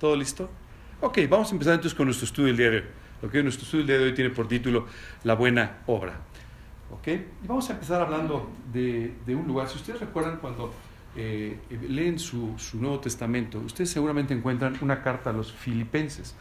¿Todo 0.00 0.16
listo? 0.16 0.48
Ok, 1.02 1.18
vamos 1.28 1.50
a 1.50 1.52
empezar 1.52 1.74
entonces 1.74 1.94
con 1.94 2.06
nuestro 2.06 2.24
estudio 2.24 2.46
del 2.46 2.56
día 2.56 2.70
de 2.70 2.78
hoy. 2.78 3.28
Que 3.30 3.42
nuestro 3.42 3.64
estudio 3.64 3.84
del 3.84 3.86
día 3.86 3.98
de 3.98 4.04
hoy 4.04 4.14
tiene 4.14 4.30
por 4.30 4.48
título 4.48 4.86
La 5.24 5.34
buena 5.34 5.80
obra. 5.86 6.14
¿Ok? 6.90 7.06
Y 7.44 7.46
vamos 7.46 7.68
a 7.68 7.74
empezar 7.74 8.00
hablando 8.00 8.50
de, 8.72 9.12
un 9.28 9.46
lugar. 9.46 9.68
Si 9.68 9.76
ustedes 9.76 10.00
recuerdan 10.00 10.38
cuando 10.38 10.72
eh, 11.14 11.58
leen 11.86 12.18
su, 12.18 12.54
su, 12.56 12.80
Nuevo 12.80 12.98
Testamento, 12.98 13.58
ustedes 13.58 13.90
seguramente 13.90 14.32
encuentran 14.32 14.74
una 14.80 15.02
carta 15.02 15.28
a 15.28 15.32
los 15.34 15.52
filipenses. 15.52 16.34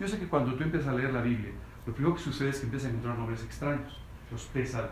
Yo 0.00 0.08
sé 0.08 0.18
que 0.18 0.26
cuando 0.26 0.54
tú 0.54 0.62
empiezas 0.62 0.88
a 0.88 0.94
leer 0.94 1.12
la 1.12 1.20
Biblia, 1.20 1.50
lo 1.86 1.92
primero 1.92 2.14
que 2.14 2.22
sucede 2.22 2.48
es 2.48 2.60
que 2.60 2.64
empiezas 2.64 2.86
a 2.86 2.90
encontrar 2.92 3.18
nombres 3.18 3.44
extraños. 3.44 4.00
Los 4.30 4.44
pesal, 4.44 4.88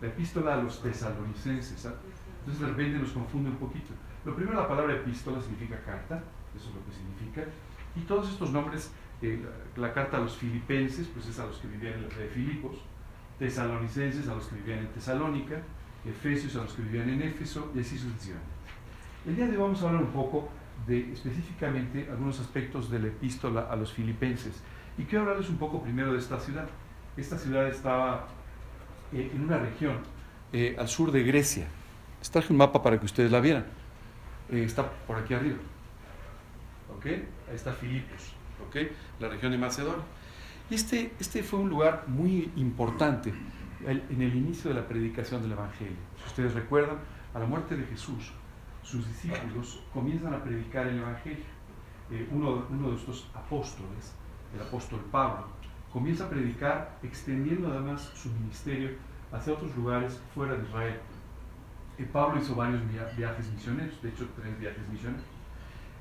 la 0.00 0.08
epístola 0.08 0.54
a 0.54 0.56
los 0.56 0.82
tesalonicenses. 0.82 1.78
¿sabes? 1.78 1.98
Entonces 2.40 2.62
de 2.62 2.66
repente 2.66 2.98
nos 2.98 3.10
confunde 3.10 3.50
un 3.50 3.56
poquito. 3.56 3.92
Lo 4.24 4.34
primero, 4.34 4.58
la 4.58 4.66
palabra 4.66 4.94
epístola 4.94 5.38
significa 5.38 5.78
carta, 5.84 6.24
eso 6.58 6.68
es 6.68 6.74
lo 6.74 6.84
que 6.84 6.92
significa. 6.92 7.44
Y 7.96 8.00
todos 8.00 8.28
estos 8.30 8.50
nombres, 8.50 8.92
eh, 9.22 9.42
la, 9.76 9.88
la, 9.88 9.94
carta 9.94 10.18
a 10.18 10.20
los 10.20 10.36
filipenses, 10.36 11.08
pues 11.08 11.26
es 11.26 11.38
a 11.38 11.46
los 11.46 11.58
que 11.58 11.68
vivían 11.68 11.94
en 11.94 12.02
la 12.04 12.08
ciudad 12.08 12.24
de 12.24 12.30
Filipos, 12.30 12.76
tesalonicenses 13.38 14.28
a 14.28 14.34
los 14.34 14.46
que 14.46 14.56
vivían 14.56 14.80
en 14.80 14.88
Tesalónica, 14.88 15.62
efesios 16.04 16.56
a 16.56 16.62
los 16.62 16.72
que 16.74 16.82
vivían 16.82 17.08
en 17.08 17.22
Éfeso, 17.22 17.72
y 17.74 17.80
así 17.80 17.96
sucesivamente. 17.98 18.58
El 19.26 19.36
día 19.36 19.46
de 19.46 19.52
hoy 19.52 19.62
vamos 19.62 19.82
a 19.82 19.86
hablar 19.86 20.02
un 20.02 20.12
poco 20.12 20.48
de 20.86 21.12
específicamente 21.12 22.08
algunos 22.10 22.40
aspectos 22.40 22.90
de 22.90 22.98
la 22.98 23.08
epístola 23.08 23.68
a 23.70 23.76
los 23.76 23.92
filipenses. 23.92 24.62
Y 24.96 25.04
quiero 25.04 25.22
hablarles 25.22 25.48
un 25.50 25.58
poco 25.58 25.82
primero 25.82 26.12
de 26.12 26.18
esta 26.18 26.38
ciudad. 26.38 26.68
Esta 27.16 27.36
ciudad 27.36 27.66
estaba 27.68 28.28
eh, 29.12 29.30
en 29.34 29.42
una 29.42 29.58
región 29.58 29.98
eh, 30.52 30.76
al 30.78 30.88
sur 30.88 31.12
de 31.12 31.22
Grecia. 31.22 31.66
Les 32.18 32.30
traje 32.30 32.52
un 32.52 32.58
mapa 32.58 32.82
para 32.82 32.98
que 32.98 33.06
ustedes 33.06 33.30
la 33.30 33.40
vieran. 33.40 33.66
Eh, 34.50 34.64
está 34.64 34.90
por 35.06 35.16
aquí 35.16 35.34
arriba. 35.34 35.58
¿Ok? 36.98 37.06
Ahí 37.06 37.54
está 37.54 37.72
Filipos. 37.72 38.34
¿Ok? 38.66 38.76
La 39.20 39.28
región 39.28 39.52
de 39.52 39.58
Macedonia. 39.58 40.02
Este, 40.68 41.12
este 41.20 41.44
fue 41.44 41.60
un 41.60 41.70
lugar 41.70 42.04
muy 42.08 42.50
importante 42.56 43.32
en 43.86 44.20
el 44.20 44.34
inicio 44.34 44.70
de 44.70 44.80
la 44.80 44.86
predicación 44.86 45.40
del 45.42 45.52
Evangelio. 45.52 45.96
Si 46.18 46.26
ustedes 46.26 46.54
recuerdan, 46.54 46.98
a 47.34 47.38
la 47.38 47.46
muerte 47.46 47.76
de 47.76 47.86
Jesús, 47.86 48.32
sus 48.82 49.06
discípulos 49.06 49.80
comienzan 49.94 50.34
a 50.34 50.42
predicar 50.42 50.88
el 50.88 50.98
Evangelio. 50.98 51.44
Eh, 52.10 52.28
uno, 52.32 52.66
uno, 52.68 52.90
de 52.90 52.96
estos 52.96 53.30
apóstoles, 53.32 54.14
el 54.52 54.60
apóstol 54.60 55.00
Pablo, 55.12 55.46
comienza 55.92 56.24
a 56.24 56.30
predicar 56.30 56.98
extendiendo 57.02 57.70
además 57.70 58.10
su 58.16 58.28
ministerio 58.30 58.90
hacia 59.30 59.52
otros 59.52 59.76
lugares 59.76 60.20
fuera 60.34 60.56
de 60.56 60.64
Israel. 60.64 61.00
Eh, 61.98 62.08
Pablo 62.12 62.40
hizo 62.40 62.56
varios 62.56 62.82
viajes 63.16 63.52
misioneros, 63.52 64.02
de 64.02 64.08
hecho 64.08 64.26
tres 64.34 64.58
viajes 64.58 64.88
misioneros. 64.90 65.37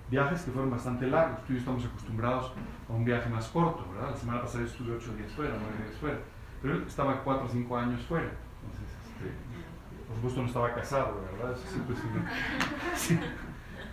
Viajes 0.09 0.41
que 0.43 0.51
fueron 0.51 0.71
bastante 0.71 1.07
largos, 1.07 1.43
tú 1.43 1.51
y 1.51 1.55
yo 1.55 1.59
estamos 1.59 1.85
acostumbrados 1.85 2.53
a 2.89 2.93
un 2.93 3.03
viaje 3.03 3.29
más 3.29 3.47
corto, 3.49 3.85
¿verdad? 3.91 4.11
La 4.11 4.15
semana 4.15 4.41
pasada 4.41 4.63
estuve 4.63 4.95
ocho 4.95 5.13
días 5.15 5.31
fuera, 5.33 5.55
nueve 5.59 5.75
días 5.83 5.99
fuera, 5.99 6.19
pero 6.61 6.75
él 6.75 6.83
estaba 6.87 7.21
cuatro 7.23 7.45
o 7.45 7.49
cinco 7.49 7.77
años 7.77 8.01
fuera. 8.03 8.31
Entonces, 8.63 8.87
este, 9.03 10.07
por 10.07 10.15
supuesto 10.15 10.41
no 10.41 10.47
estaba 10.47 10.73
casado, 10.73 11.21
¿verdad? 11.33 11.53
Eso 11.53 11.67
siempre 11.67 11.95
sí, 12.95 13.19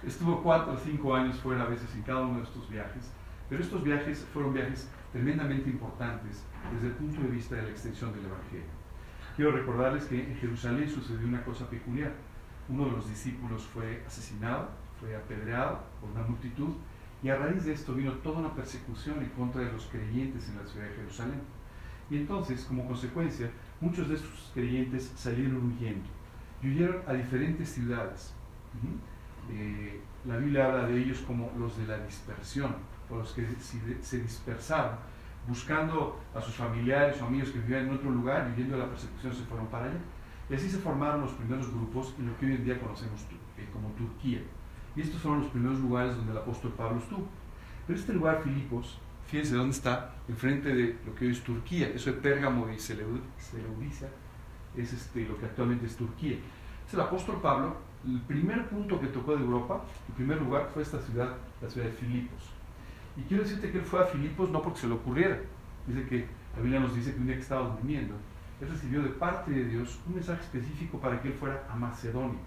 Estuvo 0.07 0.43
cuatro 0.43 0.75
o 0.75 0.77
cinco 0.77 1.15
años 1.15 1.37
fuera 1.41 1.63
a 1.63 1.67
veces 1.67 1.93
en 1.95 2.03
cada 2.03 2.21
uno 2.21 2.39
de 2.39 2.45
estos 2.45 2.69
viajes, 2.69 3.11
pero 3.49 3.63
estos 3.63 3.83
viajes 3.83 4.27
fueron 4.33 4.53
viajes 4.53 4.89
tremendamente 5.13 5.71
importantes 5.71 6.45
desde 6.73 6.89
el 6.89 6.93
punto 6.93 7.23
de 7.23 7.29
vista 7.29 7.57
de 7.57 7.63
la 7.63 7.71
extensión 7.71 8.13
del 8.13 8.27
Evangelio. 8.27 8.67
Quiero 9.35 9.51
recordarles 9.53 10.05
que 10.05 10.23
en 10.23 10.37
Jerusalén 10.37 10.89
sucedió 10.89 11.27
una 11.27 11.43
cosa 11.43 11.69
peculiar. 11.69 12.13
Uno 12.69 12.85
de 12.85 12.93
los 12.93 13.09
discípulos 13.09 13.63
fue 13.65 14.03
asesinado, 14.07 14.69
fue 15.05 15.17
apedreado 15.17 15.81
por 16.01 16.11
una 16.11 16.23
multitud, 16.23 16.71
y 17.23 17.29
a 17.29 17.37
raíz 17.37 17.65
de 17.65 17.73
esto 17.73 17.95
vino 17.95 18.13
toda 18.15 18.41
una 18.41 18.55
persecución 18.55 19.23
en 19.23 19.31
contra 19.31 19.63
de 19.63 19.73
los 19.73 19.87
creyentes 19.87 20.49
en 20.49 20.57
la 20.57 20.67
ciudad 20.67 20.87
de 20.87 20.95
Jerusalén. 20.95 21.41
Y 22.11 22.19
entonces, 22.19 22.65
como 22.65 22.87
consecuencia, 22.87 23.51
muchos 23.81 24.09
de 24.09 24.17
estos 24.17 24.51
creyentes 24.53 25.13
salieron 25.17 25.73
huyendo 25.73 26.07
y 26.63 26.69
huyeron 26.69 27.03
a 27.07 27.15
diferentes 27.15 27.71
ciudades. 27.71 28.35
Eh, 29.51 30.01
la 30.27 30.37
Biblia 30.37 30.67
habla 30.67 30.87
de 30.87 30.99
ellos 30.99 31.19
como 31.27 31.51
los 31.59 31.79
de 31.79 31.87
la 31.87 31.99
dispersión, 31.99 32.75
o 33.11 33.17
los 33.17 33.33
que 33.33 33.47
se 34.03 34.21
dispersaron, 34.21 34.97
buscando 35.47 36.21
a 36.35 36.41
sus 36.41 36.55
familiares 36.55 37.21
o 37.21 37.27
amigos 37.27 37.51
que 37.51 37.59
vivían 37.59 37.87
en 37.87 37.95
otro 37.95 38.11
lugar 38.11 38.49
y 38.49 38.53
huyendo 38.55 38.77
de 38.77 38.83
la 38.83 38.89
persecución 38.89 39.33
se 39.35 39.45
fueron 39.45 39.67
para 39.69 39.87
allá. 39.87 39.99
Y 40.51 40.55
así 40.55 40.69
se 40.69 40.79
formaron 40.79 41.23
los 41.23 41.33
primeros 41.33 41.71
grupos 41.71 42.15
en 42.19 42.27
lo 42.27 42.39
que 42.39 42.47
hoy 42.47 42.53
en 42.53 42.65
día 42.65 42.79
conocemos 42.79 43.23
eh, 43.57 43.67
como 43.73 43.89
Turquía. 43.91 44.41
Y 44.97 45.01
estos 45.01 45.21
fueron 45.21 45.41
los 45.41 45.51
primeros 45.51 45.81
lugares 45.81 46.17
donde 46.17 46.33
el 46.33 46.39
apóstol 46.39 46.73
Pablo 46.77 46.99
estuvo. 46.99 47.27
Pero 47.87 47.99
este 47.99 48.13
lugar, 48.13 48.43
Filipos, 48.43 48.99
fíjense 49.27 49.57
dónde 49.57 49.73
está, 49.73 50.15
enfrente 50.29 50.75
de 50.75 50.97
lo 51.07 51.15
que 51.15 51.27
hoy 51.27 51.33
es 51.33 51.43
Turquía. 51.43 51.89
Eso 51.89 52.13
de 52.13 52.19
Pérgamo 52.19 52.69
y 52.71 52.79
Seleucia 52.79 54.09
es 54.77 54.93
este, 54.93 55.27
lo 55.27 55.39
que 55.39 55.47
actualmente 55.47 55.87
es 55.87 55.97
Turquía. 55.97 56.39
Es 56.87 56.95
el 56.95 57.01
apóstol 57.01 57.41
Pablo, 57.41 57.77
el 58.07 58.21
primer 58.21 58.69
punto 58.69 59.01
que 59.01 59.07
tocó 59.09 59.37
de 59.37 59.43
Europa, 59.43 59.83
el 60.09 60.15
primer 60.15 60.41
lugar 60.41 60.71
fue 60.73 60.83
esta 60.83 61.01
ciudad, 61.01 61.37
la 61.61 61.69
ciudad 61.69 61.87
de 61.87 61.93
Filipos. 61.93 62.51
Y 63.17 63.23
quiero 63.23 63.43
decirte 63.43 63.71
que 63.71 63.79
él 63.79 63.85
fue 63.85 64.01
a 64.01 64.07
Filipos 64.07 64.51
no 64.51 64.61
porque 64.61 64.81
se 64.81 64.89
le 64.89 64.95
ocurriera. 64.95 65.41
Dice 65.87 66.07
que 66.07 66.27
la 66.57 66.63
Biblia 66.63 66.81
nos 66.81 66.95
dice 66.95 67.13
que 67.15 67.21
un 67.21 67.27
día 67.27 67.37
que 67.37 67.43
estaba 67.43 67.69
durmiendo, 67.69 68.15
él 68.61 68.69
recibió 68.69 69.03
de 69.03 69.11
parte 69.11 69.51
de 69.51 69.65
Dios 69.65 70.01
un 70.07 70.15
mensaje 70.15 70.43
específico 70.43 70.99
para 70.99 71.21
que 71.21 71.29
él 71.29 71.35
fuera 71.35 71.67
a 71.71 71.77
Macedonia. 71.77 72.41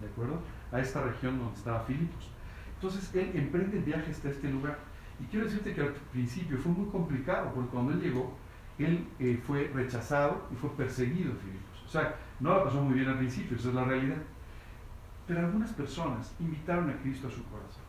¿De 0.00 0.06
acuerdo? 0.06 0.40
A 0.74 0.80
esta 0.80 1.02
región 1.02 1.38
donde 1.38 1.54
estaba 1.54 1.80
Filipos. 1.84 2.30
Entonces 2.74 3.14
él 3.14 3.30
emprende 3.34 3.78
el 3.78 3.84
viaje 3.84 4.10
hasta 4.10 4.28
este 4.28 4.50
lugar. 4.50 4.78
Y 5.20 5.24
quiero 5.26 5.46
decirte 5.46 5.72
que 5.72 5.80
al 5.80 5.94
principio 6.12 6.58
fue 6.58 6.72
muy 6.72 6.90
complicado, 6.90 7.52
porque 7.54 7.70
cuando 7.70 7.92
él 7.92 8.00
llegó, 8.00 8.36
él 8.78 9.06
eh, 9.18 9.40
fue 9.46 9.70
rechazado 9.72 10.48
y 10.52 10.56
fue 10.56 10.70
perseguido 10.70 11.32
Filipos. 11.34 11.84
O 11.86 11.88
sea, 11.88 12.16
no 12.40 12.50
la 12.50 12.64
pasó 12.64 12.82
muy 12.82 12.94
bien 12.94 13.08
al 13.08 13.18
principio, 13.18 13.56
esa 13.56 13.68
es 13.68 13.74
la 13.74 13.84
realidad. 13.84 14.18
Pero 15.26 15.40
algunas 15.40 15.72
personas 15.72 16.34
invitaron 16.40 16.90
a 16.90 16.96
Cristo 16.98 17.28
a 17.28 17.30
su 17.30 17.44
corazón. 17.44 17.84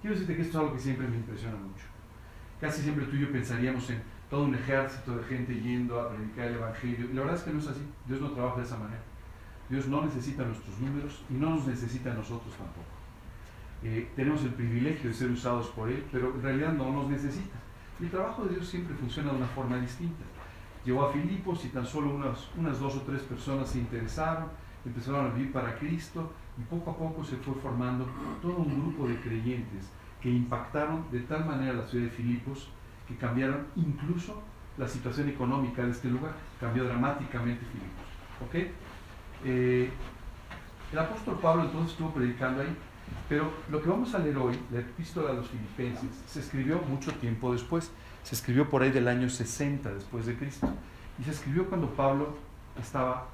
Quiero 0.00 0.14
decirte 0.14 0.36
que 0.36 0.42
esto 0.42 0.58
es 0.58 0.62
algo 0.62 0.74
que 0.74 0.82
siempre 0.82 1.08
me 1.08 1.16
impresiona 1.16 1.56
mucho. 1.56 1.84
Casi 2.60 2.82
siempre 2.82 3.06
tú 3.06 3.16
y 3.16 3.20
yo 3.20 3.32
pensaríamos 3.32 3.88
en 3.90 4.02
todo 4.28 4.44
un 4.44 4.54
ejército 4.54 5.16
de 5.16 5.24
gente 5.24 5.54
yendo 5.54 6.00
a 6.00 6.10
predicar 6.10 6.48
el 6.48 6.54
Evangelio. 6.56 7.10
Y 7.10 7.14
la 7.14 7.20
verdad 7.22 7.36
es 7.36 7.42
que 7.42 7.52
no 7.52 7.58
es 7.60 7.68
así. 7.68 7.82
Dios 8.06 8.20
no 8.20 8.32
trabaja 8.32 8.56
de 8.56 8.62
esa 8.62 8.78
manera. 8.78 9.02
Dios 9.68 9.88
no 9.88 10.02
necesita 10.02 10.44
nuestros 10.44 10.78
números 10.78 11.22
y 11.28 11.34
no 11.34 11.50
nos 11.50 11.66
necesita 11.66 12.12
a 12.12 12.14
nosotros 12.14 12.54
tampoco. 12.56 12.86
Eh, 13.82 14.10
tenemos 14.16 14.42
el 14.42 14.50
privilegio 14.50 15.10
de 15.10 15.14
ser 15.14 15.30
usados 15.30 15.68
por 15.68 15.88
Él, 15.88 16.04
pero 16.10 16.34
en 16.34 16.42
realidad 16.42 16.72
no 16.72 16.90
nos 16.92 17.08
necesita. 17.08 17.56
El 18.00 18.10
trabajo 18.10 18.44
de 18.44 18.54
Dios 18.54 18.68
siempre 18.68 18.94
funciona 18.94 19.30
de 19.30 19.36
una 19.38 19.46
forma 19.46 19.76
distinta. 19.78 20.24
Llegó 20.84 21.06
a 21.06 21.12
Filipos 21.12 21.64
y 21.64 21.68
tan 21.68 21.84
solo 21.84 22.14
unas, 22.14 22.48
unas 22.56 22.78
dos 22.78 22.96
o 22.96 23.02
tres 23.02 23.22
personas 23.22 23.68
se 23.68 23.78
interesaron, 23.78 24.48
empezaron 24.84 25.26
a 25.26 25.34
vivir 25.34 25.52
para 25.52 25.76
Cristo 25.78 26.32
y 26.58 26.62
poco 26.62 26.92
a 26.92 26.96
poco 26.96 27.24
se 27.24 27.36
fue 27.36 27.54
formando 27.54 28.06
todo 28.40 28.58
un 28.58 28.80
grupo 28.80 29.08
de 29.08 29.20
creyentes 29.20 29.90
que 30.20 30.30
impactaron 30.30 31.04
de 31.10 31.20
tal 31.20 31.44
manera 31.44 31.72
la 31.72 31.86
ciudad 31.86 32.04
de 32.04 32.10
Filipos 32.10 32.68
que 33.08 33.16
cambiaron 33.16 33.66
incluso 33.76 34.42
la 34.78 34.86
situación 34.86 35.28
económica 35.28 35.82
de 35.82 35.90
este 35.90 36.08
lugar, 36.08 36.34
cambió 36.60 36.84
dramáticamente 36.84 37.64
Filipos. 37.64 38.06
¿ok? 38.46 38.72
Eh, 39.48 39.88
el 40.92 40.98
apóstol 40.98 41.38
Pablo 41.40 41.62
entonces 41.62 41.92
estuvo 41.92 42.10
predicando 42.10 42.62
ahí, 42.62 42.76
pero 43.28 43.48
lo 43.70 43.80
que 43.80 43.88
vamos 43.88 44.12
a 44.12 44.18
leer 44.18 44.36
hoy, 44.38 44.58
la 44.72 44.80
epístola 44.80 45.30
a 45.30 45.34
los 45.34 45.46
filipenses, 45.46 46.10
se 46.26 46.40
escribió 46.40 46.80
mucho 46.80 47.12
tiempo 47.12 47.52
después, 47.52 47.92
se 48.24 48.34
escribió 48.34 48.68
por 48.68 48.82
ahí 48.82 48.90
del 48.90 49.06
año 49.06 49.30
60 49.30 49.94
después 49.94 50.26
de 50.26 50.36
Cristo, 50.36 50.68
y 51.20 51.22
se 51.22 51.30
escribió 51.30 51.68
cuando 51.68 51.88
Pablo 51.90 52.36
estaba 52.80 53.28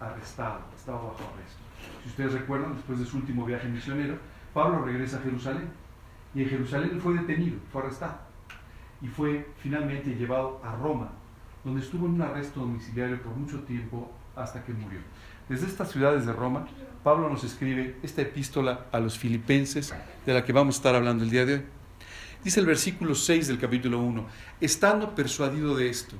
arrestado, 0.00 0.62
estaba 0.76 0.98
bajo 0.98 1.32
arresto. 1.32 1.60
Si 2.02 2.08
ustedes 2.08 2.32
recuerdan, 2.32 2.74
después 2.74 2.98
de 2.98 3.06
su 3.06 3.18
último 3.18 3.44
viaje 3.44 3.68
misionero, 3.68 4.18
Pablo 4.52 4.84
regresa 4.84 5.18
a 5.18 5.20
Jerusalén, 5.20 5.68
y 6.34 6.42
en 6.42 6.48
Jerusalén 6.48 7.00
fue 7.00 7.14
detenido, 7.14 7.58
fue 7.70 7.82
arrestado, 7.82 8.18
y 9.00 9.06
fue 9.06 9.46
finalmente 9.58 10.10
llevado 10.10 10.60
a 10.64 10.74
Roma, 10.74 11.10
donde 11.64 11.82
estuvo 11.82 12.06
en 12.06 12.14
un 12.14 12.22
arresto 12.22 12.58
domiciliario 12.58 13.22
por 13.22 13.32
mucho 13.36 13.60
tiempo 13.60 14.10
hasta 14.36 14.62
que 14.62 14.72
murió. 14.72 15.00
Desde 15.48 15.66
estas 15.66 15.92
ciudades 15.92 16.26
de 16.26 16.32
Roma, 16.32 16.66
Pablo 17.04 17.28
nos 17.30 17.44
escribe 17.44 17.96
esta 18.02 18.22
epístola 18.22 18.86
a 18.90 18.98
los 18.98 19.16
filipenses 19.16 19.94
de 20.24 20.34
la 20.34 20.44
que 20.44 20.52
vamos 20.52 20.74
a 20.74 20.78
estar 20.78 20.94
hablando 20.96 21.22
el 21.22 21.30
día 21.30 21.46
de 21.46 21.54
hoy. 21.54 21.62
Dice 22.42 22.58
el 22.58 22.66
versículo 22.66 23.14
6 23.14 23.46
del 23.46 23.58
capítulo 23.58 24.00
1, 24.00 24.26
estando 24.60 25.14
persuadido 25.14 25.76
de 25.76 25.88
esto, 25.88 26.16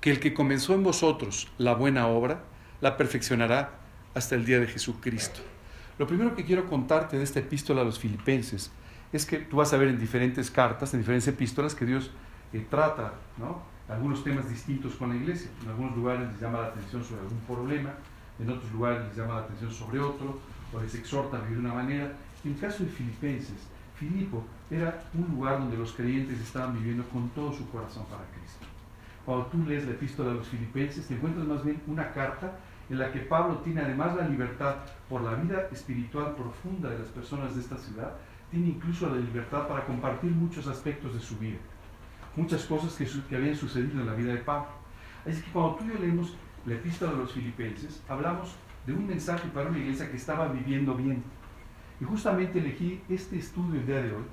que 0.00 0.10
el 0.10 0.20
que 0.20 0.32
comenzó 0.32 0.72
en 0.74 0.82
vosotros 0.82 1.48
la 1.58 1.74
buena 1.74 2.06
obra, 2.06 2.44
la 2.80 2.96
perfeccionará 2.96 3.78
hasta 4.14 4.34
el 4.34 4.46
día 4.46 4.58
de 4.58 4.66
Jesucristo. 4.66 5.40
Lo 5.98 6.06
primero 6.06 6.34
que 6.34 6.46
quiero 6.46 6.66
contarte 6.66 7.18
de 7.18 7.24
esta 7.24 7.40
epístola 7.40 7.82
a 7.82 7.84
los 7.84 7.98
filipenses 7.98 8.70
es 9.12 9.26
que 9.26 9.38
tú 9.38 9.56
vas 9.56 9.72
a 9.74 9.76
ver 9.76 9.88
en 9.88 9.98
diferentes 9.98 10.50
cartas, 10.50 10.94
en 10.94 11.00
diferentes 11.00 11.28
epístolas, 11.28 11.74
que 11.74 11.84
Dios 11.84 12.10
eh, 12.54 12.66
trata 12.70 13.12
¿no? 13.36 13.62
Algunos 13.88 14.22
temas 14.22 14.48
distintos 14.48 14.94
con 14.94 15.10
la 15.10 15.16
iglesia. 15.16 15.50
En 15.62 15.70
algunos 15.70 15.96
lugares 15.96 16.28
les 16.28 16.40
llama 16.40 16.60
la 16.60 16.66
atención 16.68 17.02
sobre 17.02 17.22
algún 17.22 17.40
problema, 17.40 17.94
en 18.38 18.50
otros 18.50 18.70
lugares 18.72 19.06
les 19.06 19.16
llama 19.16 19.34
la 19.34 19.40
atención 19.40 19.70
sobre 19.70 20.00
otro, 20.00 20.38
o 20.72 20.80
les 20.80 20.94
exhorta 20.94 21.38
a 21.38 21.40
vivir 21.40 21.58
de 21.58 21.64
una 21.64 21.74
manera. 21.74 22.12
En 22.44 22.52
el 22.52 22.60
caso 22.60 22.84
de 22.84 22.90
Filipenses, 22.90 23.66
Filipo 23.96 24.44
era 24.70 25.02
un 25.14 25.34
lugar 25.34 25.58
donde 25.58 25.76
los 25.76 25.92
creyentes 25.92 26.38
estaban 26.40 26.74
viviendo 26.74 27.04
con 27.08 27.28
todo 27.30 27.52
su 27.52 27.68
corazón 27.70 28.04
para 28.06 28.22
Cristo. 28.32 28.66
Cuando 29.24 29.46
tú 29.46 29.58
lees 29.66 29.84
la 29.84 29.92
epístola 29.92 30.30
de 30.30 30.36
los 30.36 30.48
Filipenses, 30.48 31.06
te 31.06 31.14
encuentras 31.14 31.46
más 31.46 31.64
bien 31.64 31.82
una 31.86 32.12
carta 32.12 32.58
en 32.88 32.98
la 32.98 33.12
que 33.12 33.20
Pablo 33.20 33.58
tiene 33.58 33.82
además 33.82 34.16
la 34.16 34.28
libertad 34.28 34.76
por 35.08 35.22
la 35.22 35.34
vida 35.34 35.68
espiritual 35.72 36.34
profunda 36.34 36.90
de 36.90 37.00
las 37.00 37.08
personas 37.08 37.54
de 37.54 37.60
esta 37.60 37.76
ciudad, 37.76 38.12
tiene 38.50 38.68
incluso 38.68 39.08
la 39.08 39.16
libertad 39.16 39.68
para 39.68 39.84
compartir 39.84 40.30
muchos 40.30 40.66
aspectos 40.66 41.12
de 41.12 41.20
su 41.20 41.36
vida, 41.38 41.58
muchas 42.36 42.64
cosas 42.64 42.94
que, 42.94 43.06
que 43.28 43.36
habían 43.36 43.56
sucedido 43.56 44.00
en 44.00 44.06
la 44.06 44.14
vida 44.14 44.32
de 44.32 44.40
Pablo. 44.40 44.68
Así 45.26 45.42
que 45.42 45.50
cuando 45.50 45.76
tú 45.76 45.84
y 45.84 45.88
yo 45.88 45.98
leemos 45.98 46.36
la 46.66 46.74
epístola 46.74 47.12
de 47.12 47.18
los 47.18 47.32
Filipenses, 47.32 48.02
hablamos 48.08 48.54
de 48.86 48.92
un 48.92 49.06
mensaje 49.06 49.48
para 49.48 49.68
una 49.68 49.78
iglesia 49.78 50.10
que 50.10 50.16
estaba 50.16 50.48
viviendo 50.48 50.94
bien. 50.94 51.22
Y 52.00 52.04
justamente 52.04 52.58
elegí 52.58 53.00
este 53.08 53.38
estudio 53.38 53.80
el 53.80 53.86
día 53.86 54.02
de 54.02 54.12
hoy 54.12 54.24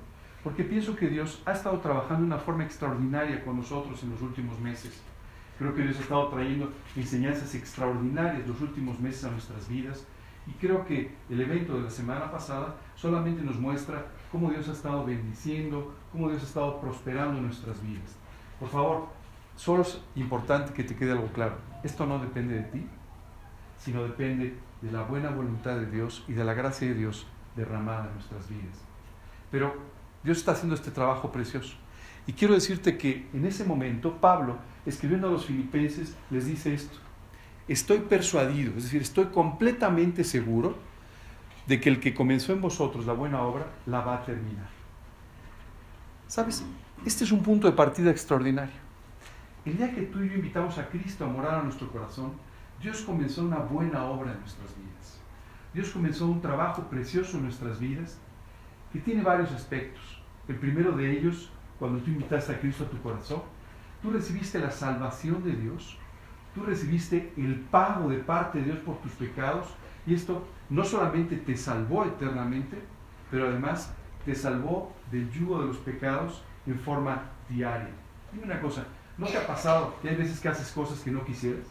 porque 0.46 0.62
pienso 0.62 0.94
que 0.94 1.08
Dios 1.08 1.42
ha 1.44 1.50
estado 1.50 1.80
trabajando 1.80 2.20
de 2.20 2.26
una 2.26 2.38
forma 2.38 2.62
extraordinaria 2.62 3.44
con 3.44 3.56
nosotros 3.56 4.00
en 4.04 4.10
los 4.10 4.22
últimos 4.22 4.60
meses. 4.60 5.02
Creo 5.58 5.74
que 5.74 5.82
Dios 5.82 5.96
ha 5.96 6.02
estado 6.02 6.28
trayendo 6.28 6.72
enseñanzas 6.94 7.52
extraordinarias 7.56 8.46
los 8.46 8.60
últimos 8.60 9.00
meses 9.00 9.24
a 9.24 9.32
nuestras 9.32 9.68
vidas 9.68 10.06
y 10.46 10.52
creo 10.52 10.86
que 10.86 11.10
el 11.28 11.40
evento 11.40 11.76
de 11.76 11.82
la 11.82 11.90
semana 11.90 12.30
pasada 12.30 12.76
solamente 12.94 13.42
nos 13.42 13.58
muestra 13.58 14.06
cómo 14.30 14.50
Dios 14.50 14.68
ha 14.68 14.72
estado 14.72 15.04
bendiciendo, 15.04 15.94
cómo 16.12 16.28
Dios 16.28 16.42
ha 16.42 16.46
estado 16.46 16.80
prosperando 16.80 17.38
en 17.38 17.46
nuestras 17.46 17.82
vidas. 17.82 18.16
Por 18.58 18.68
favor, 18.68 19.06
solo 19.56 19.82
es 19.82 20.00
importante 20.14 20.72
que 20.72 20.84
te 20.84 20.96
quede 20.96 21.12
algo 21.12 21.28
claro. 21.28 21.56
Esto 21.82 22.06
no 22.06 22.18
depende 22.18 22.54
de 22.54 22.62
ti, 22.62 22.86
sino 23.78 24.02
depende 24.02 24.56
de 24.82 24.92
la 24.92 25.02
buena 25.02 25.30
voluntad 25.30 25.76
de 25.76 25.86
Dios 25.86 26.24
y 26.28 26.32
de 26.32 26.44
la 26.44 26.54
gracia 26.54 26.88
de 26.88 26.94
Dios 26.94 27.26
derramada 27.54 28.06
en 28.06 28.14
nuestras 28.14 28.48
vidas. 28.48 28.78
Pero 29.50 29.74
Dios 30.22 30.38
está 30.38 30.52
haciendo 30.52 30.74
este 30.74 30.90
trabajo 30.90 31.30
precioso. 31.30 31.76
Y 32.26 32.32
quiero 32.32 32.54
decirte 32.54 32.98
que 32.98 33.28
en 33.32 33.46
ese 33.46 33.64
momento 33.64 34.16
Pablo, 34.20 34.58
escribiendo 34.84 35.28
a 35.28 35.30
los 35.30 35.46
filipenses, 35.46 36.16
les 36.30 36.46
dice 36.46 36.74
esto. 36.74 36.98
Estoy 37.68 38.00
persuadido, 38.00 38.72
es 38.76 38.84
decir, 38.84 39.02
estoy 39.02 39.26
completamente 39.26 40.24
seguro 40.24 40.76
de 41.66 41.80
que 41.80 41.88
el 41.88 42.00
que 42.00 42.14
comenzó 42.14 42.52
en 42.52 42.60
vosotros 42.60 43.06
la 43.06 43.12
buena 43.12 43.42
obra 43.42 43.66
la 43.86 44.00
va 44.00 44.16
a 44.16 44.24
terminar. 44.24 44.68
¿Sabes? 46.28 46.64
Este 47.04 47.24
es 47.24 47.32
un 47.32 47.42
punto 47.42 47.66
de 47.66 47.72
partida 47.72 48.10
extraordinario. 48.10 48.74
El 49.64 49.76
día 49.76 49.92
que 49.92 50.02
tú 50.02 50.22
y 50.22 50.28
yo 50.28 50.36
invitamos 50.36 50.78
a 50.78 50.88
Cristo 50.88 51.24
a 51.24 51.28
morar 51.28 51.56
a 51.56 51.62
nuestro 51.62 51.90
corazón, 51.90 52.32
Dios 52.80 53.02
comenzó 53.02 53.42
una 53.42 53.58
buena 53.58 54.04
obra 54.04 54.32
en 54.32 54.40
nuestras 54.40 54.68
vidas. 54.76 55.20
Dios 55.74 55.90
comenzó 55.90 56.26
un 56.26 56.40
trabajo 56.40 56.82
precioso 56.84 57.36
en 57.36 57.44
nuestras 57.44 57.80
vidas 57.80 58.18
que 58.92 59.00
tiene 59.00 59.22
varios 59.22 59.50
aspectos. 59.52 60.22
El 60.48 60.56
primero 60.56 60.92
de 60.92 61.10
ellos, 61.10 61.50
cuando 61.78 61.98
tú 62.00 62.10
invitaste 62.10 62.52
a 62.52 62.60
Cristo 62.60 62.84
a 62.84 62.88
tu 62.88 63.00
corazón, 63.02 63.42
tú 64.00 64.10
recibiste 64.10 64.58
la 64.58 64.70
salvación 64.70 65.42
de 65.42 65.52
Dios, 65.52 65.98
tú 66.54 66.62
recibiste 66.62 67.32
el 67.36 67.56
pago 67.56 68.08
de 68.08 68.18
parte 68.18 68.58
de 68.58 68.64
Dios 68.64 68.78
por 68.78 68.98
tus 68.98 69.12
pecados, 69.12 69.66
y 70.06 70.14
esto 70.14 70.46
no 70.70 70.84
solamente 70.84 71.36
te 71.36 71.56
salvó 71.56 72.04
eternamente, 72.04 72.78
pero 73.30 73.48
además 73.48 73.92
te 74.24 74.34
salvó 74.34 74.92
del 75.10 75.30
yugo 75.30 75.60
de 75.60 75.66
los 75.66 75.76
pecados 75.78 76.42
en 76.66 76.78
forma 76.78 77.22
diaria. 77.48 77.90
Dime 78.32 78.44
una 78.44 78.60
cosa, 78.60 78.84
¿no 79.18 79.26
te 79.26 79.36
ha 79.36 79.46
pasado 79.46 79.94
que 80.00 80.08
hay 80.08 80.16
veces 80.16 80.40
que 80.40 80.48
haces 80.48 80.70
cosas 80.72 81.00
que 81.00 81.10
no 81.10 81.24
quisieras? 81.24 81.66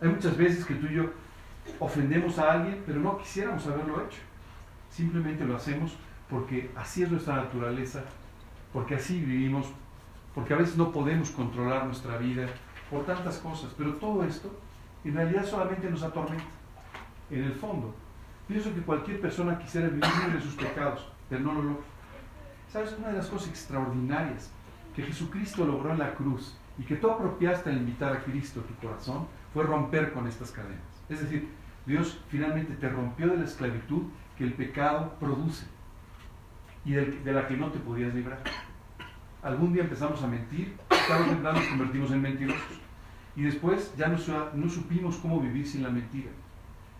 Hay 0.00 0.08
muchas 0.08 0.36
veces 0.36 0.64
que 0.64 0.74
tú 0.74 0.86
y 0.86 0.94
yo 0.94 1.10
ofendemos 1.80 2.38
a 2.38 2.52
alguien, 2.52 2.82
pero 2.86 3.00
no 3.00 3.18
quisiéramos 3.18 3.66
haberlo 3.66 4.04
hecho. 4.04 4.20
Simplemente 4.90 5.44
lo 5.44 5.56
hacemos 5.56 5.96
porque 6.30 6.70
así 6.76 7.02
es 7.02 7.10
nuestra 7.10 7.36
naturaleza, 7.36 8.04
porque 8.72 8.94
así 8.94 9.18
vivimos, 9.20 9.66
porque 10.34 10.54
a 10.54 10.56
veces 10.56 10.76
no 10.76 10.92
podemos 10.92 11.30
controlar 11.30 11.86
nuestra 11.86 12.16
vida 12.18 12.46
por 12.90 13.04
tantas 13.04 13.38
cosas, 13.38 13.72
pero 13.76 13.94
todo 13.94 14.24
esto 14.24 14.50
en 15.04 15.14
realidad 15.14 15.44
solamente 15.44 15.90
nos 15.90 16.02
atormenta. 16.02 16.44
En 17.30 17.44
el 17.44 17.52
fondo, 17.52 17.94
pienso 18.46 18.74
que 18.74 18.80
cualquier 18.80 19.20
persona 19.20 19.58
quisiera 19.58 19.88
vivir 19.88 20.04
libre 20.04 20.36
de 20.36 20.40
sus 20.40 20.54
pecados, 20.54 21.10
pero 21.28 21.42
no 21.42 21.52
lo 21.52 21.62
logra. 21.62 21.84
¿Sabes? 22.68 22.94
Una 22.98 23.08
de 23.08 23.18
las 23.18 23.26
cosas 23.26 23.48
extraordinarias 23.48 24.50
que 24.94 25.02
Jesucristo 25.02 25.64
logró 25.64 25.92
en 25.92 25.98
la 25.98 26.14
cruz 26.14 26.56
y 26.78 26.82
que 26.82 26.96
tú 26.96 27.10
apropiaste 27.10 27.70
al 27.70 27.78
invitar 27.78 28.12
a 28.12 28.20
Cristo 28.22 28.60
a 28.60 28.62
tu 28.64 28.74
corazón 28.86 29.26
fue 29.52 29.64
romper 29.64 30.12
con 30.12 30.26
estas 30.26 30.50
cadenas. 30.50 30.80
Es 31.08 31.20
decir, 31.20 31.48
Dios 31.86 32.20
finalmente 32.28 32.74
te 32.74 32.88
rompió 32.88 33.28
de 33.28 33.38
la 33.38 33.44
esclavitud 33.44 34.02
que 34.36 34.44
el 34.44 34.52
pecado 34.52 35.14
produce 35.18 35.66
y 36.84 36.92
de 36.92 37.32
la 37.32 37.46
que 37.46 37.56
no 37.56 37.70
te 37.70 37.78
podías 37.78 38.14
librar. 38.14 38.42
Algún 39.42 39.72
día 39.72 39.82
empezamos 39.82 40.22
a 40.22 40.26
mentir, 40.26 40.76
tarde 40.88 41.36
nos 41.42 41.66
convertimos 41.66 42.10
en 42.10 42.22
mentirosos. 42.22 42.87
Y 43.38 43.42
después 43.44 43.94
ya 43.96 44.08
no, 44.08 44.18
supimos 44.68 45.16
cómo 45.18 45.38
vivir 45.38 45.64
sin 45.64 45.84
la 45.84 45.90
mentira, 45.90 46.28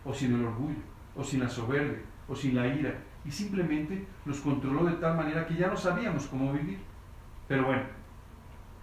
o 0.05 0.15
sin 0.15 0.33
el 0.33 0.45
orgullo, 0.45 0.79
o 1.17 1.25
sin 1.25 1.41
la 1.41 1.49
soberbia, 1.49 1.99
o 2.29 2.37
sin 2.37 2.55
la 2.55 2.69
ira. 2.69 2.95
Y 3.25 3.33
simplemente 3.33 4.07
nos 4.25 4.39
controló 4.39 4.85
de 4.85 4.93
tal 4.99 5.17
manera 5.17 5.49
que 5.49 5.57
ya 5.57 5.67
no 5.67 5.77
sabíamos 5.77 6.29
cómo 6.29 6.53
vivir. 6.53 6.79
Pero 7.49 7.65
bueno, 7.65 7.83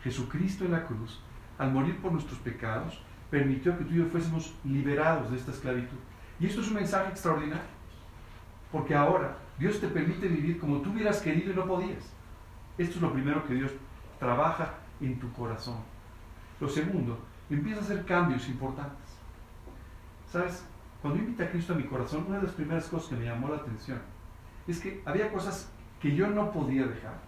Jesucristo 0.04 0.66
en 0.66 0.74
la 0.74 0.86
cruz, 0.86 1.22
al 1.58 1.72
morir 1.72 1.98
por 2.02 2.12
nuestros 2.12 2.40
pecados, 2.40 3.02
permitió 3.32 3.78
que 3.78 3.86
tú 3.86 3.94
y 3.94 4.00
yo 4.00 4.08
fuésemos 4.08 4.54
liberados 4.66 5.32
de 5.32 5.38
esta 5.38 5.52
esclavitud. 5.52 5.98
Y 6.42 6.48
esto 6.48 6.60
es 6.60 6.68
un 6.68 6.74
mensaje 6.74 7.10
extraordinario. 7.10 7.64
Porque 8.70 8.96
ahora 8.96 9.38
Dios 9.58 9.80
te 9.80 9.88
permite 9.88 10.28
vivir 10.28 10.60
como 10.60 10.82
tú 10.82 10.92
hubieras 10.92 11.22
querido 11.22 11.54
y 11.54 11.56
no 11.56 11.66
podías. 11.66 12.12
Esto 12.78 12.96
es 12.96 13.02
lo 13.02 13.14
primero 13.14 13.48
que 13.48 13.54
Dios 13.54 13.72
trabaja 14.20 14.74
en 15.00 15.18
tu 15.18 15.32
corazón. 15.32 15.78
Lo 16.60 16.68
segundo, 16.68 17.18
empieza 17.50 17.80
a 17.80 17.84
hacer 17.84 18.06
cambios 18.06 18.48
importantes. 18.48 19.18
¿Sabes? 20.32 20.66
Cuando 21.02 21.20
invité 21.20 21.44
a 21.44 21.52
Cristo 21.52 21.74
a 21.74 21.78
mi 21.78 21.84
corazón, 21.84 22.26
una 22.28 22.38
de 22.38 22.44
las 22.44 22.54
primeras 22.54 22.88
cosas 22.88 23.10
que 23.10 23.16
me 23.16 23.26
llamó 23.26 23.50
la 23.50 23.58
atención 23.58 24.00
es 24.68 24.80
que 24.80 25.02
había 25.06 25.32
cosas 25.32 25.70
que 26.02 26.16
yo 26.16 26.28
no 26.28 26.52
podía 26.52 26.88
dejar, 26.88 27.20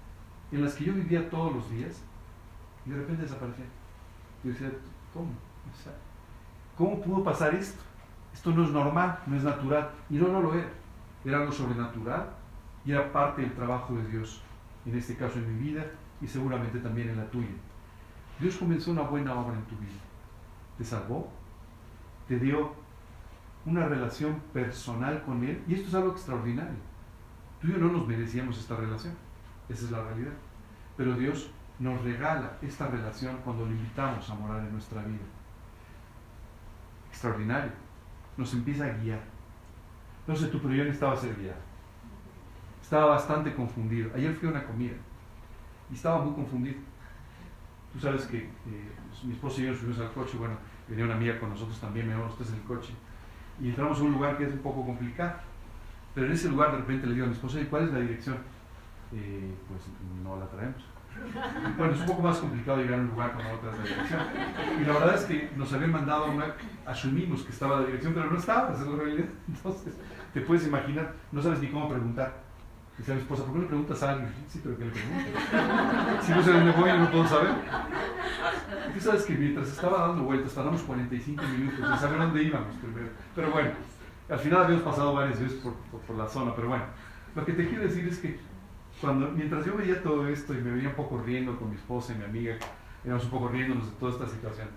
en 0.51 0.63
las 0.63 0.73
que 0.73 0.85
yo 0.85 0.93
vivía 0.93 1.29
todos 1.29 1.53
los 1.53 1.69
días, 1.69 2.01
y 2.85 2.89
de 2.89 2.97
repente 2.97 3.23
desaparecían. 3.23 3.67
Yo 4.43 4.51
decía, 4.51 4.71
¿cómo? 5.13 5.29
¿Cómo 6.77 7.01
pudo 7.01 7.23
pasar 7.23 7.53
esto? 7.53 7.81
Esto 8.33 8.51
no 8.51 8.63
es 8.63 8.71
normal, 8.71 9.19
no 9.27 9.35
es 9.35 9.43
natural. 9.43 9.91
Y 10.09 10.15
no, 10.15 10.29
no 10.29 10.41
lo 10.41 10.53
era 10.53 10.69
era 11.25 11.39
algo 11.39 11.51
sobrenatural 11.51 12.29
y 12.85 12.91
era 12.91 13.11
parte 13.11 13.41
del 13.41 13.53
trabajo 13.53 13.93
de 13.95 14.07
Dios, 14.07 14.41
en 14.85 14.95
este 14.95 15.15
caso 15.15 15.39
en 15.39 15.57
mi 15.57 15.71
vida 15.71 15.85
y 16.21 16.27
seguramente 16.27 16.79
también 16.79 17.09
en 17.09 17.17
la 17.17 17.29
tuya. 17.29 17.47
Dios 18.39 18.55
comenzó 18.55 18.91
una 18.91 19.01
buena 19.01 19.33
obra 19.33 19.57
en 19.57 19.65
tu 19.65 19.75
vida. 19.75 20.06
Te 20.77 20.83
salvó, 20.83 21.29
te 22.27 22.39
dio 22.39 22.73
una 23.65 23.87
relación 23.87 24.39
personal 24.53 25.23
con 25.23 25.43
Él 25.43 25.63
y 25.67 25.75
esto 25.75 25.87
es 25.87 25.95
algo 25.95 26.11
extraordinario. 26.11 26.77
Tú 27.61 27.67
y 27.67 27.71
yo 27.71 27.77
no 27.77 27.91
nos 27.91 28.07
merecíamos 28.07 28.57
esta 28.59 28.75
relación, 28.75 29.13
esa 29.69 29.85
es 29.85 29.91
la 29.91 30.03
realidad. 30.03 30.33
Pero 30.95 31.15
Dios 31.15 31.49
nos 31.79 32.01
regala 32.03 32.57
esta 32.61 32.87
relación 32.87 33.37
cuando 33.43 33.65
lo 33.65 33.71
invitamos 33.71 34.29
a 34.29 34.35
morar 34.35 34.59
en 34.59 34.71
nuestra 34.71 35.01
vida. 35.03 35.25
Extraordinario. 37.09 37.71
Nos 38.35 38.53
empieza 38.53 38.85
a 38.85 38.89
guiar 38.89 39.37
no 40.27 40.35
sé 40.35 40.47
tú, 40.47 40.59
pero 40.59 40.73
yo 40.73 40.83
necesitaba 40.83 41.15
ser 41.15 41.35
guiado. 41.35 41.59
Estaba 42.81 43.05
bastante 43.05 43.55
confundido. 43.55 44.11
Ayer 44.13 44.33
fui 44.33 44.49
a 44.49 44.51
una 44.51 44.65
comida 44.65 44.95
y 45.89 45.93
estaba 45.93 46.23
muy 46.23 46.33
confundido. 46.33 46.77
Tú 47.93 47.99
sabes 47.99 48.25
que 48.25 48.37
eh, 48.37 48.91
mi 49.23 49.33
esposo 49.33 49.61
y 49.61 49.65
yo 49.65 49.71
nos 49.71 49.79
fuimos 49.79 49.99
al 49.99 50.11
coche, 50.13 50.37
bueno, 50.37 50.55
venía 50.87 51.05
una 51.05 51.15
amiga 51.15 51.39
con 51.39 51.49
nosotros 51.49 51.79
también, 51.79 52.07
me 52.07 52.13
llevamos 52.13 52.33
ustedes 52.33 52.53
en 52.53 52.59
el 52.59 52.65
coche, 52.65 52.93
y 53.59 53.69
entramos 53.69 53.99
a 53.99 54.03
un 54.03 54.11
lugar 54.11 54.37
que 54.37 54.45
es 54.45 54.53
un 54.53 54.59
poco 54.59 54.85
complicado. 54.85 55.33
Pero 56.13 56.27
en 56.27 56.33
ese 56.33 56.49
lugar 56.49 56.71
de 56.71 56.77
repente 56.79 57.07
le 57.07 57.13
digo 57.13 57.25
a 57.25 57.29
mi 57.29 57.35
esposa, 57.35 57.59
¿y 57.59 57.65
cuál 57.65 57.83
es 57.83 57.93
la 57.93 57.99
dirección? 57.99 58.37
Eh, 59.13 59.53
pues 59.67 59.81
no 60.23 60.37
la 60.37 60.47
traemos. 60.47 60.83
Bueno, 61.77 61.93
es 61.93 61.99
un 61.99 62.05
poco 62.05 62.21
más 62.21 62.37
complicado 62.37 62.77
llegar 62.77 62.99
a 62.99 63.03
un 63.03 63.09
lugar 63.09 63.33
con 63.33 63.45
otra 63.45 63.71
dirección. 63.83 64.21
Y 64.81 64.85
la 64.85 64.93
verdad 64.93 65.15
es 65.15 65.25
que 65.25 65.51
nos 65.55 65.71
habían 65.73 65.91
mandado 65.91 66.31
una, 66.31 66.53
asumimos 66.85 67.43
que 67.43 67.51
estaba 67.51 67.81
la 67.81 67.85
dirección, 67.87 68.13
pero 68.13 68.29
no 68.31 68.37
estaba, 68.37 68.73
es 68.73 68.79
realidad. 68.79 69.25
Entonces, 69.47 69.93
te 70.33 70.41
puedes 70.41 70.67
imaginar, 70.67 71.13
no 71.31 71.41
sabes 71.41 71.59
ni 71.59 71.69
cómo 71.69 71.89
preguntar. 71.89 72.46
Dice 72.97 73.11
a 73.11 73.15
mi 73.15 73.21
esposa, 73.21 73.43
¿por 73.43 73.53
qué 73.53 73.59
le 73.59 73.65
preguntas 73.67 74.03
a 74.03 74.11
alguien? 74.11 74.33
Sí, 74.47 74.59
pero 74.63 74.77
¿qué 74.77 74.85
le 74.85 74.91
preguntas? 74.91 76.25
Si 76.25 76.31
no 76.31 76.43
sé 76.43 76.51
dónde 76.51 76.71
voy, 76.71 76.91
no 76.97 77.11
puedo 77.11 77.27
saber. 77.27 77.51
Y 78.89 78.93
tú 78.93 78.99
sabes 78.99 79.23
que 79.23 79.33
mientras 79.35 79.67
estaba 79.67 80.07
dando 80.07 80.23
vueltas, 80.23 80.53
tardamos 80.53 80.81
45 80.81 81.43
minutos 81.43 81.79
en 81.79 81.99
saber 81.99 82.17
dónde 82.17 82.43
íbamos 82.43 82.75
primero. 82.77 83.09
Pero 83.35 83.51
bueno, 83.51 83.69
al 84.29 84.39
final 84.39 84.63
habíamos 84.63 84.83
pasado 84.83 85.13
varias 85.13 85.39
veces 85.39 85.59
por, 85.59 85.73
por, 85.75 86.15
la 86.15 86.27
zona, 86.27 86.55
pero 86.55 86.69
bueno. 86.69 86.85
Lo 87.35 87.45
que 87.45 87.53
te 87.53 87.67
quiero 87.67 87.83
decir 87.83 88.07
es 88.07 88.17
que 88.17 88.39
cuando, 88.99 89.29
mientras 89.29 89.63
yo 89.63 89.77
veía 89.77 90.01
todo 90.01 90.27
esto 90.27 90.55
y 90.55 90.57
me 90.57 90.71
veía 90.71 90.89
un 90.89 90.95
poco 90.95 91.21
riendo 91.23 91.55
con 91.59 91.69
mi 91.69 91.75
esposa 91.75 92.13
y 92.13 92.17
mi 92.17 92.25
amiga, 92.25 92.55
éramos 93.05 93.25
un 93.25 93.29
poco 93.29 93.49
riéndonos 93.49 93.85
de 93.85 93.95
toda 93.97 94.11
esta 94.13 94.27
situación, 94.27 94.69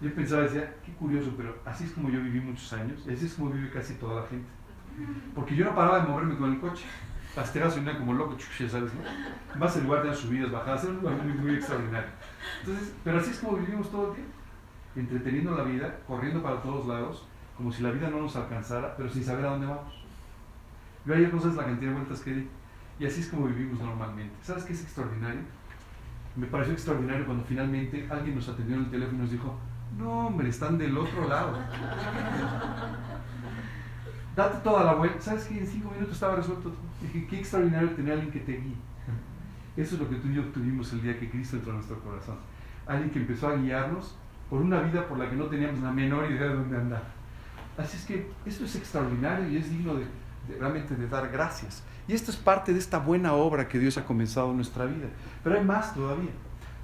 yo 0.00 0.14
pensaba, 0.14 0.42
decía, 0.42 0.76
qué 0.84 0.92
curioso, 0.92 1.32
pero 1.36 1.56
así 1.64 1.84
es 1.84 1.92
como 1.92 2.08
yo 2.10 2.20
viví 2.20 2.40
muchos 2.40 2.72
años, 2.72 3.04
y 3.06 3.12
así 3.12 3.26
es 3.26 3.34
como 3.34 3.50
vive 3.50 3.70
casi 3.70 3.94
toda 3.94 4.20
la 4.20 4.26
gente. 4.28 4.46
Porque 5.34 5.56
yo 5.56 5.64
no 5.64 5.74
paraba 5.74 6.00
de 6.00 6.08
moverme 6.08 6.36
con 6.36 6.52
el 6.52 6.60
coche. 6.60 6.84
Pastera 7.34 7.70
sonaba 7.70 7.98
como 7.98 8.12
loco, 8.12 8.36
ya 8.38 8.68
sabes, 8.68 8.92
¿no? 8.94 9.58
Más 9.58 9.76
el 9.76 9.84
lugar 9.84 10.02
de 10.02 10.10
las 10.10 10.18
subidas, 10.18 10.52
bajadas, 10.52 10.84
era 10.84 10.92
un 10.92 11.00
lugar 11.00 11.16
muy, 11.16 11.32
muy 11.34 11.54
extraordinario. 11.56 12.10
Entonces, 12.60 12.92
pero 13.02 13.18
así 13.18 13.30
es 13.30 13.38
como 13.38 13.56
vivimos 13.56 13.90
todo 13.90 14.08
el 14.08 14.14
tiempo, 14.14 14.32
entreteniendo 14.94 15.56
la 15.56 15.64
vida, 15.64 15.98
corriendo 16.06 16.42
para 16.42 16.62
todos 16.62 16.86
lados, 16.86 17.26
como 17.56 17.72
si 17.72 17.82
la 17.82 17.90
vida 17.90 18.08
no 18.08 18.20
nos 18.20 18.36
alcanzara, 18.36 18.96
pero 18.96 19.10
sin 19.10 19.24
saber 19.24 19.46
a 19.46 19.50
dónde 19.50 19.66
vamos. 19.66 19.94
Yo 21.04 21.14
ayer 21.14 21.34
no 21.34 21.40
sabes 21.40 21.56
la 21.56 21.64
cantidad 21.64 21.90
de 21.90 21.96
vueltas 21.96 22.20
que 22.20 22.34
di, 22.34 22.48
y 23.00 23.06
así 23.06 23.20
es 23.20 23.28
como 23.28 23.46
vivimos 23.46 23.80
normalmente. 23.80 24.34
¿Sabes 24.42 24.64
qué 24.64 24.72
es 24.72 24.82
extraordinario? 24.82 25.42
Me 26.36 26.46
pareció 26.46 26.72
extraordinario 26.72 27.26
cuando 27.26 27.44
finalmente 27.44 28.06
alguien 28.10 28.36
nos 28.36 28.48
atendió 28.48 28.76
en 28.76 28.84
el 28.84 28.90
teléfono 28.90 29.18
y 29.18 29.22
nos 29.22 29.30
dijo, 29.30 29.58
no 29.98 30.26
hombre, 30.26 30.48
están 30.48 30.78
del 30.78 30.96
otro 30.96 31.28
lado. 31.28 31.58
Date 34.36 34.58
toda 34.64 34.84
la 34.84 34.94
vuelta. 34.94 35.20
¿Sabes 35.20 35.44
qué? 35.44 35.58
En 35.58 35.66
cinco 35.66 35.90
minutos 35.90 36.14
estaba 36.14 36.36
resuelto 36.36 36.70
todo. 36.70 36.80
Dije, 37.00 37.26
qué 37.26 37.38
extraordinario 37.38 37.90
tener 37.90 38.12
a 38.12 38.14
alguien 38.14 38.32
que 38.32 38.40
te 38.40 38.52
guíe. 38.52 38.76
Eso 39.76 39.96
es 39.96 40.00
lo 40.00 40.08
que 40.08 40.16
tú 40.16 40.28
y 40.28 40.34
yo 40.34 40.42
obtuvimos 40.42 40.92
el 40.92 41.02
día 41.02 41.18
que 41.18 41.28
Cristo 41.28 41.56
entró 41.56 41.72
a 41.72 41.76
nuestro 41.76 41.98
corazón. 42.00 42.36
Alguien 42.86 43.10
que 43.10 43.18
empezó 43.18 43.48
a 43.48 43.56
guiarnos 43.56 44.16
por 44.48 44.60
una 44.60 44.80
vida 44.80 45.06
por 45.08 45.18
la 45.18 45.28
que 45.28 45.36
no 45.36 45.46
teníamos 45.46 45.80
la 45.80 45.90
menor 45.90 46.30
idea 46.30 46.48
de 46.48 46.54
dónde 46.54 46.76
andar. 46.76 47.02
Así 47.76 47.96
es 47.96 48.04
que 48.04 48.30
esto 48.46 48.64
es 48.64 48.76
extraordinario 48.76 49.48
y 49.48 49.56
es 49.56 49.68
digno 49.70 49.94
de, 49.94 50.06
realmente 50.58 50.94
de 50.94 51.08
dar 51.08 51.28
gracias. 51.30 51.82
Y 52.06 52.12
esto 52.12 52.30
es 52.30 52.36
parte 52.36 52.72
de 52.72 52.78
esta 52.78 52.98
buena 52.98 53.32
obra 53.32 53.66
que 53.66 53.78
Dios 53.78 53.98
ha 53.98 54.04
comenzado 54.04 54.50
en 54.50 54.56
nuestra 54.56 54.84
vida. 54.84 55.08
Pero 55.42 55.58
hay 55.58 55.64
más 55.64 55.94
todavía. 55.94 56.30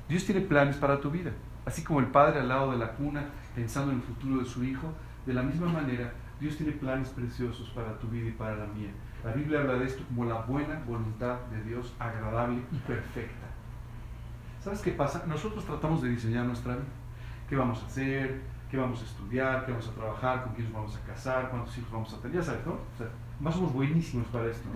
Dios 0.09 0.25
tiene 0.25 0.41
planes 0.41 0.77
para 0.77 1.01
tu 1.01 1.11
vida. 1.11 1.31
Así 1.65 1.83
como 1.83 2.01
el 2.01 2.07
padre 2.07 2.41
al 2.41 2.49
lado 2.49 2.73
de 2.73 2.79
la 2.79 2.93
cuna, 2.93 3.27
pensando 3.55 3.93
en 3.93 3.99
el 3.99 4.03
futuro 4.03 4.41
de 4.41 4.47
su 4.47 4.65
hijo, 4.65 4.93
de 5.27 5.35
la 5.35 5.43
misma 5.43 5.69
manera, 5.69 6.13
Dios 6.41 6.57
tiene 6.57 6.73
planes 6.73 7.11
preciosos 7.11 7.69
para 7.71 7.99
tu 7.99 8.09
vida 8.09 8.29
y 8.29 8.33
para 8.33 8.57
la 8.57 8.67
mía. 8.67 8.91
La 9.23 9.33
Biblia 9.33 9.61
habla 9.61 9.75
de 9.75 9.85
esto 9.85 10.03
como 10.09 10.25
la 10.25 10.41
buena 10.41 10.81
voluntad 10.87 11.39
de 11.51 11.63
Dios, 11.65 11.95
agradable 11.99 12.63
y 12.73 12.77
perfecta. 12.79 13.47
¿Sabes 14.65 14.81
qué 14.81 14.93
pasa? 14.93 15.25
Nosotros 15.27 15.65
tratamos 15.67 16.01
de 16.03 16.09
diseñar 16.09 16.47
nuestra 16.47 16.75
vida. 16.75 16.85
¿Qué 17.49 17.57
vamos 17.57 17.83
a 17.83 17.87
hacer? 17.87 18.41
¿Qué 18.71 18.79
vamos 18.79 19.03
a 19.03 19.05
estudiar? 19.05 19.67
¿Qué 19.67 19.73
vamos 19.73 19.89
a 19.89 19.93
trabajar? 19.93 20.45
¿Con 20.45 20.55
quién 20.55 20.67
nos 20.67 20.75
vamos 20.75 20.97
a 20.97 21.01
casar? 21.07 21.51
¿Cuántos 21.51 21.77
hijos 21.77 21.91
vamos 21.91 22.15
a 22.15 22.19
tener? 22.19 22.39
Ya 22.39 22.43
sabes, 22.43 22.65
¿no? 22.65 22.73
O 22.73 22.97
sea, 22.97 23.09
más 23.39 23.55
somos 23.55 23.75
buenísimos 23.75 24.27
para 24.29 24.47
esto. 24.47 24.67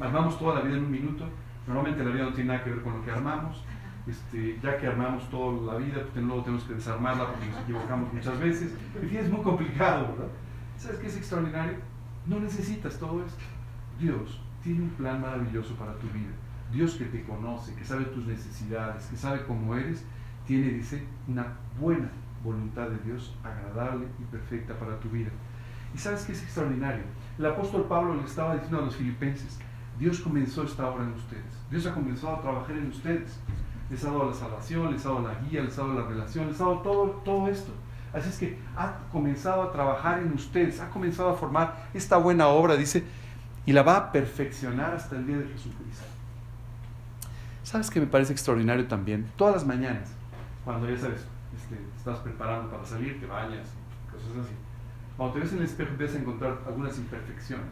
Armamos 0.00 0.36
toda 0.38 0.56
la 0.56 0.60
vida 0.62 0.78
en 0.78 0.84
un 0.84 0.90
minuto. 0.90 1.24
Normalmente 1.66 2.02
la 2.02 2.10
vida 2.10 2.24
no 2.24 2.32
tiene 2.32 2.52
nada 2.52 2.64
que 2.64 2.70
ver 2.70 2.82
con 2.82 2.94
lo 2.94 3.04
que 3.04 3.10
armamos. 3.12 3.62
Este, 4.08 4.58
ya 4.62 4.78
que 4.78 4.86
armamos 4.86 5.28
toda 5.30 5.74
la 5.74 5.78
vida, 5.78 6.02
pues 6.12 6.24
luego 6.24 6.42
tenemos 6.42 6.64
que 6.64 6.74
desarmarla 6.74 7.26
porque 7.26 7.46
nos 7.46 7.60
equivocamos 7.60 8.12
muchas 8.12 8.40
veces. 8.40 8.74
En 9.00 9.08
fin, 9.08 9.18
es 9.18 9.30
muy 9.30 9.42
complicado, 9.42 10.08
¿verdad? 10.08 10.32
¿Sabes 10.78 11.00
qué 11.00 11.08
es 11.08 11.16
extraordinario? 11.16 11.76
No 12.26 12.38
necesitas 12.38 12.98
todo 12.98 13.24
esto. 13.24 13.42
Dios 13.98 14.40
tiene 14.62 14.82
un 14.82 14.90
plan 14.90 15.20
maravilloso 15.20 15.74
para 15.74 15.92
tu 15.98 16.06
vida. 16.08 16.30
Dios 16.72 16.94
que 16.94 17.06
te 17.06 17.24
conoce, 17.24 17.74
que 17.74 17.84
sabe 17.84 18.04
tus 18.04 18.26
necesidades, 18.26 19.06
que 19.06 19.16
sabe 19.16 19.44
cómo 19.44 19.74
eres, 19.74 20.04
tiene, 20.46 20.70
dice, 20.70 21.02
una 21.26 21.46
buena 21.80 22.08
voluntad 22.44 22.88
de 22.90 22.98
Dios, 22.98 23.36
agradable 23.42 24.06
y 24.20 24.24
perfecta 24.24 24.78
para 24.78 25.00
tu 25.00 25.08
vida. 25.08 25.30
¿Y 25.92 25.98
sabes 25.98 26.24
qué 26.24 26.32
es 26.32 26.44
extraordinario? 26.44 27.02
El 27.38 27.46
apóstol 27.46 27.86
Pablo 27.88 28.14
le 28.14 28.22
estaba 28.22 28.54
diciendo 28.54 28.78
a 28.78 28.82
los 28.82 28.94
filipenses, 28.94 29.58
Dios 29.98 30.20
comenzó 30.20 30.62
esta 30.62 30.88
obra 30.88 31.02
en 31.02 31.12
ustedes. 31.12 31.66
Dios 31.70 31.86
ha 31.86 31.94
comenzado 31.94 32.36
a 32.36 32.40
trabajar 32.40 32.76
en 32.76 32.86
ustedes. 32.86 33.40
Les 33.90 34.04
ha 34.04 34.12
dado 34.12 34.26
la 34.26 34.34
salvación, 34.34 34.92
les 34.92 35.04
ha 35.04 35.08
dado 35.08 35.26
la 35.26 35.34
guía, 35.40 35.62
les 35.62 35.76
ha 35.76 35.82
dado 35.82 35.94
la 35.94 36.06
relación, 36.06 36.46
les 36.46 36.60
ha 36.60 36.64
dado 36.64 36.78
todo, 36.82 37.06
todo 37.24 37.48
esto. 37.48 37.72
Así 38.12 38.28
es 38.30 38.38
que 38.38 38.58
ha 38.76 38.98
comenzado 39.12 39.62
a 39.62 39.72
trabajar 39.72 40.20
en 40.20 40.32
ustedes, 40.32 40.80
ha 40.80 40.88
comenzado 40.88 41.30
a 41.30 41.34
formar 41.34 41.88
esta 41.92 42.16
buena 42.16 42.48
obra, 42.48 42.76
dice, 42.76 43.04
y 43.66 43.72
la 43.72 43.82
va 43.82 43.96
a 43.96 44.12
perfeccionar 44.12 44.94
hasta 44.94 45.16
el 45.16 45.26
día 45.26 45.36
de 45.36 45.46
Jesucristo. 45.48 46.04
¿Sabes 47.62 47.90
qué 47.90 48.00
me 48.00 48.06
parece 48.06 48.32
extraordinario 48.32 48.86
también? 48.86 49.30
Todas 49.36 49.56
las 49.56 49.66
mañanas, 49.66 50.08
cuando 50.64 50.88
ya 50.88 50.96
sabes, 50.96 51.26
este, 51.54 51.76
estás 51.96 52.18
preparando 52.20 52.70
para 52.70 52.84
salir, 52.84 53.20
te 53.20 53.26
bañas, 53.26 53.68
cosas 54.10 54.44
así. 54.44 54.54
Cuando 55.18 55.34
te 55.34 55.40
ves 55.40 55.52
en 55.52 55.58
el 55.58 55.64
espejo 55.64 55.90
empiezas 55.90 56.16
a 56.16 56.20
encontrar 56.20 56.58
algunas 56.66 56.96
imperfecciones, 56.96 57.66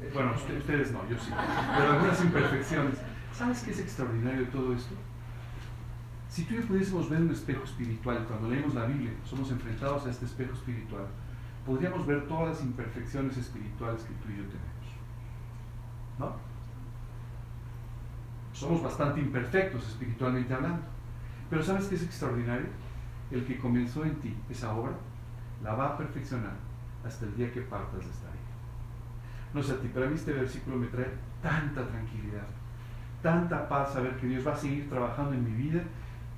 eh, 0.00 0.10
Bueno, 0.12 0.32
ustedes 0.32 0.92
no, 0.92 1.08
yo 1.08 1.18
sí, 1.18 1.32
pero 1.76 1.92
algunas 1.92 2.20
imperfecciones. 2.22 2.98
¿Sabes 3.32 3.62
qué 3.62 3.70
es 3.70 3.80
extraordinario 3.80 4.46
todo 4.48 4.74
esto? 4.74 4.94
Si 6.36 6.44
tú 6.44 6.52
y 6.52 6.56
yo 6.58 6.66
pudiésemos 6.66 7.08
ver 7.08 7.22
un 7.22 7.30
espejo 7.30 7.64
espiritual, 7.64 8.26
cuando 8.28 8.50
leemos 8.50 8.74
la 8.74 8.84
Biblia, 8.84 9.10
somos 9.24 9.50
enfrentados 9.50 10.04
a 10.04 10.10
este 10.10 10.26
espejo 10.26 10.52
espiritual, 10.52 11.06
podríamos 11.64 12.06
ver 12.06 12.28
todas 12.28 12.48
las 12.48 12.62
imperfecciones 12.62 13.38
espirituales 13.38 14.02
que 14.02 14.12
tú 14.12 14.28
y 14.28 14.36
yo 14.36 14.42
tenemos. 14.42 14.86
¿No? 16.18 16.36
Somos 18.52 18.82
bastante 18.82 19.20
imperfectos 19.20 19.88
espiritualmente 19.88 20.52
hablando. 20.52 20.82
Pero 21.48 21.62
¿sabes 21.62 21.86
qué 21.86 21.94
es 21.94 22.02
extraordinario? 22.02 22.66
El 23.30 23.46
que 23.46 23.56
comenzó 23.56 24.04
en 24.04 24.16
ti 24.16 24.36
esa 24.50 24.74
obra, 24.74 24.92
la 25.64 25.72
va 25.72 25.86
a 25.86 25.96
perfeccionar 25.96 26.56
hasta 27.02 27.24
el 27.24 27.34
día 27.34 27.50
que 27.50 27.62
partas 27.62 28.00
de 28.00 28.10
esta 28.10 28.26
vida. 28.26 29.54
No 29.54 29.62
sé 29.62 29.72
a 29.72 29.80
ti, 29.80 29.90
pero 29.90 30.04
a 30.04 30.08
mí 30.10 30.14
este 30.14 30.34
versículo 30.34 30.76
me 30.76 30.88
trae 30.88 31.14
tanta 31.40 31.88
tranquilidad, 31.88 32.46
tanta 33.22 33.66
paz 33.66 33.94
saber 33.94 34.18
que 34.18 34.26
Dios 34.26 34.46
va 34.46 34.52
a 34.52 34.56
seguir 34.58 34.86
trabajando 34.90 35.32
en 35.32 35.42
mi 35.42 35.62
vida 35.62 35.82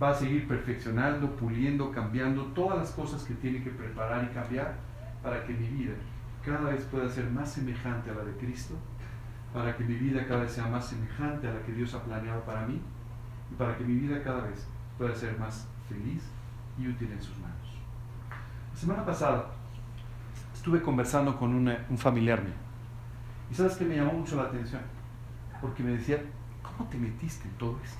va 0.02 0.10
a 0.10 0.14
seguir 0.14 0.46
perfeccionando, 0.46 1.34
puliendo, 1.36 1.90
cambiando 1.90 2.44
todas 2.46 2.78
las 2.78 2.90
cosas 2.92 3.24
que 3.24 3.34
tiene 3.34 3.62
que 3.62 3.70
preparar 3.70 4.24
y 4.24 4.34
cambiar 4.34 4.76
para 5.22 5.44
que 5.44 5.52
mi 5.52 5.66
vida 5.68 5.94
cada 6.44 6.70
vez 6.70 6.84
pueda 6.84 7.08
ser 7.08 7.28
más 7.30 7.50
semejante 7.50 8.10
a 8.10 8.14
la 8.14 8.24
de 8.24 8.32
Cristo, 8.36 8.74
para 9.52 9.76
que 9.76 9.84
mi 9.84 9.94
vida 9.94 10.26
cada 10.26 10.42
vez 10.42 10.52
sea 10.52 10.66
más 10.66 10.86
semejante 10.86 11.48
a 11.48 11.54
la 11.54 11.62
que 11.62 11.72
Dios 11.72 11.92
ha 11.94 12.02
planeado 12.02 12.42
para 12.42 12.66
mí 12.66 12.80
y 13.50 13.54
para 13.54 13.76
que 13.76 13.84
mi 13.84 13.94
vida 13.94 14.22
cada 14.22 14.42
vez 14.42 14.66
pueda 14.96 15.14
ser 15.14 15.38
más 15.38 15.66
feliz 15.88 16.22
y 16.78 16.86
útil 16.86 17.10
en 17.12 17.20
sus 17.20 17.36
manos. 17.38 17.78
La 18.72 18.78
semana 18.78 19.04
pasada 19.04 19.46
estuve 20.54 20.80
conversando 20.80 21.36
con 21.36 21.54
un 21.54 21.98
familiar 21.98 22.42
mío 22.42 22.54
y 23.50 23.54
sabes 23.54 23.76
que 23.76 23.84
me 23.84 23.96
llamó 23.96 24.12
mucho 24.12 24.36
la 24.36 24.44
atención 24.44 24.82
porque 25.60 25.82
me 25.82 25.90
decía, 25.90 26.22
¿cómo 26.62 26.88
te 26.88 26.98
metiste 26.98 27.48
en 27.48 27.54
todo 27.54 27.78
esto? 27.82 27.98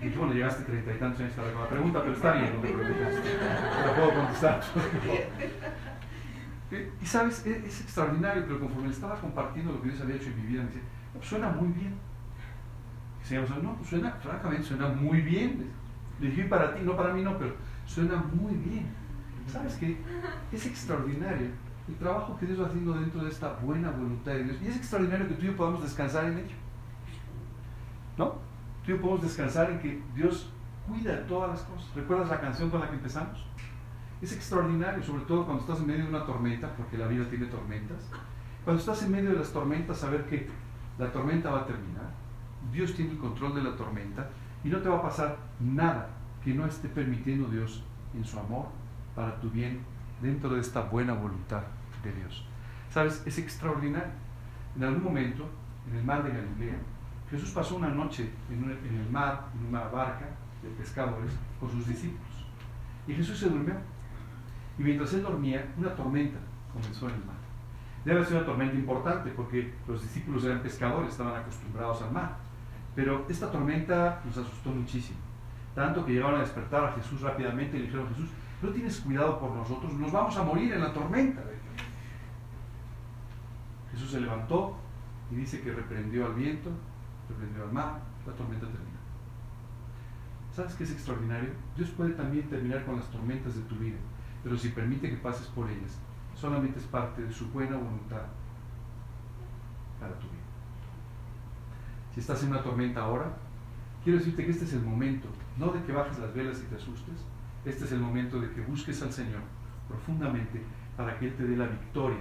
Y 0.00 0.10
tú, 0.10 0.18
bueno, 0.18 0.34
llegaste 0.34 0.64
treinta 0.64 0.94
y 0.94 0.98
tantos 0.98 1.20
años 1.20 1.32
con 1.34 1.60
la 1.60 1.68
pregunta, 1.68 2.00
pero 2.02 2.12
está 2.12 2.32
bien, 2.32 2.54
no 2.54 2.60
te 2.60 2.68
preocupes. 2.68 3.20
La 3.86 3.94
puedo 3.94 4.14
contestar. 4.14 4.60
y 7.02 7.06
sabes, 7.06 7.46
es, 7.46 7.80
extraordinario, 7.80 8.44
pero 8.46 8.60
conforme 8.60 8.88
le 8.88 8.94
estaba 8.94 9.14
compartiendo 9.18 9.72
lo 9.72 9.80
que 9.80 9.88
Dios 9.88 10.00
había 10.02 10.16
hecho 10.16 10.28
en 10.28 10.42
mi 10.42 10.46
vida, 10.48 10.62
me 10.62 10.68
decía, 10.68 10.82
pues 11.14 11.26
suena 11.26 11.48
muy 11.48 11.68
bien. 11.68 11.94
Y 13.18 13.22
decíamos, 13.22 13.62
no, 13.62 13.74
pues 13.76 13.88
suena, 13.88 14.12
francamente, 14.12 14.64
suena 14.64 14.88
muy 14.88 15.22
bien. 15.22 15.70
Le 16.20 16.28
dije, 16.28 16.44
para 16.44 16.74
ti, 16.74 16.80
no 16.82 16.96
para 16.96 17.14
mí, 17.14 17.22
no, 17.22 17.38
pero 17.38 17.54
suena 17.86 18.16
muy 18.16 18.54
bien. 18.54 18.86
¿Sabes 19.46 19.76
qué? 19.76 19.96
Es 20.52 20.66
extraordinario 20.66 21.48
el 21.88 21.94
trabajo 21.96 22.36
que 22.36 22.46
Dios 22.46 22.60
va 22.60 22.66
haciendo 22.66 22.94
dentro 22.94 23.22
de 23.22 23.30
esta 23.30 23.52
buena 23.54 23.90
voluntad 23.90 24.32
de 24.32 24.44
Dios. 24.44 24.56
Y 24.62 24.68
es 24.68 24.76
extraordinario 24.76 25.28
que 25.28 25.34
tú 25.34 25.44
y 25.44 25.46
yo 25.46 25.56
podamos 25.56 25.82
descansar 25.82 26.24
en 26.26 26.38
ello. 26.38 26.54
¿No? 28.18 28.34
Tú 28.86 28.92
y 28.92 28.94
yo 28.94 29.00
podemos 29.00 29.22
descansar 29.22 29.70
en 29.70 29.80
que 29.80 30.00
Dios 30.14 30.50
cuida 30.88 31.26
todas 31.26 31.50
las 31.50 31.60
cosas. 31.62 31.94
¿Recuerdas 31.94 32.28
la 32.28 32.40
canción 32.40 32.70
con 32.70 32.80
la 32.80 32.88
que 32.88 32.94
empezamos? 32.94 33.44
Es 34.22 34.32
extraordinario, 34.32 35.02
sobre 35.02 35.24
todo 35.24 35.44
cuando 35.44 35.62
estás 35.62 35.80
en 35.80 35.88
medio 35.88 36.04
de 36.04 36.10
una 36.10 36.24
tormenta, 36.24 36.72
porque 36.76 36.96
la 36.96 37.08
vida 37.08 37.28
tiene 37.28 37.46
tormentas. 37.46 38.08
Cuando 38.64 38.80
estás 38.80 39.02
en 39.02 39.12
medio 39.12 39.30
de 39.30 39.36
las 39.36 39.52
tormentas, 39.52 39.98
saber 39.98 40.24
que 40.26 40.48
la 40.98 41.12
tormenta 41.12 41.50
va 41.50 41.60
a 41.60 41.66
terminar, 41.66 42.10
Dios 42.72 42.94
tiene 42.94 43.12
el 43.12 43.18
control 43.18 43.54
de 43.56 43.62
la 43.62 43.76
tormenta 43.76 44.30
y 44.64 44.68
no 44.68 44.78
te 44.78 44.88
va 44.88 44.98
a 44.98 45.02
pasar 45.02 45.36
nada 45.60 46.08
que 46.42 46.54
no 46.54 46.64
esté 46.64 46.88
permitiendo 46.88 47.48
Dios 47.48 47.84
en 48.14 48.24
su 48.24 48.38
amor 48.38 48.66
para 49.14 49.38
tu 49.40 49.50
bien 49.50 49.80
dentro 50.22 50.54
de 50.54 50.60
esta 50.60 50.82
buena 50.82 51.12
voluntad 51.12 51.62
de 52.02 52.12
Dios. 52.12 52.46
¿Sabes? 52.90 53.22
Es 53.26 53.38
extraordinario. 53.38 54.12
En 54.76 54.84
algún 54.84 55.04
momento, 55.04 55.44
en 55.90 55.98
el 55.98 56.04
mar 56.04 56.22
de 56.22 56.30
Galilea, 56.30 56.78
Jesús 57.30 57.50
pasó 57.50 57.76
una 57.76 57.88
noche 57.88 58.30
en, 58.50 58.70
el 58.70 59.10
mar, 59.10 59.48
en 59.58 59.66
una 59.66 59.84
barca 59.88 60.26
de 60.62 60.68
pescadores, 60.70 61.32
con 61.58 61.70
sus 61.70 61.86
discípulos. 61.88 62.46
Y 63.06 63.14
Jesús 63.14 63.38
se 63.38 63.48
durmió. 63.48 63.74
Y 64.78 64.82
mientras 64.82 65.12
él 65.14 65.22
dormía, 65.22 65.66
una 65.76 65.94
tormenta 65.94 66.38
comenzó 66.72 67.08
en 67.08 67.14
el 67.16 67.24
mar. 67.24 67.36
Debe 68.04 68.24
ser 68.24 68.36
una 68.36 68.46
tormenta 68.46 68.76
importante 68.76 69.30
porque 69.30 69.74
los 69.88 70.02
discípulos 70.02 70.44
eran 70.44 70.62
pescadores, 70.62 71.10
estaban 71.10 71.40
acostumbrados 71.40 72.02
al 72.02 72.12
mar. 72.12 72.36
Pero 72.94 73.26
esta 73.28 73.50
tormenta 73.50 74.20
nos 74.24 74.38
asustó 74.38 74.70
muchísimo. 74.70 75.18
Tanto 75.74 76.06
que 76.06 76.12
llegaron 76.12 76.36
a 76.36 76.40
despertar 76.40 76.84
a 76.84 76.92
Jesús 76.92 77.20
rápidamente 77.20 77.76
y 77.76 77.80
le 77.80 77.86
dijeron, 77.86 78.08
Jesús, 78.08 78.30
no 78.62 78.70
tienes 78.70 79.00
cuidado 79.00 79.38
por 79.38 79.50
nosotros, 79.50 79.92
nos 79.94 80.12
vamos 80.12 80.36
a 80.36 80.42
morir 80.44 80.72
en 80.72 80.80
la 80.80 80.92
tormenta. 80.92 81.42
Jesús 83.92 84.10
se 84.10 84.20
levantó 84.20 84.76
y 85.30 85.34
dice 85.34 85.60
que 85.60 85.72
reprendió 85.72 86.26
al 86.26 86.34
viento 86.34 86.70
reprendió 87.28 87.64
al 87.64 87.72
mar, 87.72 88.00
la 88.26 88.32
tormenta 88.32 88.66
terminó. 88.66 88.96
¿Sabes 90.52 90.74
qué 90.74 90.84
es 90.84 90.92
extraordinario? 90.92 91.50
Dios 91.76 91.90
puede 91.90 92.12
también 92.12 92.48
terminar 92.48 92.84
con 92.84 92.96
las 92.96 93.10
tormentas 93.10 93.54
de 93.54 93.62
tu 93.62 93.76
vida, 93.76 93.98
pero 94.42 94.56
si 94.56 94.70
permite 94.70 95.10
que 95.10 95.16
pases 95.16 95.46
por 95.48 95.68
ellas, 95.70 95.98
solamente 96.34 96.78
es 96.78 96.86
parte 96.86 97.22
de 97.22 97.32
su 97.32 97.50
buena 97.50 97.76
voluntad 97.76 98.22
para 100.00 100.14
tu 100.18 100.26
vida. 100.26 100.46
Si 102.14 102.20
estás 102.20 102.42
en 102.42 102.50
una 102.50 102.62
tormenta 102.62 103.02
ahora, 103.02 103.36
quiero 104.02 104.18
decirte 104.18 104.44
que 104.44 104.50
este 104.50 104.64
es 104.64 104.72
el 104.72 104.82
momento, 104.82 105.28
no 105.58 105.72
de 105.72 105.82
que 105.82 105.92
bajes 105.92 106.18
las 106.18 106.32
velas 106.32 106.60
y 106.60 106.70
te 106.70 106.76
asustes, 106.76 107.24
este 107.64 107.84
es 107.84 107.92
el 107.92 108.00
momento 108.00 108.40
de 108.40 108.50
que 108.52 108.62
busques 108.62 109.02
al 109.02 109.12
Señor 109.12 109.42
profundamente 109.88 110.62
para 110.96 111.18
que 111.18 111.26
Él 111.26 111.34
te 111.34 111.44
dé 111.44 111.56
la 111.56 111.66
victoria, 111.66 112.20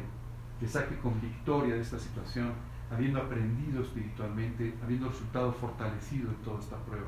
te 0.59 0.67
saque 0.67 0.97
con 0.99 1.19
victoria 1.21 1.75
de 1.75 1.81
esta 1.81 1.99
situación, 1.99 2.51
habiendo 2.91 3.21
aprendido 3.21 3.81
espiritualmente, 3.81 4.73
habiendo 4.83 5.09
resultado 5.09 5.51
fortalecido 5.51 6.29
en 6.29 6.35
toda 6.37 6.59
esta 6.59 6.77
prueba. 6.77 7.07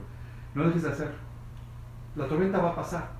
No 0.55 0.63
dejes 0.63 0.83
de 0.83 0.89
hacer. 0.89 1.13
La 2.15 2.27
tormenta 2.27 2.57
va 2.59 2.71
a 2.71 2.75
pasar, 2.75 3.11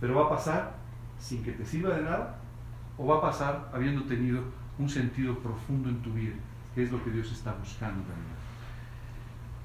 pero 0.00 0.14
va 0.14 0.26
a 0.26 0.28
pasar 0.30 0.74
sin 1.18 1.42
que 1.42 1.52
te 1.52 1.64
sirva 1.64 1.94
de 1.94 2.02
nada 2.02 2.38
o 2.96 3.06
va 3.06 3.18
a 3.18 3.20
pasar 3.20 3.70
habiendo 3.72 4.04
tenido 4.04 4.42
un 4.78 4.88
sentido 4.88 5.38
profundo 5.38 5.88
en 5.88 6.00
tu 6.02 6.12
vida, 6.12 6.34
que 6.74 6.84
es 6.84 6.92
lo 6.92 7.02
que 7.04 7.10
Dios 7.10 7.30
está 7.32 7.52
buscando 7.52 8.02
realidad. 8.04 8.38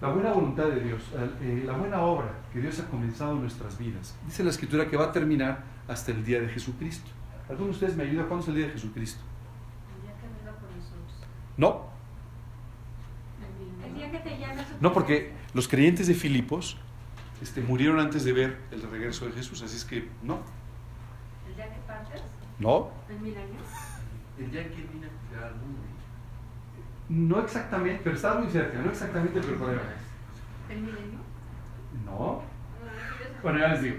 La 0.01 0.10
buena 0.10 0.33
voluntad 0.33 0.65
de 0.65 0.81
Dios, 0.81 1.01
eh, 1.41 1.63
la 1.65 1.74
buena 1.74 2.01
obra 2.01 2.29
que 2.51 2.60
Dios 2.60 2.77
ha 2.79 2.89
comenzado 2.89 3.33
en 3.33 3.41
nuestras 3.41 3.77
vidas, 3.77 4.15
dice 4.25 4.43
la 4.43 4.50
Escritura 4.50 4.89
que 4.89 4.98
va 4.98 5.05
a 5.05 5.12
terminar 5.12 5.63
hasta 5.88 6.12
el 6.12 6.25
día 6.25 6.41
de 6.41 6.50
Jesucristo. 6.50 7.10
¿Alguno 7.48 7.67
de 7.67 7.72
ustedes 7.72 7.95
me 7.95 8.03
ayuda? 8.03 8.25
¿Cuándo 8.25 8.43
es 8.43 8.50
el 8.50 8.55
día 8.55 8.65
de 8.67 8.74
Jesucristo? 8.74 9.22
El 9.95 10.01
día 10.01 10.12
que 10.19 10.27
venga 10.27 10.60
por 10.60 10.69
nosotros. 10.72 11.27
No. 11.57 11.82
El 14.13 14.22
día 14.22 14.24
que 14.24 14.29
te 14.29 14.39
llame 14.39 14.63
No, 14.79 14.93
porque 14.93 15.32
los 15.53 15.67
creyentes 15.67 16.08
de 16.08 16.13
Filipos 16.13 16.77
este, 17.41 17.62
murieron 17.62 18.00
antes 18.00 18.24
de 18.24 18.34
ver 18.34 18.60
el 18.72 18.82
regreso 18.84 19.25
de 19.25 19.32
Jesús, 19.32 19.62
así 19.63 19.75
es 19.75 19.86
que 19.86 20.08
no. 20.22 20.39
¿El 21.48 21.55
día 21.55 21.65
que 21.74 21.79
partes? 21.88 22.22
No. 22.60 22.91
¿El 23.10 23.20
mil 23.20 23.36
años? 23.36 23.67
El 24.38 24.51
día 24.51 24.63
que 24.63 24.75
vine 24.75 25.08
a 25.08 25.29
cuidar 25.29 25.43
al 25.46 25.55
mundo. 25.55 25.82
No 27.10 27.39
exactamente, 27.39 28.01
pero 28.03 28.15
está 28.15 28.36
muy 28.36 28.50
cerca, 28.51 28.79
no 28.79 28.89
exactamente 28.91 29.39
el 29.39 29.46
problema. 29.46 29.82
¿El 30.70 30.82
milenio? 30.82 31.20
No. 32.05 32.41
Bueno, 33.41 33.60
ya 33.60 33.70
les 33.70 33.82
digo. 33.82 33.98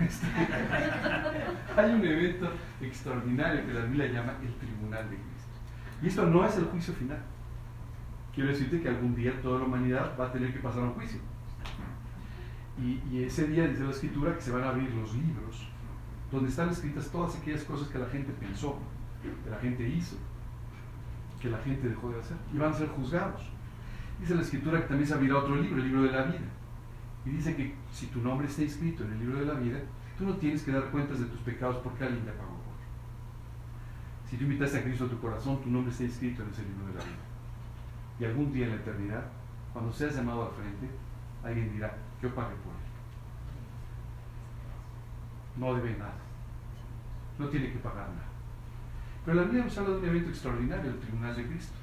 Este, 0.00 0.26
hay 1.76 1.92
un 1.92 2.04
evento 2.04 2.50
extraordinario 2.80 3.64
que 3.64 3.74
la 3.74 3.80
Biblia 3.82 4.06
llama 4.06 4.34
el 4.42 4.54
tribunal 4.56 5.08
de 5.08 5.16
Cristo. 5.16 5.52
Y 6.02 6.08
esto 6.08 6.26
no 6.26 6.44
es 6.44 6.56
el 6.56 6.64
juicio 6.64 6.92
final. 6.94 7.22
Quiero 8.34 8.50
decirte 8.50 8.80
que 8.80 8.88
algún 8.88 9.14
día 9.14 9.40
toda 9.42 9.60
la 9.60 9.66
humanidad 9.66 10.16
va 10.18 10.26
a 10.26 10.32
tener 10.32 10.52
que 10.52 10.60
pasar 10.60 10.82
a 10.82 10.86
un 10.86 10.94
juicio. 10.94 11.20
Y, 12.80 13.22
ese 13.22 13.46
día 13.46 13.68
dice 13.68 13.84
la 13.84 13.90
escritura 13.90 14.34
que 14.34 14.40
se 14.40 14.50
van 14.50 14.64
a 14.64 14.70
abrir 14.70 14.90
los 14.94 15.14
libros 15.14 15.68
donde 16.30 16.48
están 16.48 16.70
escritas 16.70 17.10
todas 17.10 17.36
aquellas 17.36 17.62
cosas 17.64 17.88
que 17.88 17.98
la 17.98 18.06
gente 18.06 18.32
pensó, 18.32 18.78
que 19.44 19.50
la 19.50 19.58
gente 19.58 19.86
hizo, 19.86 20.16
que 21.40 21.50
la 21.50 21.58
gente 21.58 21.90
dejó 21.90 22.08
de 22.08 22.18
hacer, 22.18 22.38
y 22.54 22.56
van 22.56 22.72
a 22.72 22.74
ser 22.74 22.88
juzgados. 22.88 23.42
Dice 24.18 24.34
la 24.34 24.40
escritura 24.40 24.80
que 24.80 24.88
también 24.88 25.06
se 25.06 25.12
abrirá 25.14 25.36
otro 25.36 25.56
libro, 25.56 25.76
el 25.76 25.84
libro 25.84 26.02
de 26.04 26.12
la 26.12 26.22
vida. 26.22 26.48
Y 27.26 27.30
dice 27.30 27.54
que 27.54 27.74
si 27.92 28.06
tu 28.06 28.20
nombre 28.20 28.48
está 28.48 28.62
escrito 28.62 29.04
en 29.04 29.12
el 29.12 29.18
libro 29.18 29.40
de 29.40 29.46
la 29.46 29.54
vida, 29.54 29.78
tú 30.16 30.24
no 30.24 30.36
tienes 30.36 30.62
que 30.62 30.72
dar 30.72 30.90
cuentas 30.90 31.20
de 31.20 31.26
tus 31.26 31.40
pecados 31.40 31.76
porque 31.84 32.04
alguien 32.04 32.24
te 32.24 32.32
pagó 32.32 32.52
por 32.52 34.30
Si 34.30 34.38
tú 34.38 34.44
invitaste 34.44 34.78
a 34.78 34.84
Cristo 34.84 35.04
a 35.04 35.08
tu 35.08 35.20
corazón, 35.20 35.60
tu 35.62 35.70
nombre 35.70 35.92
está 35.92 36.04
escrito 36.04 36.42
en 36.42 36.48
ese 36.48 36.62
libro 36.62 36.86
de 36.86 36.94
la 36.94 37.04
vida. 37.04 37.31
Y 38.18 38.24
algún 38.24 38.52
día 38.52 38.66
en 38.66 38.72
la 38.72 38.76
eternidad, 38.76 39.24
cuando 39.72 39.92
seas 39.92 40.16
llamado 40.16 40.46
al 40.46 40.52
frente, 40.52 40.88
alguien 41.42 41.72
dirá, 41.72 41.96
yo 42.20 42.34
pagué 42.34 42.54
por 42.56 42.72
él. 42.72 42.80
No 45.56 45.74
debe 45.74 45.98
nada. 45.98 46.14
No 47.38 47.48
tiene 47.48 47.72
que 47.72 47.78
pagar 47.78 48.08
nada. 48.08 48.32
Pero 49.24 49.36
la 49.36 49.42
Biblia 49.44 49.64
nos 49.64 49.78
habla 49.78 49.90
de 49.94 49.98
un 49.98 50.08
evento 50.08 50.30
extraordinario, 50.30 50.90
el 50.90 50.98
tribunal 50.98 51.36
de 51.36 51.46
Cristo. 51.46 51.74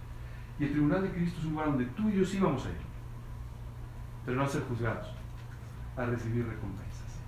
Y 0.60 0.66
el 0.66 0.72
tribunal 0.72 1.02
de 1.04 1.12
Cristo 1.12 1.40
es 1.40 1.46
un 1.46 1.52
lugar 1.52 1.68
donde 1.68 1.86
tú 1.86 2.10
y 2.10 2.18
yo 2.18 2.26
sí 2.26 2.38
vamos 2.38 2.66
a 2.66 2.70
ir, 2.70 2.76
pero 4.26 4.38
no 4.38 4.44
a 4.44 4.48
ser 4.48 4.64
juzgados, 4.64 5.08
a 5.96 6.06
recibir 6.06 6.46
recompensas, 6.46 7.22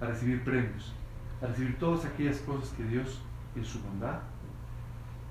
a 0.00 0.06
recibir 0.06 0.42
premios, 0.42 0.94
a 1.42 1.46
recibir 1.46 1.78
todas 1.78 2.06
aquellas 2.06 2.38
cosas 2.38 2.70
que 2.70 2.84
Dios, 2.84 3.20
en 3.54 3.64
su 3.64 3.82
bondad, 3.82 4.20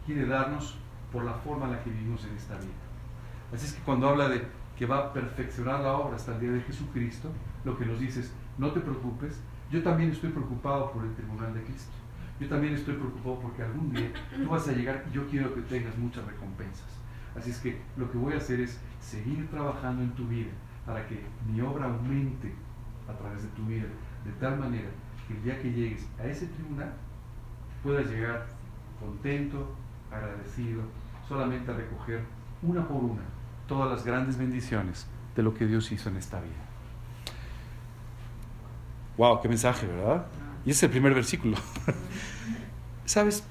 quiere 0.05 0.27
darnos 0.27 0.77
por 1.11 1.23
la 1.23 1.33
forma 1.33 1.65
en 1.65 1.71
la 1.71 1.83
que 1.83 1.89
vivimos 1.89 2.23
en 2.25 2.35
esta 2.35 2.55
vida. 2.57 2.84
Así 3.53 3.67
es 3.67 3.73
que 3.73 3.81
cuando 3.83 4.09
habla 4.09 4.29
de 4.29 4.41
que 4.77 4.85
va 4.85 4.97
a 4.97 5.13
perfeccionar 5.13 5.81
la 5.81 5.93
obra 5.93 6.15
hasta 6.15 6.33
el 6.33 6.41
día 6.41 6.51
de 6.51 6.61
Jesucristo, 6.61 7.31
lo 7.63 7.77
que 7.77 7.85
nos 7.85 7.99
dice 7.99 8.19
es, 8.19 8.33
no 8.57 8.71
te 8.71 8.81
preocupes, 8.81 9.39
yo 9.71 9.81
también 9.83 10.11
estoy 10.11 10.31
preocupado 10.31 10.91
por 10.91 11.03
el 11.03 11.13
tribunal 11.15 11.53
de 11.53 11.63
Cristo. 11.63 11.93
Yo 12.39 12.49
también 12.49 12.73
estoy 12.73 12.95
preocupado 12.95 13.39
porque 13.39 13.63
algún 13.63 13.93
día 13.93 14.11
tú 14.35 14.49
vas 14.49 14.67
a 14.67 14.73
llegar 14.73 15.05
y 15.09 15.13
yo 15.13 15.27
quiero 15.27 15.53
que 15.55 15.61
tengas 15.61 15.97
muchas 15.97 16.25
recompensas. 16.25 16.87
Así 17.35 17.51
es 17.51 17.59
que 17.59 17.81
lo 17.97 18.11
que 18.11 18.17
voy 18.17 18.33
a 18.33 18.37
hacer 18.37 18.59
es 18.59 18.79
seguir 18.99 19.49
trabajando 19.49 20.03
en 20.03 20.11
tu 20.11 20.27
vida 20.27 20.51
para 20.85 21.07
que 21.07 21.23
mi 21.49 21.61
obra 21.61 21.85
aumente 21.85 22.53
a 23.07 23.13
través 23.13 23.43
de 23.43 23.49
tu 23.49 23.65
vida, 23.65 23.87
de 24.25 24.31
tal 24.39 24.59
manera 24.59 24.89
que 25.27 25.33
el 25.35 25.43
día 25.43 25.61
que 25.61 25.71
llegues 25.71 26.07
a 26.19 26.25
ese 26.25 26.47
tribunal 26.47 26.93
puedas 27.83 28.07
llegar 28.07 28.45
contento, 28.99 29.75
agradecido, 30.11 30.83
solamente 31.27 31.71
a 31.71 31.75
recoger 31.75 32.21
una 32.61 32.87
por 32.87 33.03
una 33.03 33.34
todas 33.67 33.89
las 33.89 34.05
grandes 34.05 34.37
bendiciones 34.37 35.07
de 35.35 35.43
lo 35.43 35.53
que 35.53 35.65
Dios 35.65 35.91
hizo 35.91 36.09
en 36.09 36.17
esta 36.17 36.39
vida. 36.39 36.53
Wow, 39.17 39.41
qué 39.41 39.47
mensaje, 39.47 39.87
¿verdad? 39.87 40.25
Y 40.65 40.71
es 40.71 40.83
el 40.83 40.89
primer 40.89 41.13
versículo. 41.13 41.57
¿Sabes? 43.05 43.43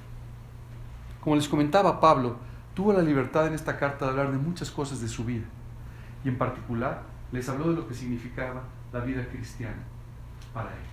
Como 1.21 1.37
les 1.37 1.49
comentaba 1.49 2.01
Pablo, 2.01 2.37
tuvo 2.75 2.93
la 2.93 3.03
libertad 3.03 3.47
en 3.47 3.55
esta 3.55 3.79
carta 3.79 4.05
de 4.05 4.11
hablar 4.11 4.33
de 4.33 4.39
muchas 4.39 4.71
cosas 4.71 5.01
de 5.01 5.09
su 5.09 5.25
vida. 5.25 5.47
Y 6.25 6.29
en 6.29 6.37
particular 6.37 7.03
les 7.33 7.49
habló 7.49 7.71
de 7.71 7.77
lo 7.77 7.89
que 7.89 7.95
significaba 7.95 8.65
la 8.93 9.01
vida 9.01 9.27
cristiana 9.29 9.83
para 10.53 10.71
él. 10.71 10.85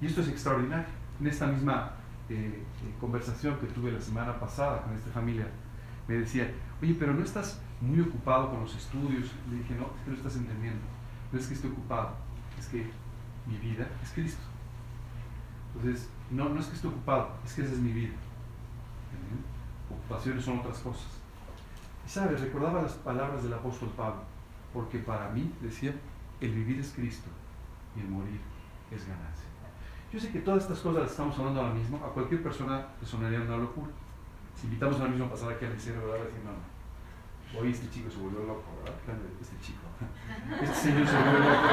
Y 0.00 0.06
esto 0.06 0.20
es 0.20 0.28
extraordinario. 0.28 0.86
En 1.20 1.26
esta 1.26 1.46
misma 1.46 1.92
eh, 2.28 2.34
eh, 2.34 2.94
conversación 3.00 3.56
que 3.58 3.66
tuve 3.66 3.90
la 3.90 4.00
semana 4.00 4.38
pasada 4.38 4.82
con 4.82 4.94
esta 4.94 5.10
familia, 5.10 5.48
me 6.08 6.14
decía, 6.14 6.50
oye, 6.82 6.96
pero 6.98 7.14
no 7.14 7.22
estás 7.22 7.60
muy 7.80 8.00
ocupado 8.00 8.50
con 8.50 8.62
los 8.62 8.74
estudios. 8.74 9.30
Le 9.50 9.58
dije, 9.58 9.74
no, 9.74 9.84
es 9.84 10.02
que 10.04 10.10
no 10.10 10.16
estás 10.16 10.36
entendiendo. 10.36 10.80
No 11.30 11.38
es 11.38 11.46
que 11.46 11.54
esté 11.54 11.68
ocupado, 11.68 12.16
es 12.58 12.66
que 12.68 12.90
mi 13.46 13.58
vida 13.58 13.86
es 14.02 14.10
Cristo. 14.12 14.42
Entonces, 15.76 16.08
no, 16.30 16.48
no 16.48 16.58
es 16.58 16.66
que 16.66 16.74
esté 16.74 16.88
ocupado, 16.88 17.30
es 17.44 17.52
que 17.52 17.62
esa 17.62 17.72
es 17.72 17.78
mi 17.78 17.92
vida. 17.92 18.14
Ocupaciones 19.90 20.44
son 20.44 20.58
otras 20.58 20.78
cosas. 20.78 21.08
Y 22.06 22.08
sabes, 22.08 22.40
recordaba 22.40 22.82
las 22.82 22.94
palabras 22.94 23.42
del 23.42 23.52
apóstol 23.52 23.90
Pablo, 23.96 24.22
porque 24.72 24.98
para 24.98 25.28
mí, 25.30 25.52
decía, 25.60 25.94
el 26.40 26.52
vivir 26.52 26.80
es 26.80 26.92
Cristo 26.92 27.28
y 27.94 28.00
el 28.00 28.08
morir 28.08 28.40
es 28.90 29.06
ganancia. 29.06 29.44
Yo 30.10 30.18
sé 30.18 30.30
que 30.30 30.40
todas 30.40 30.62
estas 30.62 30.78
cosas 30.78 31.02
las 31.02 31.10
estamos 31.10 31.38
hablando 31.38 31.60
ahora 31.60 31.74
mismo, 31.74 31.98
a 31.98 32.12
cualquier 32.12 32.42
persona 32.42 32.86
le 32.98 33.06
sonaría 33.06 33.42
una 33.42 33.58
locura. 33.58 33.90
Si 34.58 34.66
invitamos 34.66 34.96
ahora 34.96 35.10
mismo 35.10 35.26
a 35.26 35.30
pasar 35.30 35.52
aquí 35.52 35.64
al 35.66 35.74
liceo, 35.74 36.00
¿verdad? 36.00 36.24
Decir, 36.24 36.40
no, 36.44 36.50
no. 36.50 37.60
Hoy 37.60 37.70
este 37.70 37.88
chico 37.90 38.10
se 38.10 38.18
volvió 38.18 38.40
loco, 38.40 38.64
¿verdad? 38.82 38.98
Este 39.40 39.56
chico. 39.64 39.78
Este 40.60 40.74
señor 40.74 41.06
se 41.06 41.16
volvió 41.16 41.38
loco. 41.38 41.68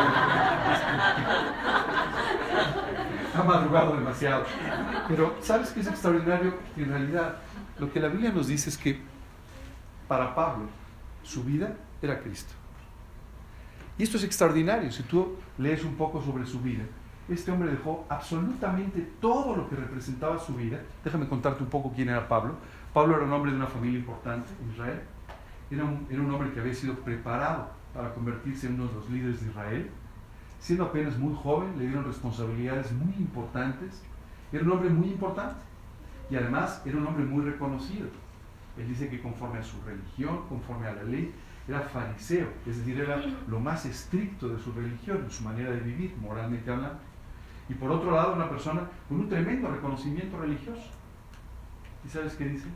Ha 3.36 3.44
madrugado 3.44 3.98
demasiado. 3.98 4.46
Pero, 5.08 5.36
¿sabes 5.42 5.72
qué 5.72 5.80
es 5.80 5.88
extraordinario? 5.88 6.54
En 6.78 6.90
realidad, 6.90 7.38
lo 7.80 7.92
que 7.92 8.00
la 8.00 8.08
Biblia 8.08 8.32
nos 8.32 8.48
dice 8.48 8.70
es 8.70 8.78
que 8.78 9.02
para 10.08 10.36
Pablo, 10.36 10.68
su 11.24 11.44
vida 11.44 11.76
era 12.02 12.22
Cristo. 12.22 12.54
Y 13.98 14.04
esto 14.04 14.18
es 14.18 14.24
extraordinario. 14.24 14.92
Si 14.92 15.04
tú 15.04 15.38
lees 15.58 15.84
un 15.84 15.96
poco 15.96 16.22
sobre 16.22 16.46
su 16.46 16.62
vida, 16.62 16.84
este 17.28 17.52
hombre 17.52 17.72
dejó 17.72 18.06
absolutamente 18.08 19.02
todo 19.20 19.56
lo 19.56 19.68
que 19.68 19.76
representaba 19.76 20.38
su 20.38 20.54
vida. 20.54 20.80
Déjame 21.04 21.28
contarte 21.28 21.64
un 21.64 21.70
poco 21.70 21.92
quién 21.94 22.10
era 22.10 22.28
Pablo. 22.28 22.56
Pablo 22.94 23.16
era 23.16 23.26
un 23.26 23.34
hombre 23.34 23.52
de 23.52 23.58
una 23.58 23.68
familia 23.68 24.00
importante 24.00 24.48
en 24.62 24.72
Israel. 24.72 25.02
Era 25.72 25.84
un, 25.84 26.06
era 26.10 26.22
un 26.22 26.32
hombre 26.32 26.52
que 26.52 26.60
había 26.60 26.74
sido 26.74 26.94
preparado 26.96 27.70
para 27.94 28.14
convertirse 28.14 28.68
en 28.68 28.76
uno 28.76 28.88
de 28.88 28.94
los 28.94 29.10
líderes 29.10 29.42
de 29.42 29.50
Israel. 29.50 29.90
Siendo 30.60 30.86
apenas 30.86 31.18
muy 31.18 31.36
joven, 31.36 31.78
le 31.78 31.88
dieron 31.88 32.06
responsabilidades 32.06 32.92
muy 32.92 33.14
importantes. 33.16 34.04
Era 34.52 34.64
un 34.64 34.72
hombre 34.72 34.90
muy 34.90 35.10
importante 35.10 35.56
y 36.30 36.36
además 36.36 36.82
era 36.86 36.98
un 36.98 37.08
hombre 37.08 37.26
muy 37.26 37.44
reconocido. 37.44 38.08
Él 38.78 38.88
dice 38.88 39.10
que 39.10 39.22
conforme 39.22 39.60
a 39.60 39.64
su 39.64 39.82
religión, 39.82 40.42
conforme 40.48 40.88
a 40.88 40.94
la 40.94 41.04
ley, 41.04 41.34
era 41.68 41.82
fariseo, 41.82 42.48
es 42.68 42.78
decir, 42.78 43.00
era 43.00 43.20
lo 43.48 43.60
más 43.60 43.86
estricto 43.86 44.50
de 44.50 44.62
su 44.62 44.72
religión, 44.74 45.24
de 45.24 45.32
su 45.32 45.44
manera 45.44 45.72
de 45.72 45.80
vivir, 45.80 46.16
moralmente 46.22 46.70
hablando. 46.70 47.00
Y 47.68 47.74
por 47.74 47.92
otro 47.92 48.12
lado, 48.12 48.34
una 48.34 48.50
persona 48.50 48.82
con 49.08 49.22
un 49.22 49.30
tremendo 49.30 49.70
reconocimiento 49.70 50.38
religioso. 50.38 50.92
¿Y 52.06 52.10
sabes 52.10 52.36
qué 52.36 52.46
dice? 52.46 52.68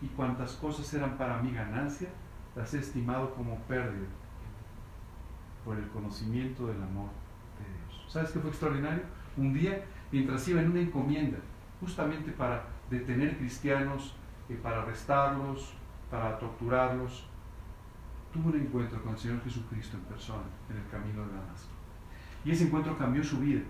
Y 0.00 0.08
cuantas 0.08 0.52
cosas 0.54 0.92
eran 0.94 1.16
para 1.16 1.40
mi 1.40 1.52
ganancia, 1.52 2.08
las 2.56 2.74
he 2.74 2.80
estimado 2.80 3.34
como 3.34 3.56
pérdida 3.60 4.08
por 5.64 5.78
el 5.78 5.88
conocimiento 5.88 6.66
del 6.66 6.82
amor 6.82 7.10
de 7.58 7.94
Dios. 7.94 8.12
¿Sabes 8.12 8.30
qué 8.32 8.40
fue 8.40 8.50
extraordinario? 8.50 9.04
Un 9.36 9.54
día, 9.54 9.84
mientras 10.10 10.46
iba 10.48 10.60
en 10.60 10.72
una 10.72 10.80
encomienda, 10.80 11.38
justamente 11.80 12.32
para 12.32 12.64
detener 12.90 13.38
cristianos, 13.38 14.16
eh, 14.48 14.58
para 14.60 14.82
arrestarlos, 14.82 15.74
para 16.10 16.36
torturarlos, 16.38 17.24
tuvo 18.32 18.48
un 18.48 18.60
encuentro 18.60 19.00
con 19.02 19.12
el 19.12 19.18
Señor 19.18 19.42
Jesucristo 19.44 19.96
en 19.96 20.02
persona 20.04 20.42
en 20.68 20.76
el 20.76 20.88
camino 20.88 21.24
de 21.24 21.32
Damasco. 21.32 21.70
Y 22.44 22.50
ese 22.50 22.64
encuentro 22.64 22.98
cambió 22.98 23.22
su 23.22 23.38
vida 23.38 23.62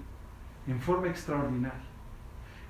en 0.66 0.80
forma 0.80 1.08
extraordinaria. 1.08 1.80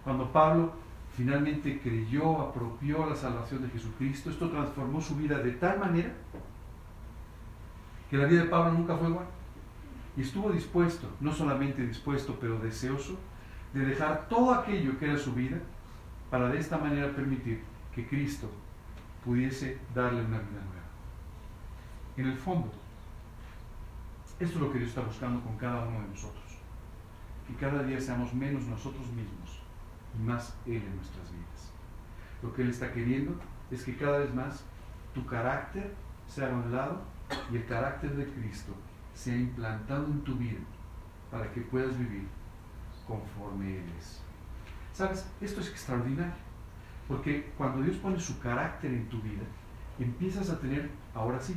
Cuando 0.05 0.31
Pablo 0.33 0.73
finalmente 1.17 1.81
creyó, 1.81 2.41
apropió 2.41 3.07
la 3.07 3.15
salvación 3.15 3.63
de 3.63 3.69
Jesucristo, 3.69 4.31
esto 4.31 4.51
transformó 4.51 5.01
su 5.01 5.15
vida 5.17 5.39
de 5.39 5.53
tal 5.53 5.79
manera 5.79 6.13
que 8.11 8.17
la 8.17 8.27
vida 8.27 8.43
de 8.43 8.49
Pablo 8.49 8.73
nunca 8.73 8.97
fue 8.97 9.09
igual. 9.09 9.27
Y 10.17 10.23
estuvo 10.23 10.51
dispuesto, 10.51 11.09
no 11.21 11.33
solamente 11.33 11.87
dispuesto, 11.87 12.37
pero 12.39 12.59
deseoso, 12.59 13.19
de 13.73 13.87
dejar 13.87 14.29
todo 14.29 14.53
aquello 14.53 14.99
que 14.99 15.07
era 15.07 15.19
su 15.19 15.33
vida 15.33 15.59
para 16.31 16.49
de 16.49 16.59
esta 16.59 16.77
manera 16.77 17.15
permitir 17.15 17.63
que 17.95 18.07
Cristo 18.07 18.51
pudiese 19.25 19.79
darle 19.95 20.21
una 20.21 20.39
vida 20.39 20.61
nueva. 20.61 20.83
En 22.17 22.27
el 22.27 22.37
fondo, 22.37 22.71
esto 24.39 24.57
es 24.57 24.61
lo 24.61 24.71
que 24.71 24.79
Dios 24.79 24.91
está 24.91 25.01
buscando 25.03 25.41
con 25.41 25.57
cada 25.57 25.87
uno 25.87 26.01
de 26.03 26.09
nosotros. 26.09 26.42
Que 27.47 27.55
cada 27.55 27.83
día 27.83 28.01
seamos 28.01 28.33
menos 28.35 28.65
nosotros 28.65 29.07
mismos 29.09 29.61
y 30.19 30.23
más 30.23 30.57
Él 30.67 30.83
en 30.83 30.97
nuestras 30.97 31.31
vidas. 31.33 31.73
Lo 32.43 32.53
que 32.53 32.63
Él 32.63 32.71
está 32.71 32.93
queriendo 32.93 33.35
es 33.71 33.85
que 33.85 33.97
cada 33.97 34.19
vez 34.19 34.35
más 34.35 34.65
tu 35.15 35.25
carácter 35.27 35.95
sea 36.27 36.51
a 36.51 36.55
un 36.55 36.73
lado 36.73 37.03
y 37.51 37.57
el 37.57 37.67
carácter 37.67 38.15
de 38.17 38.27
Cristo 38.27 38.73
sea 39.15 39.37
implantado 39.37 40.07
en 40.07 40.23
tu 40.23 40.37
vida 40.37 40.61
para 41.31 41.51
que 41.53 41.61
puedas 41.63 41.99
vivir 41.99 42.27
conforme 43.07 43.79
Él 43.79 43.85
es. 43.99 44.23
¿Sabes? 44.93 45.27
Esto 45.41 45.61
es 45.61 45.71
extraordinario. 45.71 46.35
Porque 47.09 47.53
cuando 47.59 47.83
Dios 47.83 47.97
pone 47.97 48.19
su 48.21 48.39
carácter 48.39 48.93
en 48.93 49.09
tu 49.09 49.21
vida, 49.21 49.43
empiezas 49.99 50.49
a 50.51 50.59
tener, 50.59 50.91
ahora 51.15 51.41
sí, 51.41 51.57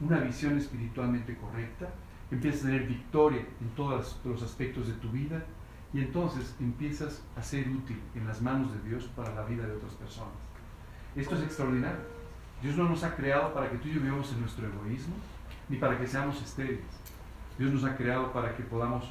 una 0.00 0.18
visión 0.20 0.56
espiritualmente 0.56 1.36
correcta, 1.36 1.88
empiezas 2.30 2.62
a 2.62 2.66
tener 2.66 2.86
victoria 2.86 3.46
en 3.60 3.68
todos 3.76 4.20
los 4.24 4.42
aspectos 4.42 4.88
de 4.88 4.94
tu 4.94 5.10
vida 5.10 5.44
y 5.92 6.00
entonces 6.00 6.54
empiezas 6.60 7.22
a 7.36 7.42
ser 7.42 7.68
útil 7.68 8.00
en 8.14 8.26
las 8.26 8.42
manos 8.42 8.72
de 8.72 8.88
Dios 8.88 9.04
para 9.16 9.34
la 9.34 9.44
vida 9.44 9.66
de 9.66 9.76
otras 9.76 9.92
personas. 9.94 10.34
Esto 11.14 11.36
es 11.36 11.42
extraordinario. 11.42 12.00
Dios 12.62 12.76
no 12.76 12.88
nos 12.88 13.04
ha 13.04 13.14
creado 13.14 13.54
para 13.54 13.70
que 13.70 13.78
tú 13.78 13.88
y 13.88 13.94
yo 13.94 14.00
vivamos 14.00 14.32
en 14.32 14.40
nuestro 14.40 14.66
egoísmo, 14.66 15.14
ni 15.68 15.76
para 15.76 15.98
que 15.98 16.06
seamos 16.06 16.42
estériles. 16.42 16.84
Dios 17.58 17.72
nos 17.72 17.84
ha 17.84 17.96
creado 17.96 18.32
para 18.32 18.54
que 18.54 18.62
podamos 18.62 19.04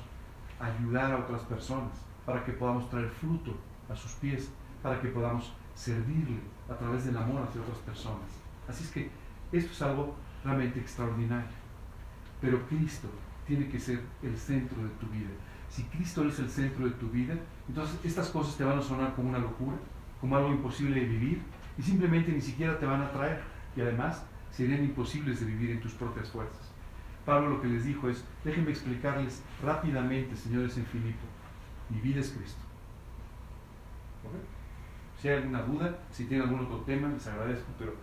ayudar 0.60 1.12
a 1.12 1.17
otras 1.17 1.41
personas, 1.43 1.91
para 2.25 2.43
que 2.43 2.51
podamos 2.51 2.89
traer 2.89 3.10
fruto 3.10 3.56
a 3.89 3.95
sus 3.95 4.12
pies, 4.13 4.51
para 4.82 5.01
que 5.01 5.08
podamos 5.08 5.54
servirle 5.73 6.39
a 6.69 6.75
través 6.75 7.06
del 7.06 7.17
amor 7.17 7.43
hacia 7.47 7.62
otras 7.62 7.80
personas. 7.80 8.30
Así 8.67 8.84
es 8.84 8.91
que 8.91 9.10
esto 9.51 9.71
es 9.71 9.82
algo 9.82 10.15
realmente 10.43 10.80
extraordinario. 10.80 11.64
Pero 12.46 12.64
Cristo 12.68 13.10
tiene 13.48 13.68
que 13.68 13.80
ser 13.80 14.02
el 14.22 14.38
centro 14.38 14.84
de 14.84 14.90
tu 15.00 15.08
vida. 15.08 15.32
Si 15.68 15.82
Cristo 15.86 16.24
es 16.28 16.38
el 16.38 16.48
centro 16.48 16.86
de 16.86 16.92
tu 16.92 17.10
vida, 17.10 17.34
entonces 17.68 18.00
estas 18.04 18.30
cosas 18.30 18.56
te 18.56 18.64
van 18.64 18.78
a 18.78 18.84
sonar 18.84 19.16
como 19.16 19.30
una 19.30 19.40
locura, 19.40 19.76
como 20.22 20.38
algo 20.38 20.52
imposible 20.52 21.02
de 21.02 21.08
vivir, 21.08 21.42
y 21.76 21.82
simplemente 21.82 22.32
ni 22.32 22.40
siquiera 22.40 22.78
te 22.78 22.86
van 22.86 23.02
a 23.02 23.08
atraer. 23.08 23.42
Y 23.76 23.82
además 23.82 24.24
serían 24.52 24.84
imposibles 24.84 25.40
de 25.40 25.48
vivir 25.48 25.72
en 25.72 25.82
tus 25.82 25.94
propias 25.94 26.30
fuerzas. 26.30 26.72
Pablo 27.26 27.50
lo 27.50 27.62
que 27.62 27.68
les 27.68 27.84
dijo 27.84 28.08
es, 28.10 28.24
déjenme 28.44 28.70
explicarles 28.70 29.42
rápidamente, 29.64 30.36
señores 30.36 30.78
en 30.78 30.86
Filipo, 30.86 31.26
mi 31.90 32.00
vida 32.00 32.20
es 32.20 32.30
Cristo. 32.30 32.62
Si 35.20 35.30
hay 35.30 35.38
alguna 35.38 35.64
duda, 35.64 35.98
si 36.12 36.26
tienen 36.26 36.48
algún 36.48 36.64
otro 36.66 36.82
tema, 36.82 37.08
les 37.08 37.26
agradezco, 37.26 37.72
pero 37.80 37.96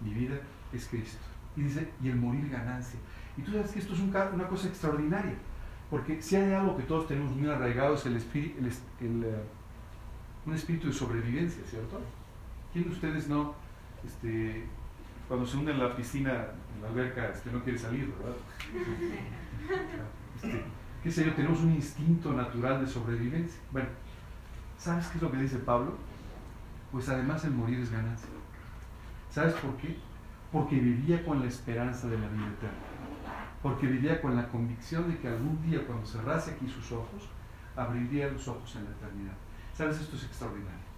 mi 0.00 0.14
vida 0.14 0.36
es 0.72 0.86
Cristo. 0.86 1.18
Y 1.56 1.62
dice, 1.62 1.88
y 2.00 2.08
el 2.08 2.16
morir 2.16 2.48
ganancia. 2.48 3.00
Y 3.38 3.42
tú 3.42 3.52
sabes 3.52 3.70
que 3.70 3.78
esto 3.78 3.94
es 3.94 4.00
una 4.00 4.48
cosa 4.48 4.66
extraordinaria, 4.66 5.34
porque 5.90 6.20
si 6.20 6.36
hay 6.36 6.52
algo 6.52 6.76
que 6.76 6.82
todos 6.82 7.06
tenemos 7.06 7.30
muy 7.34 7.48
arraigado 7.48 7.94
es 7.94 8.04
el, 8.04 8.16
espíritu, 8.16 8.58
el, 9.00 9.24
eh, 9.24 9.42
un 10.44 10.54
espíritu 10.54 10.88
de 10.88 10.92
sobrevivencia, 10.92 11.62
¿cierto? 11.64 12.00
¿Quién 12.72 12.84
de 12.86 12.90
ustedes 12.90 13.28
no, 13.28 13.54
este, 14.04 14.66
cuando 15.28 15.46
se 15.46 15.56
hunde 15.56 15.72
en 15.72 15.78
la 15.78 15.94
piscina, 15.94 16.46
en 16.74 16.82
la 16.82 16.88
alberca, 16.88 17.28
este, 17.28 17.52
no 17.52 17.62
quiere 17.62 17.78
salir, 17.78 18.12
¿verdad? 18.18 18.36
Este, 20.42 20.64
qué 21.02 21.10
sé 21.10 21.24
yo, 21.24 21.32
tenemos 21.34 21.60
un 21.60 21.74
instinto 21.74 22.32
natural 22.32 22.84
de 22.84 22.90
sobrevivencia. 22.90 23.60
Bueno, 23.70 23.88
¿sabes 24.76 25.06
qué 25.06 25.18
es 25.18 25.22
lo 25.22 25.30
que 25.30 25.38
dice 25.38 25.58
Pablo? 25.58 25.94
Pues 26.90 27.08
además 27.08 27.44
el 27.44 27.52
morir 27.52 27.78
es 27.78 27.92
ganancia. 27.92 28.28
¿Sabes 29.30 29.54
por 29.54 29.76
qué? 29.76 29.96
Porque 30.50 30.76
vivía 30.76 31.24
con 31.24 31.40
la 31.40 31.46
esperanza 31.46 32.08
de 32.08 32.18
la 32.18 32.28
vida 32.28 32.48
eterna. 32.48 32.97
Porque 33.62 33.86
vivía 33.86 34.20
con 34.20 34.36
la 34.36 34.48
convicción 34.48 35.08
de 35.08 35.18
que 35.18 35.28
algún 35.28 35.60
día 35.62 35.86
cuando 35.86 36.06
cerrase 36.06 36.52
aquí 36.52 36.68
sus 36.68 36.92
ojos, 36.92 37.28
abriría 37.76 38.30
los 38.30 38.46
ojos 38.48 38.74
en 38.76 38.84
la 38.84 38.90
eternidad. 38.90 39.36
¿Sabes? 39.74 40.00
Esto 40.00 40.16
es 40.16 40.24
extraordinario. 40.24 40.88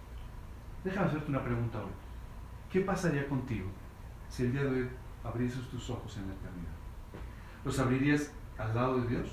Déjame 0.83 1.07
hacerte 1.07 1.29
una 1.29 1.43
pregunta 1.43 1.79
hoy. 1.79 1.91
¿Qué 2.71 2.81
pasaría 2.81 3.27
contigo 3.27 3.69
si 4.29 4.43
el 4.43 4.53
día 4.53 4.63
de 4.63 4.69
hoy 4.69 4.89
abrieses 5.23 5.67
tus 5.69 5.89
ojos 5.89 6.17
en 6.17 6.27
la 6.27 6.33
eternidad? 6.33 6.71
¿Los 7.63 7.77
abrirías 7.79 8.31
al 8.57 8.73
lado 8.73 9.01
de 9.01 9.07
Dios? 9.07 9.29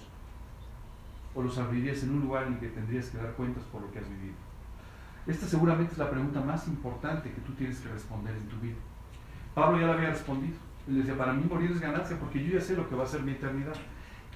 ¿O 1.35 1.43
los 1.43 1.57
abrirías 1.57 2.03
en 2.03 2.11
un 2.11 2.21
lugar 2.21 2.47
en 2.47 2.55
el 2.55 2.61
que 2.61 2.69
tendrías 2.69 3.09
que 3.09 3.19
dar 3.19 3.33
cuentas 3.33 3.63
por 3.65 3.81
lo 3.81 3.91
que 3.91 4.01
has 4.01 4.09
vivido? 4.09 4.35
Esta 5.27 5.47
seguramente 5.47 5.93
es 5.93 5.99
la 5.99 6.11
pregunta 6.11 6.41
más 6.41 6.67
importante 6.69 7.31
que 7.31 7.41
tú 7.43 7.53
tienes 7.53 7.81
que 7.81 7.89
responder 7.89 8.35
en 8.35 8.49
tu 8.49 8.57
vida. 8.57 8.77
Pablo 9.55 9.79
ya 9.79 9.87
la 9.87 9.95
había 9.95 10.11
respondido. 10.11 10.57
Él 10.89 10.99
decía, 10.99 11.17
para 11.17 11.33
mí 11.35 11.45
morir 11.49 11.71
es 11.71 11.81
ganancia 11.81 12.19
porque 12.19 12.43
yo 12.43 12.59
ya 12.59 12.61
sé 12.61 12.75
lo 12.75 12.89
que 12.89 12.95
va 12.95 13.05
a 13.05 13.07
ser 13.07 13.23
mi 13.23 13.33
eternidad. 13.33 13.75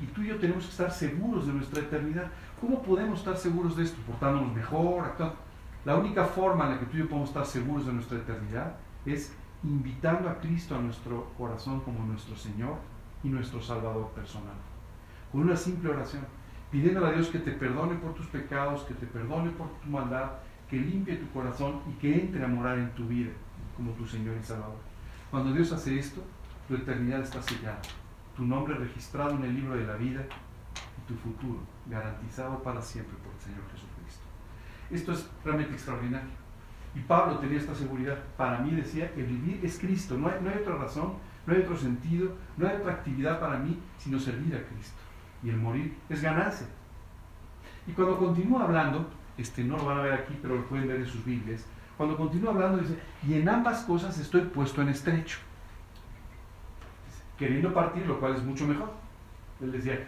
Y 0.01 0.07
tú 0.07 0.23
y 0.23 0.29
yo 0.29 0.37
tenemos 0.39 0.65
que 0.65 0.71
estar 0.71 0.91
seguros 0.91 1.47
de 1.47 1.53
nuestra 1.53 1.81
eternidad. 1.81 2.31
¿Cómo 2.61 2.83
podemos 2.83 3.21
estar 3.21 3.37
seguros 3.37 3.77
de 3.77 3.85
esto? 3.85 4.01
Portándonos 4.07 4.55
mejor, 4.55 5.05
actuando. 5.05 5.37
La 5.85 5.97
única 5.97 6.25
forma 6.25 6.67
en 6.67 6.71
la 6.73 6.81
que 6.81 6.87
tú 6.87 6.97
y 6.97 7.01
yo 7.01 7.09
podemos 7.09 7.31
estar 7.31 7.47
seguros 7.47 7.87
de 7.87 7.93
nuestra 7.93 8.19
eternidad 8.19 8.77
es 9.07 9.35
invitando 9.65 10.29
a 10.29 10.39
Cristo 10.39 10.77
a 10.77 10.81
nuestro 10.81 11.33
corazón 11.39 11.81
como 11.81 12.05
nuestro 12.05 12.37
Señor 12.37 12.77
y 13.25 13.29
nuestro 13.29 13.61
Salvador 13.63 14.11
personal. 14.11 14.55
Con 15.31 15.43
una 15.43 15.57
simple 15.57 15.91
oración, 15.91 16.25
pidiendo 16.71 17.05
a 17.05 17.13
Dios 17.13 17.29
que 17.29 17.39
te 17.39 17.53
perdone 17.53 17.95
por 17.97 18.15
tus 18.15 18.27
pecados, 18.27 18.83
que 18.83 18.95
te 18.95 19.07
perdone 19.07 19.51
por 19.51 19.69
tu 19.81 19.89
maldad, 19.89 20.33
que 20.69 20.77
limpie 20.77 21.17
tu 21.17 21.31
corazón 21.31 21.81
y 21.91 21.93
que 22.01 22.15
entre 22.15 22.45
a 22.45 22.49
morar 22.49 22.79
en 22.79 22.91
tu 22.91 23.07
vida 23.07 23.31
como 23.77 23.93
tu 23.93 24.07
Señor 24.07 24.37
y 24.41 24.45
Salvador. 24.45 24.79
Cuando 25.31 25.53
Dios 25.53 25.73
hace 25.73 25.99
esto, 25.99 26.23
tu 26.73 26.79
eternidad 26.79 27.21
está 27.21 27.43
sellada, 27.43 27.83
tu 28.35 28.47
nombre 28.47 28.75
registrado 28.75 29.33
en 29.33 29.45
el 29.45 29.55
libro 29.55 29.77
de 29.77 29.85
la 29.87 29.95
vida 29.97 30.23
y 30.23 31.07
tu 31.07 31.15
futuro 31.17 31.61
garantizado 31.85 32.63
para 32.63 32.81
siempre 32.81 33.15
por 33.19 33.31
el 33.35 33.41
Señor 33.41 33.61
Jesucristo. 33.71 34.25
Esto 34.91 35.13
es 35.13 35.29
realmente 35.45 35.75
extraordinario. 35.75 36.31
Y 36.95 37.01
Pablo 37.01 37.39
tenía 37.41 37.59
esta 37.59 37.75
seguridad. 37.75 38.19
Para 38.39 38.61
mí 38.61 38.71
decía 38.71 39.13
que 39.13 39.23
vivir 39.23 39.61
es 39.63 39.79
Cristo. 39.79 40.17
No 40.17 40.29
hay, 40.29 40.61
otra 40.61 40.77
razón, 40.77 41.15
no 41.47 41.53
hay 41.53 41.61
otro 41.61 41.77
sentido, 41.77 42.33
no 42.57 42.67
hay 42.67 42.77
otra 42.77 42.95
actividad 42.95 43.39
para 43.39 43.59
mí 43.59 43.79
sino 43.99 44.19
servir 44.19 44.55
a 44.55 44.67
Cristo. 44.67 44.97
Y 45.43 45.51
el 45.51 45.59
morir 45.59 45.95
es 46.09 46.23
ganancia. 46.23 46.69
Y 47.87 47.93
cuando 47.93 48.17
continúa 48.17 48.65
hablando, 48.65 49.11
este, 49.37 49.63
no 49.63 49.77
lo 49.77 49.85
van 49.85 49.99
a 49.99 50.03
ver 50.03 50.15
aquí, 50.15 50.39
pero 50.41 50.57
lo 50.57 50.67
pueden 50.67 50.89
ver 50.89 51.01
en 51.01 51.07
sus 51.07 51.23
Biblias, 51.23 51.67
cuando 51.99 52.17
continúa 52.17 52.53
hablando 52.53 52.79
dice, 52.79 52.99
y 53.29 53.35
en 53.35 53.47
ambas 53.47 53.83
cosas 53.83 54.19
estoy 54.19 54.41
puesto 54.43 54.81
en 54.81 54.89
estrecho. 54.89 55.39
Queriendo 57.43 57.75
partir, 57.75 58.07
lo 58.07 58.21
cual 58.21 58.37
es 58.37 58.45
mucho 58.45 58.69
mejor. 58.69 58.93
Él 59.61 59.73
decía, 59.73 59.99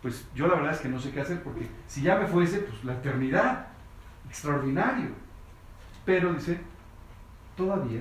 pues 0.00 0.26
yo 0.34 0.48
la 0.48 0.54
verdad 0.54 0.72
es 0.72 0.80
que 0.80 0.88
no 0.88 0.98
sé 0.98 1.10
qué 1.10 1.20
hacer, 1.20 1.42
porque 1.42 1.68
si 1.86 2.00
ya 2.00 2.16
me 2.16 2.26
fuese, 2.26 2.60
pues 2.60 2.82
la 2.84 2.94
eternidad, 2.94 3.66
extraordinario. 4.26 5.10
Pero 6.06 6.32
dice, 6.32 6.58
todavía, 7.54 8.00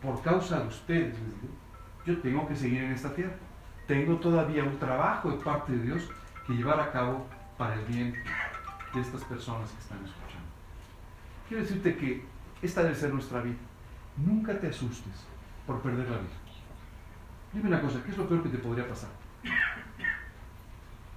por 0.00 0.22
causa 0.22 0.60
de 0.60 0.68
ustedes, 0.68 1.14
yo 2.06 2.18
tengo 2.22 2.48
que 2.48 2.56
seguir 2.56 2.82
en 2.82 2.92
esta 2.92 3.14
tierra. 3.14 3.34
Tengo 3.86 4.16
todavía 4.16 4.64
un 4.64 4.78
trabajo 4.78 5.30
de 5.30 5.36
parte 5.44 5.72
de 5.72 5.82
Dios 5.82 6.08
que 6.46 6.54
llevar 6.54 6.80
a 6.80 6.90
cabo 6.92 7.26
para 7.58 7.74
el 7.74 7.84
bien 7.84 8.14
de 8.94 9.00
estas 9.02 9.22
personas 9.24 9.70
que 9.70 9.80
están 9.80 9.98
escuchando. 9.98 10.48
Quiero 11.46 11.62
decirte 11.62 11.94
que 11.94 12.24
esta 12.62 12.84
debe 12.84 12.94
ser 12.94 13.12
nuestra 13.12 13.42
vida. 13.42 13.58
Nunca 14.16 14.58
te 14.58 14.68
asustes 14.68 15.26
por 15.66 15.82
perder 15.82 16.08
la 16.08 16.16
vida. 16.16 16.41
Dime 17.52 17.68
una 17.68 17.82
cosa, 17.82 18.02
¿qué 18.02 18.10
es 18.10 18.16
lo 18.16 18.26
peor 18.26 18.42
que 18.42 18.48
te 18.48 18.58
podría 18.58 18.88
pasar? 18.88 19.10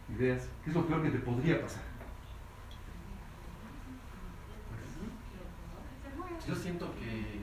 ¿Ideas? 0.09 0.49
¿Qué 0.63 0.69
es 0.69 0.75
lo 0.75 0.85
peor 0.85 1.01
que 1.01 1.09
te 1.09 1.19
podría 1.19 1.61
pasar? 1.61 1.83
Yo 6.45 6.55
siento 6.55 6.93
que 6.95 7.41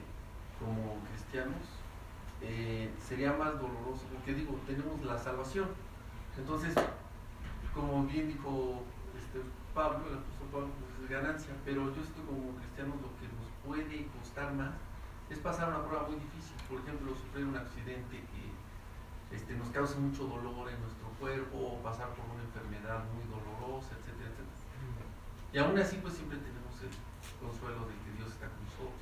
como 0.60 0.98
cristianos 1.08 1.56
eh, 2.42 2.92
sería 3.00 3.32
más 3.32 3.54
doloroso, 3.54 4.04
porque 4.12 4.34
digo, 4.34 4.60
tenemos 4.66 5.02
la 5.02 5.18
salvación, 5.18 5.68
Entonces, 6.36 6.74
como 7.74 8.04
bien 8.04 8.28
dijo 8.28 8.84
este, 9.16 9.40
Pablo, 9.74 10.06
el 10.08 10.18
apóstol 10.18 10.48
Pablo, 10.52 10.68
pues 10.78 11.02
es 11.02 11.08
ganancia, 11.08 11.54
pero 11.64 11.94
yo 11.94 12.02
estoy 12.02 12.24
como 12.24 12.54
cristianos 12.56 12.96
lo 13.00 13.08
que 13.16 13.26
nos 13.32 13.48
puede 13.64 14.06
costar 14.20 14.52
más 14.52 14.74
es 15.30 15.38
pasar 15.38 15.68
una 15.68 15.84
prueba 15.84 16.06
muy 16.06 16.16
difícil. 16.16 16.54
Por 16.68 16.80
ejemplo, 16.80 17.16
sufrir 17.16 17.46
un 17.46 17.56
accidente 17.56 18.20
que 18.20 18.52
este, 19.34 19.54
nos 19.56 19.68
causa 19.68 19.98
mucho 19.98 20.24
dolor 20.24 20.68
en 20.70 20.80
nuestro 20.80 21.08
cuerpo, 21.18 21.56
o 21.58 21.82
pasar 21.82 22.08
por 22.14 22.24
una 22.34 22.42
enfermedad 22.44 23.04
muy 23.14 23.24
dolorosa, 23.30 23.96
etcétera, 23.98 24.28
etcétera. 24.30 24.52
Y 25.52 25.58
aún 25.58 25.78
así, 25.78 25.98
pues 26.02 26.14
siempre 26.14 26.38
tenemos 26.38 26.74
el 26.82 26.92
consuelo 27.40 27.86
de 27.88 27.94
que 28.04 28.10
Dios 28.16 28.28
está 28.32 28.46
con 28.48 28.62
nosotros. 28.64 29.00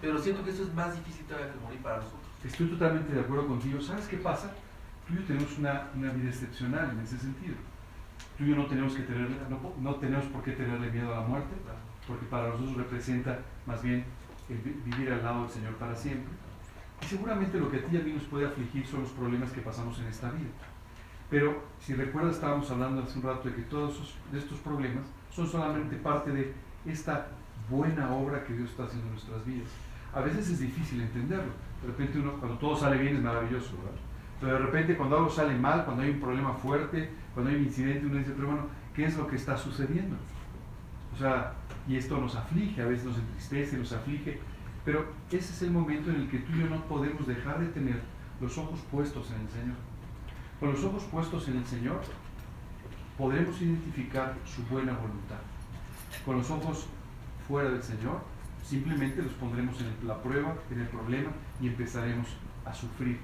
Pero 0.00 0.18
siento 0.18 0.44
que 0.44 0.50
eso 0.50 0.62
es 0.62 0.74
más 0.74 0.94
difícil 0.94 1.24
todavía 1.26 1.52
que 1.52 1.58
morir 1.60 1.82
para 1.82 1.96
nosotros. 1.98 2.22
Estoy 2.44 2.68
totalmente 2.68 3.12
de 3.12 3.20
acuerdo 3.20 3.48
contigo. 3.48 3.80
¿Sabes 3.80 4.06
qué 4.06 4.16
pasa? 4.18 4.52
Tú 5.06 5.14
y 5.14 5.16
yo 5.16 5.24
tenemos 5.24 5.58
una, 5.58 5.90
una 5.94 6.12
vida 6.12 6.28
excepcional 6.28 6.90
en 6.90 7.00
ese 7.00 7.18
sentido. 7.18 7.56
Tú 8.36 8.44
y 8.44 8.48
yo 8.50 8.56
no 8.56 8.66
tenemos, 8.66 8.94
que 8.94 9.02
tener, 9.02 9.28
no, 9.50 9.58
no 9.80 9.94
tenemos 9.96 10.26
por 10.26 10.42
qué 10.44 10.52
tenerle 10.52 10.90
miedo 10.92 11.12
a 11.12 11.20
la 11.20 11.26
muerte, 11.26 11.54
porque 12.06 12.26
para 12.26 12.48
nosotros 12.48 12.76
representa 12.76 13.40
más 13.66 13.82
bien 13.82 14.04
el 14.48 14.58
vi- 14.58 14.80
vivir 14.84 15.12
al 15.12 15.22
lado 15.24 15.42
del 15.42 15.50
Señor 15.50 15.74
para 15.74 15.96
siempre. 15.96 16.32
Y 17.02 17.06
seguramente 17.06 17.58
lo 17.58 17.70
que 17.70 17.78
a 17.78 17.84
ti 17.84 17.96
y 17.96 18.00
a 18.00 18.04
mí 18.04 18.12
nos 18.12 18.24
puede 18.24 18.46
afligir 18.46 18.86
son 18.86 19.02
los 19.02 19.10
problemas 19.10 19.50
que 19.52 19.60
pasamos 19.60 19.98
en 20.00 20.06
esta 20.06 20.30
vida. 20.30 20.50
Pero 21.30 21.62
si 21.80 21.94
recuerdas, 21.94 22.36
estábamos 22.36 22.70
hablando 22.70 23.02
hace 23.02 23.18
un 23.18 23.24
rato 23.24 23.48
de 23.48 23.54
que 23.54 23.62
todos 23.62 24.14
estos 24.32 24.58
problemas 24.58 25.04
son 25.30 25.46
solamente 25.46 25.96
parte 25.96 26.30
de 26.30 26.54
esta 26.86 27.28
buena 27.68 28.14
obra 28.14 28.44
que 28.44 28.54
Dios 28.54 28.70
está 28.70 28.84
haciendo 28.84 29.06
en 29.06 29.12
nuestras 29.12 29.44
vidas. 29.44 29.68
A 30.14 30.20
veces 30.20 30.48
es 30.48 30.60
difícil 30.60 31.02
entenderlo. 31.02 31.52
De 31.82 31.88
repente 31.88 32.18
uno, 32.18 32.32
cuando 32.38 32.58
todo 32.58 32.76
sale 32.76 32.98
bien 32.98 33.16
es 33.16 33.22
maravilloso, 33.22 33.76
¿verdad? 33.76 33.98
Pero 34.40 34.52
de 34.52 34.58
repente 34.58 34.96
cuando 34.96 35.16
algo 35.16 35.30
sale 35.30 35.54
mal, 35.54 35.84
cuando 35.84 36.02
hay 36.02 36.10
un 36.10 36.20
problema 36.20 36.54
fuerte, 36.54 37.10
cuando 37.34 37.50
hay 37.50 37.56
un 37.56 37.64
incidente, 37.64 38.06
uno 38.06 38.16
dice, 38.16 38.32
pero 38.34 38.48
bueno, 38.48 38.66
¿qué 38.94 39.04
es 39.04 39.16
lo 39.16 39.26
que 39.26 39.36
está 39.36 39.56
sucediendo? 39.56 40.16
O 41.14 41.18
sea, 41.18 41.52
y 41.86 41.96
esto 41.96 42.18
nos 42.18 42.36
aflige, 42.36 42.80
a 42.82 42.86
veces 42.86 43.04
nos 43.06 43.18
entristece, 43.18 43.76
nos 43.76 43.92
aflige, 43.92 44.38
pero 44.88 45.04
ese 45.30 45.52
es 45.52 45.60
el 45.60 45.70
momento 45.70 46.08
en 46.08 46.16
el 46.16 46.30
que 46.30 46.38
tú 46.38 46.50
y 46.54 46.60
yo 46.60 46.66
no 46.70 46.82
podemos 46.84 47.26
dejar 47.26 47.60
de 47.60 47.66
tener 47.66 48.00
los 48.40 48.56
ojos 48.56 48.80
puestos 48.90 49.30
en 49.32 49.42
el 49.42 49.48
Señor. 49.50 49.76
Con 50.58 50.72
los 50.72 50.82
ojos 50.82 51.02
puestos 51.12 51.46
en 51.48 51.58
el 51.58 51.66
Señor 51.66 52.00
podremos 53.18 53.60
identificar 53.60 54.34
su 54.46 54.62
buena 54.64 54.94
voluntad. 54.94 55.40
Con 56.24 56.38
los 56.38 56.50
ojos 56.50 56.86
fuera 57.46 57.68
del 57.68 57.82
Señor, 57.82 58.22
simplemente 58.64 59.20
los 59.20 59.34
pondremos 59.34 59.78
en 59.82 60.08
la 60.08 60.22
prueba, 60.22 60.56
en 60.70 60.80
el 60.80 60.88
problema 60.88 61.32
y 61.60 61.66
empezaremos 61.66 62.28
a 62.64 62.72
sufrir. 62.72 63.18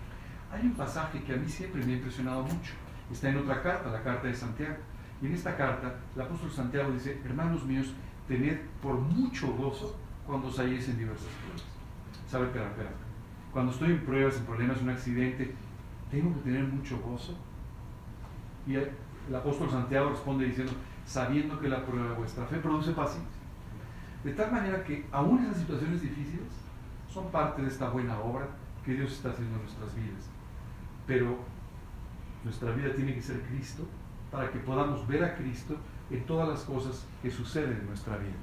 Hay 0.53 0.67
un 0.67 0.75
pasaje 0.75 1.23
que 1.23 1.33
a 1.33 1.37
mí 1.37 1.49
siempre 1.49 1.83
me 1.83 1.95
ha 1.95 1.97
impresionado 1.97 2.43
mucho. 2.43 2.75
Está 3.11 3.31
en 3.31 3.39
otra 3.39 3.63
carta, 3.63 3.91
la 3.91 4.03
carta 4.03 4.29
de 4.29 4.35
Santiago. 4.35 4.77
Y 5.23 5.29
en 5.29 5.33
esta 5.33 5.57
carta, 5.57 5.95
el 6.15 6.21
apóstol 6.21 6.51
Santiago 6.51 6.93
dice, 6.93 7.23
hermanos 7.25 7.65
míos, 7.65 7.95
tened 8.29 8.59
por 8.83 8.99
mucho 8.99 9.51
gozo 9.55 10.04
cuando 10.27 10.49
os 10.49 10.59
halléis 10.59 10.89
en 10.89 10.99
diversas 10.99 11.29
pruebas. 11.29 11.65
¿Sabe? 12.29 12.47
Espera, 12.47 12.67
espera. 12.67 12.91
Cuando 13.53 13.73
estoy 13.73 13.93
en 13.93 14.05
pruebas, 14.05 14.37
en 14.37 14.45
problemas, 14.45 14.83
un 14.83 14.91
accidente, 14.91 15.55
tengo 16.11 16.35
que 16.35 16.41
tener 16.41 16.65
mucho 16.65 16.99
gozo. 17.01 17.35
Y 18.67 18.75
el 18.75 19.35
apóstol 19.35 19.71
Santiago 19.71 20.11
responde 20.11 20.47
diciendo, 20.47 20.73
sabiendo 21.05 21.61
que 21.61 21.69
la 21.69 21.85
prueba 21.85 22.11
de 22.11 22.15
vuestra 22.15 22.47
fe 22.47 22.57
produce 22.57 22.93
paciencia. 22.93 23.41
De 24.25 24.33
tal 24.33 24.51
manera 24.51 24.83
que 24.83 25.07
aún 25.13 25.45
esas 25.45 25.59
situaciones 25.59 26.01
difíciles 26.01 26.49
son 27.13 27.31
parte 27.31 27.63
de 27.63 27.69
esta 27.69 27.91
buena 27.91 28.19
obra 28.19 28.49
que 28.85 28.95
Dios 28.95 29.13
está 29.13 29.31
haciendo 29.31 29.57
en 29.57 29.63
nuestras 29.63 29.95
vidas. 29.95 30.29
Pero 31.07 31.39
nuestra 32.43 32.73
vida 32.73 32.95
tiene 32.95 33.15
que 33.15 33.23
ser 33.23 33.41
Cristo 33.43 33.85
para 34.31 34.51
que 34.51 34.59
podamos 34.59 35.07
ver 35.07 35.23
a 35.25 35.37
Cristo 35.37 35.77
en 36.11 36.25
todas 36.27 36.49
las 36.49 36.63
cosas 36.63 37.07
que 37.23 37.31
suceden 37.31 37.79
en 37.81 37.87
nuestra 37.87 38.17
vida. 38.17 38.35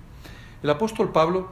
El 0.63 0.69
apóstol 0.69 1.11
Pablo 1.11 1.49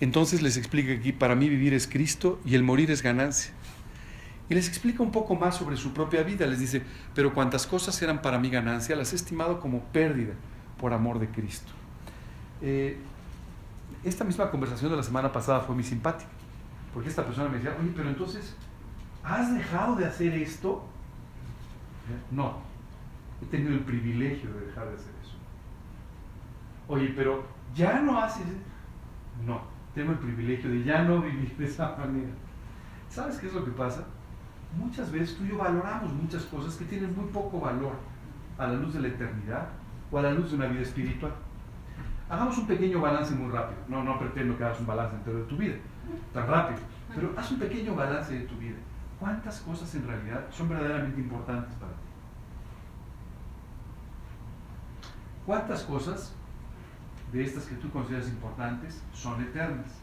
entonces 0.00 0.42
les 0.42 0.56
explica 0.56 0.92
aquí, 0.92 1.12
para 1.12 1.34
mí 1.34 1.48
vivir 1.48 1.74
es 1.74 1.86
Cristo 1.86 2.40
y 2.44 2.54
el 2.54 2.62
morir 2.62 2.90
es 2.90 3.02
ganancia. 3.02 3.52
Y 4.48 4.54
les 4.54 4.68
explica 4.68 5.02
un 5.02 5.10
poco 5.10 5.36
más 5.36 5.56
sobre 5.56 5.76
su 5.76 5.92
propia 5.94 6.22
vida. 6.22 6.46
Les 6.46 6.60
dice, 6.60 6.82
pero 7.14 7.32
cuantas 7.32 7.66
cosas 7.66 8.00
eran 8.02 8.20
para 8.20 8.38
mí 8.38 8.50
ganancia, 8.50 8.94
las 8.96 9.12
he 9.12 9.16
estimado 9.16 9.60
como 9.60 9.80
pérdida 9.84 10.34
por 10.78 10.92
amor 10.92 11.18
de 11.18 11.28
Cristo. 11.28 11.72
Eh, 12.60 12.98
esta 14.02 14.24
misma 14.24 14.50
conversación 14.50 14.90
de 14.90 14.96
la 14.96 15.02
semana 15.02 15.32
pasada 15.32 15.60
fue 15.60 15.74
muy 15.74 15.84
simpática, 15.84 16.30
porque 16.92 17.08
esta 17.08 17.24
persona 17.24 17.48
me 17.48 17.56
decía, 17.56 17.74
oye, 17.80 17.92
pero 17.96 18.08
entonces, 18.08 18.54
¿has 19.22 19.54
dejado 19.54 19.96
de 19.96 20.04
hacer 20.04 20.34
esto? 20.34 20.84
No, 22.30 22.58
he 23.40 23.46
tenido 23.46 23.72
el 23.72 23.80
privilegio 23.80 24.52
de 24.52 24.66
dejar 24.66 24.88
de 24.88 24.94
hacer 24.94 25.12
eso. 25.22 25.36
Oye, 26.88 27.14
pero 27.16 27.46
¿ya 27.74 28.00
no 28.00 28.18
haces? 28.18 28.44
No, 29.46 29.62
tengo 29.94 30.12
el 30.12 30.18
privilegio 30.18 30.70
de 30.70 30.82
ya 30.82 31.02
no 31.04 31.20
vivir 31.20 31.56
de 31.56 31.64
esa 31.66 31.96
manera. 31.96 32.30
¿Sabes 33.08 33.38
qué 33.38 33.46
es 33.46 33.54
lo 33.54 33.64
que 33.64 33.70
pasa? 33.70 34.04
Muchas 34.76 35.10
veces 35.12 35.36
tú 35.36 35.44
y 35.44 35.50
yo 35.50 35.58
valoramos 35.58 36.12
muchas 36.12 36.44
cosas 36.44 36.74
que 36.76 36.84
tienen 36.84 37.14
muy 37.14 37.26
poco 37.26 37.60
valor 37.60 37.94
a 38.58 38.66
la 38.66 38.74
luz 38.74 38.94
de 38.94 39.00
la 39.00 39.08
eternidad 39.08 39.68
o 40.10 40.18
a 40.18 40.22
la 40.22 40.32
luz 40.32 40.50
de 40.50 40.56
una 40.56 40.66
vida 40.66 40.82
espiritual. 40.82 41.32
Hagamos 42.28 42.58
un 42.58 42.66
pequeño 42.66 43.00
balance 43.00 43.34
muy 43.34 43.50
rápido. 43.52 43.80
No, 43.88 44.02
no 44.02 44.18
pretendo 44.18 44.56
que 44.58 44.64
hagas 44.64 44.80
un 44.80 44.86
balance 44.86 45.14
entero 45.16 45.38
de 45.38 45.44
tu 45.44 45.56
vida, 45.56 45.76
tan 46.32 46.46
rápido, 46.48 46.80
pero 47.14 47.32
haz 47.36 47.52
un 47.52 47.58
pequeño 47.60 47.94
balance 47.94 48.34
de 48.34 48.46
tu 48.46 48.56
vida. 48.56 48.76
¿Cuántas 49.20 49.60
cosas 49.60 49.94
en 49.94 50.06
realidad 50.06 50.44
son 50.50 50.68
verdaderamente 50.68 51.20
importantes 51.20 51.74
para 51.76 51.92
ti? 51.92 51.98
¿Cuántas 55.46 55.82
cosas 55.84 56.34
de 57.34 57.42
estas 57.42 57.64
que 57.64 57.74
tú 57.74 57.90
consideras 57.90 58.28
importantes 58.28 59.02
son 59.12 59.42
eternas? 59.42 59.98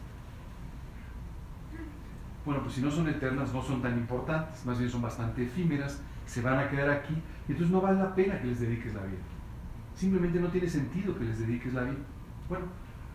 Bueno, 2.44 2.60
pues 2.62 2.74
si 2.74 2.82
no 2.82 2.90
son 2.90 3.08
eternas, 3.08 3.54
no 3.54 3.62
son 3.62 3.80
tan 3.80 3.96
importantes, 3.96 4.66
más 4.66 4.78
bien 4.78 4.90
son 4.90 5.00
bastante 5.00 5.44
efímeras, 5.44 6.02
se 6.26 6.42
van 6.42 6.58
a 6.58 6.68
quedar 6.68 6.90
aquí, 6.90 7.14
y 7.48 7.52
entonces 7.52 7.72
no 7.72 7.80
vale 7.80 7.98
la 7.98 8.14
pena 8.14 8.38
que 8.38 8.48
les 8.48 8.60
dediques 8.60 8.92
la 8.92 9.02
vida. 9.04 9.22
Simplemente 9.94 10.40
no 10.40 10.48
tiene 10.48 10.68
sentido 10.68 11.16
que 11.16 11.24
les 11.24 11.38
dediques 11.38 11.72
la 11.72 11.84
vida. 11.84 12.04
Bueno, 12.50 12.66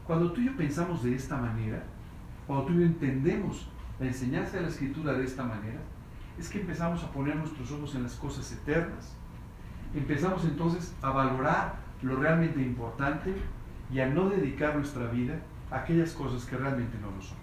cuando 0.03 0.31
tú 0.31 0.41
y 0.41 0.45
yo 0.45 0.57
pensamos 0.57 1.03
de 1.03 1.13
esta 1.13 1.37
manera, 1.37 1.83
cuando 2.47 2.65
tú 2.65 2.73
y 2.73 2.77
yo 2.77 2.85
entendemos 2.85 3.69
la 3.99 4.07
enseñanza 4.07 4.57
de 4.57 4.63
la 4.63 4.69
escritura 4.69 5.13
de 5.13 5.25
esta 5.25 5.43
manera, 5.43 5.79
es 6.39 6.49
que 6.49 6.61
empezamos 6.61 7.03
a 7.03 7.11
poner 7.11 7.35
nuestros 7.35 7.71
ojos 7.71 7.93
en 7.93 8.01
las 8.01 8.15
cosas 8.15 8.51
eternas. 8.51 9.15
Empezamos 9.93 10.43
entonces 10.45 10.95
a 11.03 11.11
valorar 11.11 11.75
lo 12.01 12.15
realmente 12.15 12.61
importante 12.61 13.35
y 13.91 13.99
a 13.99 14.07
no 14.07 14.29
dedicar 14.29 14.75
nuestra 14.75 15.05
vida 15.07 15.35
a 15.71 15.77
aquellas 15.77 16.11
cosas 16.11 16.45
que 16.45 16.57
realmente 16.57 16.97
no 16.99 17.11
lo 17.11 17.21
son. 17.21 17.37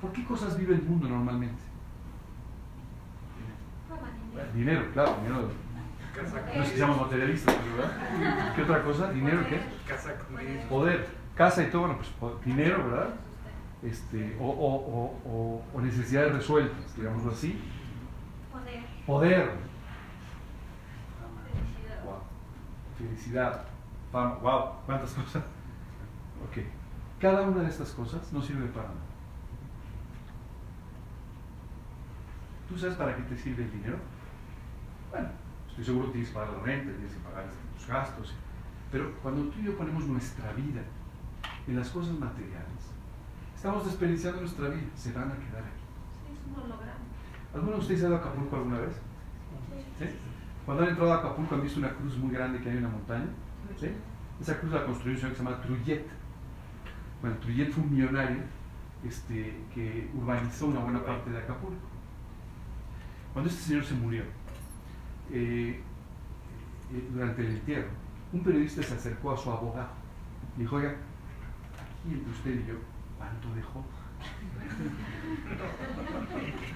¿Por 0.00 0.12
qué 0.12 0.24
cosas 0.24 0.56
vive 0.58 0.74
el 0.74 0.82
mundo 0.82 1.08
normalmente? 1.08 1.62
Bueno, 4.32 4.52
dinero, 4.54 4.84
claro, 4.92 5.16
dinero. 5.22 5.50
No 6.54 6.62
es 6.62 6.70
que 6.70 6.76
seamos 6.76 7.00
materialistas, 7.00 7.54
¿verdad? 7.76 8.54
¿Qué 8.56 8.62
otra 8.62 8.82
cosa? 8.82 9.12
¿Dinero 9.12 9.40
qué? 9.48 9.60
Poder, 10.68 11.08
casa 11.36 11.62
y 11.62 11.70
todo, 11.70 11.82
bueno, 11.82 11.98
pues 12.20 12.44
dinero, 12.44 12.84
¿verdad? 12.88 13.08
Este, 13.82 14.36
o, 14.40 14.44
o, 14.48 14.74
o, 14.74 15.20
o- 15.30 15.62
o 15.74 15.80
necesidades 15.80 16.32
resueltas, 16.32 16.96
digámoslo 16.96 17.30
así. 17.30 17.60
Poder, 18.52 18.82
Poder, 19.06 19.50
felicidad. 21.52 22.04
wow. 22.04 22.18
felicidad, 22.98 23.64
wow, 24.12 24.72
cuántas 24.86 25.12
cosas. 25.12 25.44
Ok, 26.48 26.62
cada 27.20 27.42
una 27.42 27.62
de 27.62 27.68
estas 27.68 27.90
cosas 27.92 28.32
no 28.32 28.40
sirve 28.40 28.66
para 28.68 28.88
nada. 28.88 29.00
¿Tú 32.68 32.78
sabes 32.78 32.96
para 32.96 33.16
qué 33.16 33.22
te 33.22 33.36
sirve 33.36 33.64
el 33.64 33.72
dinero? 33.72 33.96
Bueno, 35.10 35.28
estoy 35.68 35.84
seguro 35.84 36.06
que 36.06 36.12
tienes 36.12 36.28
que 36.28 36.34
pagar 36.34 36.52
la 36.52 36.62
renta, 36.62 36.92
tienes 36.92 37.12
que 37.12 37.20
pagar 37.20 37.46
tus 37.76 37.86
gastos, 37.86 38.34
pero 38.92 39.12
cuando 39.22 39.50
tú 39.50 39.58
y 39.60 39.64
yo 39.64 39.76
ponemos 39.76 40.04
nuestra 40.06 40.52
vida 40.52 40.82
en 41.66 41.76
las 41.76 41.88
cosas 41.88 42.18
materiales, 42.18 42.92
estamos 43.54 43.86
desperdiciando 43.86 44.40
nuestra 44.40 44.68
vida, 44.68 44.88
se 44.94 45.12
van 45.12 45.30
a 45.30 45.34
quedar 45.34 45.62
aquí. 45.62 45.84
Sí, 46.26 46.32
es 46.34 46.46
un 46.46 46.62
holograma. 46.62 46.98
¿Alguno 47.54 47.72
de 47.72 47.78
ustedes 47.78 48.04
ha 48.04 48.06
ido 48.08 48.16
a 48.16 48.18
Acapulco 48.18 48.56
alguna 48.56 48.78
vez? 48.80 48.94
¿Sí? 49.98 50.04
Cuando 50.66 50.82
han 50.82 50.90
entrado 50.90 51.12
a 51.12 51.16
Acapulco 51.16 51.54
han 51.54 51.62
visto 51.62 51.80
una 51.80 51.94
cruz 51.94 52.18
muy 52.18 52.32
grande 52.32 52.60
que 52.60 52.68
hay 52.68 52.76
en 52.76 52.84
una 52.84 52.94
montaña. 52.94 53.28
¿Sí? 53.80 53.88
Esa 54.40 54.58
cruz 54.58 54.72
la 54.72 54.84
construyó 54.84 55.14
un 55.14 55.20
señor 55.20 55.32
que 55.32 55.38
se 55.38 55.44
llama 55.44 55.60
Trullet. 55.62 56.06
Bueno, 57.20 57.36
Trullet 57.38 57.70
fue 57.70 57.84
un 57.84 57.92
millonario 57.92 58.38
este, 59.04 59.54
que 59.74 60.10
urbanizó 60.14 60.66
una 60.66 60.80
buena 60.80 61.04
parte 61.04 61.30
de 61.30 61.38
Acapulco. 61.38 61.86
Cuando 63.32 63.50
este 63.50 63.62
señor 63.62 63.84
se 63.84 63.94
murió, 63.94 64.22
eh, 65.30 65.80
eh, 66.92 67.08
durante 67.12 67.42
el 67.42 67.48
entierro, 67.48 67.88
un 68.32 68.42
periodista 68.42 68.82
se 68.82 68.94
acercó 68.94 69.32
a 69.32 69.36
su 69.36 69.50
abogado 69.50 69.90
y 70.56 70.60
dijo, 70.60 70.76
oiga, 70.76 70.90
aquí 70.90 72.14
entre 72.14 72.32
usted 72.32 72.64
y 72.64 72.66
yo, 72.66 72.74
¿cuánto 73.16 73.54
dejó? 73.54 73.84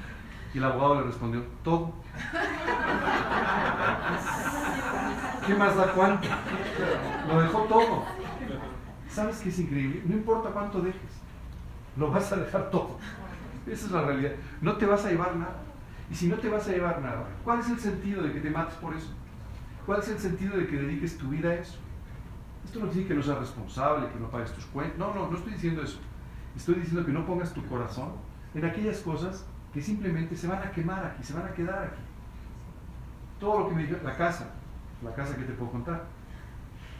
Y 0.54 0.58
el 0.58 0.64
abogado 0.64 0.96
le 0.96 1.02
respondió, 1.06 1.42
todo. 1.64 1.92
¿Qué 5.46 5.54
más 5.54 5.76
da 5.76 5.92
cuánto? 5.92 6.28
Lo 7.28 7.40
dejó 7.40 7.62
todo. 7.62 8.04
¿Sabes 9.08 9.40
qué 9.40 9.48
es 9.48 9.58
increíble? 9.58 10.02
No 10.06 10.14
importa 10.14 10.50
cuánto 10.50 10.80
dejes, 10.80 11.00
lo 11.96 12.10
vas 12.10 12.32
a 12.32 12.36
dejar 12.36 12.70
todo. 12.70 12.98
Esa 13.66 13.86
es 13.86 13.92
la 13.92 14.02
realidad. 14.02 14.32
No 14.60 14.76
te 14.76 14.86
vas 14.86 15.04
a 15.04 15.10
llevar 15.10 15.36
nada. 15.36 15.56
Y 16.10 16.14
si 16.14 16.28
no 16.28 16.36
te 16.36 16.48
vas 16.48 16.68
a 16.68 16.72
llevar 16.72 17.00
nada, 17.00 17.26
¿cuál 17.44 17.60
es 17.60 17.70
el 17.70 17.78
sentido 17.78 18.22
de 18.22 18.32
que 18.32 18.40
te 18.40 18.50
mates 18.50 18.74
por 18.74 18.94
eso? 18.94 19.10
¿Cuál 19.86 20.00
es 20.00 20.08
el 20.08 20.18
sentido 20.18 20.56
de 20.56 20.66
que 20.66 20.76
dediques 20.76 21.16
tu 21.16 21.28
vida 21.28 21.50
a 21.50 21.54
eso? 21.54 21.78
Esto 22.64 22.80
no 22.80 22.86
decir 22.86 23.08
que 23.08 23.14
no 23.14 23.22
seas 23.22 23.38
responsable, 23.38 24.08
que 24.08 24.20
no 24.20 24.30
pagues 24.30 24.52
tus 24.52 24.66
cuentas. 24.66 24.98
No, 24.98 25.14
no, 25.14 25.28
no 25.28 25.36
estoy 25.36 25.54
diciendo 25.54 25.82
eso. 25.82 25.98
Estoy 26.56 26.76
diciendo 26.76 27.04
que 27.04 27.12
no 27.12 27.26
pongas 27.26 27.52
tu 27.52 27.64
corazón 27.66 28.12
en 28.54 28.64
aquellas 28.64 28.98
cosas 28.98 29.46
que 29.72 29.80
simplemente 29.80 30.36
se 30.36 30.46
van 30.46 30.62
a 30.62 30.70
quemar 30.70 31.04
aquí, 31.04 31.22
se 31.22 31.34
van 31.34 31.46
a 31.46 31.54
quedar 31.54 31.84
aquí. 31.84 32.02
Todo 33.40 33.60
lo 33.60 33.68
que 33.68 33.74
me 33.74 33.82
dijo, 33.86 33.96
la 34.04 34.16
casa, 34.16 34.50
la 35.02 35.14
casa 35.14 35.36
que 35.36 35.44
te 35.44 35.52
puedo 35.52 35.72
contar. 35.72 36.04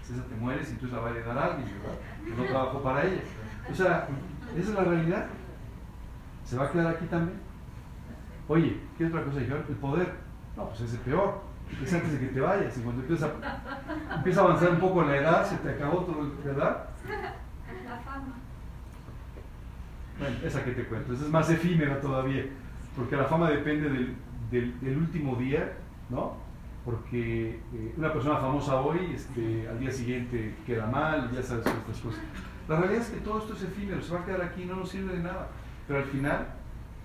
Esa 0.03 0.25
te 0.25 0.35
mueres 0.35 0.69
y 0.69 0.73
entonces 0.73 0.97
la 0.97 1.03
va 1.03 1.09
a 1.09 1.11
heredar 1.13 1.39
alguien, 1.39 1.69
¿verdad? 1.81 1.99
Que 2.25 2.35
no 2.35 2.45
trabajó 2.45 2.83
para 2.83 3.05
ella. 3.05 3.23
O 3.71 3.75
sea, 3.75 4.09
esa 4.57 4.71
es 4.71 4.75
la 4.75 4.85
realidad. 4.85 5.27
¿Se 6.45 6.57
va 6.57 6.65
a 6.65 6.71
quedar 6.73 6.89
aquí 6.89 7.07
también? 7.07 7.39
Oye, 8.49 8.81
¿qué 8.99 9.07
otra 9.07 9.25
cosa 9.25 9.39
dijeron? 9.39 9.65
El 9.69 9.77
poder. 9.77 10.13
No, 10.57 10.69
pues 10.69 10.81
es 10.81 10.95
el 10.95 11.01
peor. 11.01 11.41
Es 11.83 11.95
antes 11.95 12.13
de 12.13 12.19
que 12.19 12.27
te 12.27 12.41
vayas. 12.41 12.77
Y 12.77 12.81
cuando 12.81 13.03
empieza, 13.03 13.31
empieza 14.15 14.41
a 14.41 14.45
avanzar 14.45 14.71
un 14.71 14.81
poco 14.81 15.05
la 15.05 15.17
edad, 15.17 15.47
se 15.47 15.57
te 15.59 15.71
acabó 15.71 16.01
todo, 16.01 16.33
¿verdad? 16.45 16.89
La 17.87 17.99
fama. 18.01 18.35
Bueno, 20.19 20.37
esa 20.43 20.65
que 20.65 20.73
te 20.73 20.85
cuento. 20.87 21.15
Esa 21.15 21.25
es 21.25 21.31
más 21.31 21.49
efímera 21.49 22.01
todavía. 22.01 22.45
Porque 22.97 23.17
la 23.17 23.25
fama 23.25 23.51
depende 23.51 23.89
del, 23.89 24.15
del, 24.51 24.81
del 24.81 24.99
último 24.99 25.37
día, 25.37 25.73
¿no? 26.11 26.37
Porque 26.85 27.61
eh, 27.73 27.95
una 27.97 28.13
persona 28.13 28.37
famosa 28.39 28.81
hoy, 28.81 29.13
este, 29.15 29.69
al 29.69 29.79
día 29.79 29.91
siguiente 29.91 30.55
queda 30.67 30.87
mal, 30.87 31.31
ya 31.33 31.43
sabes 31.43 31.67
estas 31.67 32.01
cosas. 32.01 32.21
La 32.69 32.77
realidad 32.77 33.03
es 33.03 33.11
que 33.11 33.21
todo 33.21 33.39
esto 33.39 33.55
es 33.55 33.63
efímero, 33.63 34.03
se 34.03 34.13
va 34.13 34.21
a 34.21 34.25
quedar 34.25 34.43
aquí, 34.43 34.65
no 34.65 34.77
nos 34.77 34.91
sirve 34.91 35.15
de 35.17 35.23
nada. 35.23 35.49
Pero 35.87 36.01
al 36.01 36.05
final, 36.07 36.49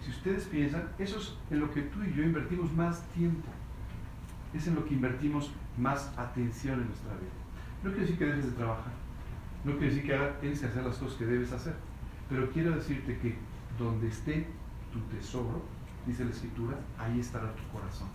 si 0.02 0.12
ustedes 0.12 0.46
piensan, 0.46 0.90
eso 1.00 1.20
es 1.20 1.38
en 1.52 1.60
lo 1.60 1.72
que 1.72 1.82
tú 1.84 2.04
y 2.04 2.14
yo 2.14 2.24
invertimos 2.24 2.72
más 2.74 3.02
tiempo. 3.10 3.48
Es 4.54 4.68
en 4.68 4.76
lo 4.76 4.86
que 4.86 4.94
invertimos 4.94 5.52
más 5.78 6.12
atención 6.18 6.82
en 6.82 6.88
nuestra 6.88 7.14
vida. 7.14 7.32
No 7.84 7.90
quiere 7.92 8.02
decir 8.02 8.18
que 8.18 8.26
debes 8.26 8.46
de 8.46 8.52
trabajar. 8.52 8.94
No 9.64 9.72
quiere 9.74 9.88
decir 9.88 10.06
que 10.06 10.16
ahora 10.16 10.40
tienes 10.40 10.60
que 10.60 10.66
hacer 10.66 10.84
las 10.84 10.98
cosas 10.98 11.18
que 11.18 11.26
debes 11.26 11.52
hacer. 11.52 11.76
Pero 12.30 12.50
quiero 12.52 12.72
decirte 12.72 13.18
que 13.20 13.36
donde 13.78 14.08
esté 14.08 14.48
tu 14.92 15.00
tesoro, 15.16 15.62
dice 16.08 16.26
la 16.26 16.32
escritura, 16.32 16.78
ahí 16.98 17.20
estará 17.20 17.54
tu 17.56 17.64
corazón. 17.68 18.08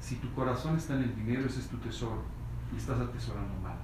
Si 0.00 0.16
tu 0.16 0.32
corazón 0.32 0.76
está 0.76 0.94
en 0.94 1.02
el 1.02 1.14
dinero, 1.14 1.46
ese 1.46 1.60
es 1.60 1.68
tu 1.68 1.76
tesoro 1.76 2.22
y 2.72 2.76
estás 2.76 2.98
atesorando 2.98 3.54
mal. 3.62 3.76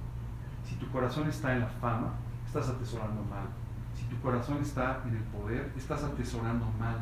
Si 0.63 0.75
tu 0.75 0.89
corazón 0.89 1.27
está 1.29 1.53
en 1.53 1.61
la 1.61 1.67
fama, 1.67 2.13
estás 2.45 2.69
atesorando 2.69 3.23
mal. 3.23 3.47
Si 3.93 4.05
tu 4.05 4.19
corazón 4.21 4.57
está 4.61 5.01
en 5.05 5.15
el 5.15 5.23
poder, 5.23 5.71
estás 5.77 6.03
atesorando 6.03 6.65
mal. 6.79 6.97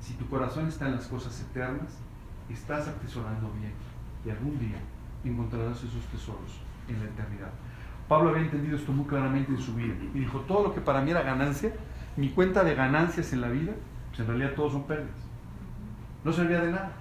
Si 0.00 0.14
tu 0.14 0.26
corazón 0.28 0.68
está 0.68 0.86
en 0.86 0.96
las 0.96 1.06
cosas 1.06 1.40
eternas, 1.40 1.98
estás 2.48 2.88
atesorando 2.88 3.50
bien. 3.52 3.72
Y 4.24 4.30
algún 4.30 4.58
día 4.58 4.78
encontrarás 5.24 5.78
esos 5.78 6.04
tesoros 6.06 6.60
en 6.88 6.98
la 7.00 7.06
eternidad. 7.06 7.50
Pablo 8.08 8.30
había 8.30 8.42
entendido 8.42 8.76
esto 8.76 8.92
muy 8.92 9.06
claramente 9.06 9.52
en 9.52 9.60
su 9.60 9.74
vida 9.74 9.94
y 10.14 10.18
dijo, 10.18 10.40
todo 10.40 10.64
lo 10.64 10.74
que 10.74 10.80
para 10.80 11.00
mí 11.00 11.10
era 11.10 11.22
ganancia, 11.22 11.72
mi 12.16 12.30
cuenta 12.30 12.62
de 12.62 12.74
ganancias 12.74 13.32
en 13.32 13.40
la 13.40 13.48
vida, 13.48 13.72
pues 14.08 14.20
en 14.20 14.26
realidad 14.26 14.52
todos 14.54 14.72
son 14.72 14.84
pérdidas. 14.84 15.16
No 16.24 16.32
servía 16.32 16.60
de 16.60 16.72
nada. 16.72 16.92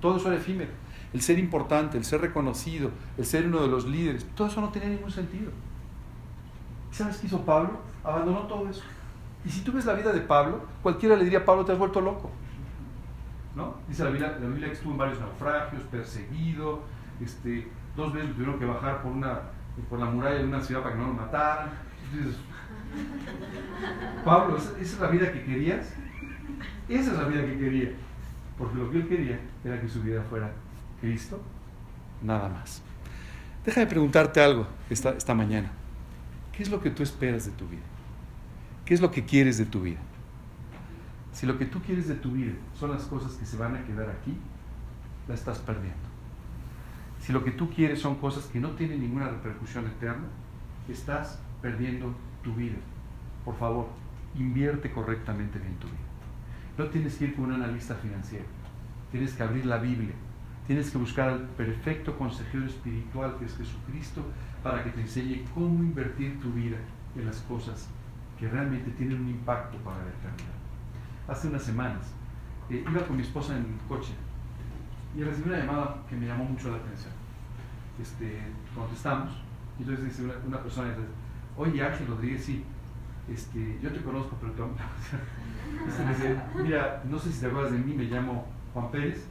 Todo 0.00 0.16
eso 0.16 0.28
era 0.28 0.36
efímero. 0.36 0.70
El 1.12 1.22
ser 1.22 1.38
importante, 1.38 1.96
el 1.96 2.04
ser 2.04 2.20
reconocido, 2.20 2.90
el 3.16 3.24
ser 3.24 3.46
uno 3.46 3.62
de 3.62 3.68
los 3.68 3.86
líderes, 3.86 4.26
todo 4.34 4.46
eso 4.48 4.60
no 4.60 4.68
tenía 4.68 4.90
ningún 4.90 5.10
sentido. 5.10 5.50
¿Sabes 6.90 7.18
qué 7.18 7.26
hizo 7.26 7.40
Pablo? 7.42 7.80
Abandonó 8.04 8.40
todo 8.40 8.68
eso. 8.68 8.82
Y 9.44 9.48
si 9.48 9.62
tú 9.62 9.72
ves 9.72 9.86
la 9.86 9.94
vida 9.94 10.12
de 10.12 10.20
Pablo, 10.20 10.60
cualquiera 10.82 11.16
le 11.16 11.24
diría, 11.24 11.44
Pablo, 11.44 11.64
te 11.64 11.72
has 11.72 11.78
vuelto 11.78 12.00
loco. 12.00 12.30
¿No? 13.54 13.74
Dice 13.88 14.04
la 14.04 14.10
Biblia, 14.10 14.38
la 14.38 14.66
que 14.66 14.72
estuvo 14.72 14.92
en 14.92 14.98
varios 14.98 15.18
naufragios, 15.18 15.82
perseguido, 15.84 16.82
este, 17.20 17.68
dos 17.96 18.12
veces 18.12 18.32
tuvieron 18.32 18.58
que 18.58 18.66
bajar 18.66 19.02
por, 19.02 19.12
una, 19.12 19.40
por 19.88 19.98
la 19.98 20.06
muralla 20.06 20.38
de 20.38 20.44
una 20.44 20.60
ciudad 20.60 20.82
para 20.82 20.94
que 20.94 21.00
no 21.00 21.08
lo 21.08 21.14
mataran. 21.14 21.70
Pablo, 24.24 24.56
¿esa, 24.56 24.70
¿esa 24.72 24.94
es 24.94 25.00
la 25.00 25.08
vida 25.08 25.32
que 25.32 25.44
querías? 25.44 25.94
Esa 26.88 27.12
es 27.12 27.18
la 27.18 27.24
vida 27.24 27.42
que 27.42 27.58
quería. 27.58 27.92
Porque 28.58 28.76
lo 28.76 28.90
que 28.90 28.98
él 28.98 29.08
quería 29.08 29.40
era 29.64 29.80
que 29.80 29.88
su 29.88 30.02
vida 30.02 30.22
fuera 30.28 30.52
Cristo, 31.00 31.40
nada 32.22 32.48
más. 32.48 32.82
Déjame 33.64 33.86
preguntarte 33.86 34.40
algo 34.40 34.66
esta, 34.90 35.10
esta 35.10 35.34
mañana. 35.34 35.70
¿Qué 36.52 36.62
es 36.64 36.70
lo 36.70 36.80
que 36.80 36.90
tú 36.90 37.02
esperas 37.02 37.46
de 37.46 37.52
tu 37.52 37.68
vida? 37.68 37.82
¿Qué 38.84 38.94
es 38.94 39.00
lo 39.00 39.10
que 39.10 39.24
quieres 39.24 39.58
de 39.58 39.66
tu 39.66 39.82
vida? 39.82 40.00
Si 41.32 41.46
lo 41.46 41.56
que 41.56 41.66
tú 41.66 41.80
quieres 41.80 42.08
de 42.08 42.14
tu 42.14 42.32
vida 42.32 42.54
son 42.74 42.90
las 42.90 43.04
cosas 43.04 43.34
que 43.34 43.46
se 43.46 43.56
van 43.56 43.76
a 43.76 43.84
quedar 43.84 44.10
aquí, 44.10 44.36
la 45.28 45.34
estás 45.34 45.58
perdiendo. 45.58 46.08
Si 47.20 47.32
lo 47.32 47.44
que 47.44 47.52
tú 47.52 47.70
quieres 47.70 48.00
son 48.00 48.16
cosas 48.16 48.46
que 48.46 48.58
no 48.58 48.70
tienen 48.70 49.00
ninguna 49.00 49.28
repercusión 49.28 49.86
eterna, 49.86 50.26
estás 50.88 51.40
perdiendo 51.60 52.14
tu 52.42 52.54
vida. 52.54 52.78
Por 53.44 53.56
favor, 53.56 53.88
invierte 54.34 54.90
correctamente 54.90 55.58
en 55.58 55.76
tu 55.76 55.86
vida. 55.86 56.07
No 56.78 56.84
tienes 56.86 57.16
que 57.16 57.24
ir 57.24 57.34
con 57.34 57.46
un 57.46 57.54
analista 57.54 57.96
financiero. 57.96 58.44
Tienes 59.10 59.34
que 59.34 59.42
abrir 59.42 59.66
la 59.66 59.78
Biblia. 59.78 60.14
Tienes 60.68 60.90
que 60.92 60.98
buscar 60.98 61.28
al 61.30 61.40
perfecto 61.40 62.16
consejero 62.16 62.66
espiritual 62.66 63.36
que 63.36 63.46
es 63.46 63.56
Jesucristo 63.56 64.22
para 64.62 64.84
que 64.84 64.90
te 64.90 65.00
enseñe 65.00 65.44
cómo 65.52 65.82
invertir 65.82 66.38
tu 66.40 66.52
vida 66.52 66.76
en 67.16 67.26
las 67.26 67.38
cosas 67.40 67.88
que 68.38 68.48
realmente 68.48 68.92
tienen 68.92 69.20
un 69.20 69.28
impacto 69.28 69.76
para 69.78 69.96
la 69.96 70.10
eternidad. 70.10 70.54
Hace 71.26 71.48
unas 71.48 71.64
semanas 71.64 72.12
eh, 72.70 72.84
iba 72.88 73.04
con 73.04 73.16
mi 73.16 73.22
esposa 73.22 73.56
en 73.56 73.64
el 73.64 73.88
coche 73.88 74.12
y 75.16 75.24
recibí 75.24 75.48
una 75.48 75.58
llamada 75.58 75.96
que 76.08 76.14
me 76.14 76.26
llamó 76.26 76.44
mucho 76.44 76.70
la 76.70 76.76
atención. 76.76 77.12
Este, 78.00 78.40
contestamos 78.72 79.32
y 79.80 79.82
entonces 79.82 80.04
dice 80.04 80.22
una, 80.22 80.34
una 80.46 80.62
persona, 80.62 80.90
dice, 80.90 81.00
oye 81.56 81.82
Ángel 81.82 82.06
Rodríguez, 82.06 82.44
sí, 82.44 82.62
este, 83.28 83.80
yo 83.82 83.90
te 83.90 84.00
conozco, 84.00 84.36
pero 84.40 84.52
tú... 84.52 84.62
Mira, 86.62 87.02
no 87.08 87.18
sé 87.18 87.32
si 87.32 87.40
te 87.40 87.46
acuerdas 87.46 87.72
de 87.72 87.78
mí, 87.78 87.94
me 87.94 88.04
llamo 88.04 88.46
Juan 88.72 88.90
Pérez. 88.90 89.26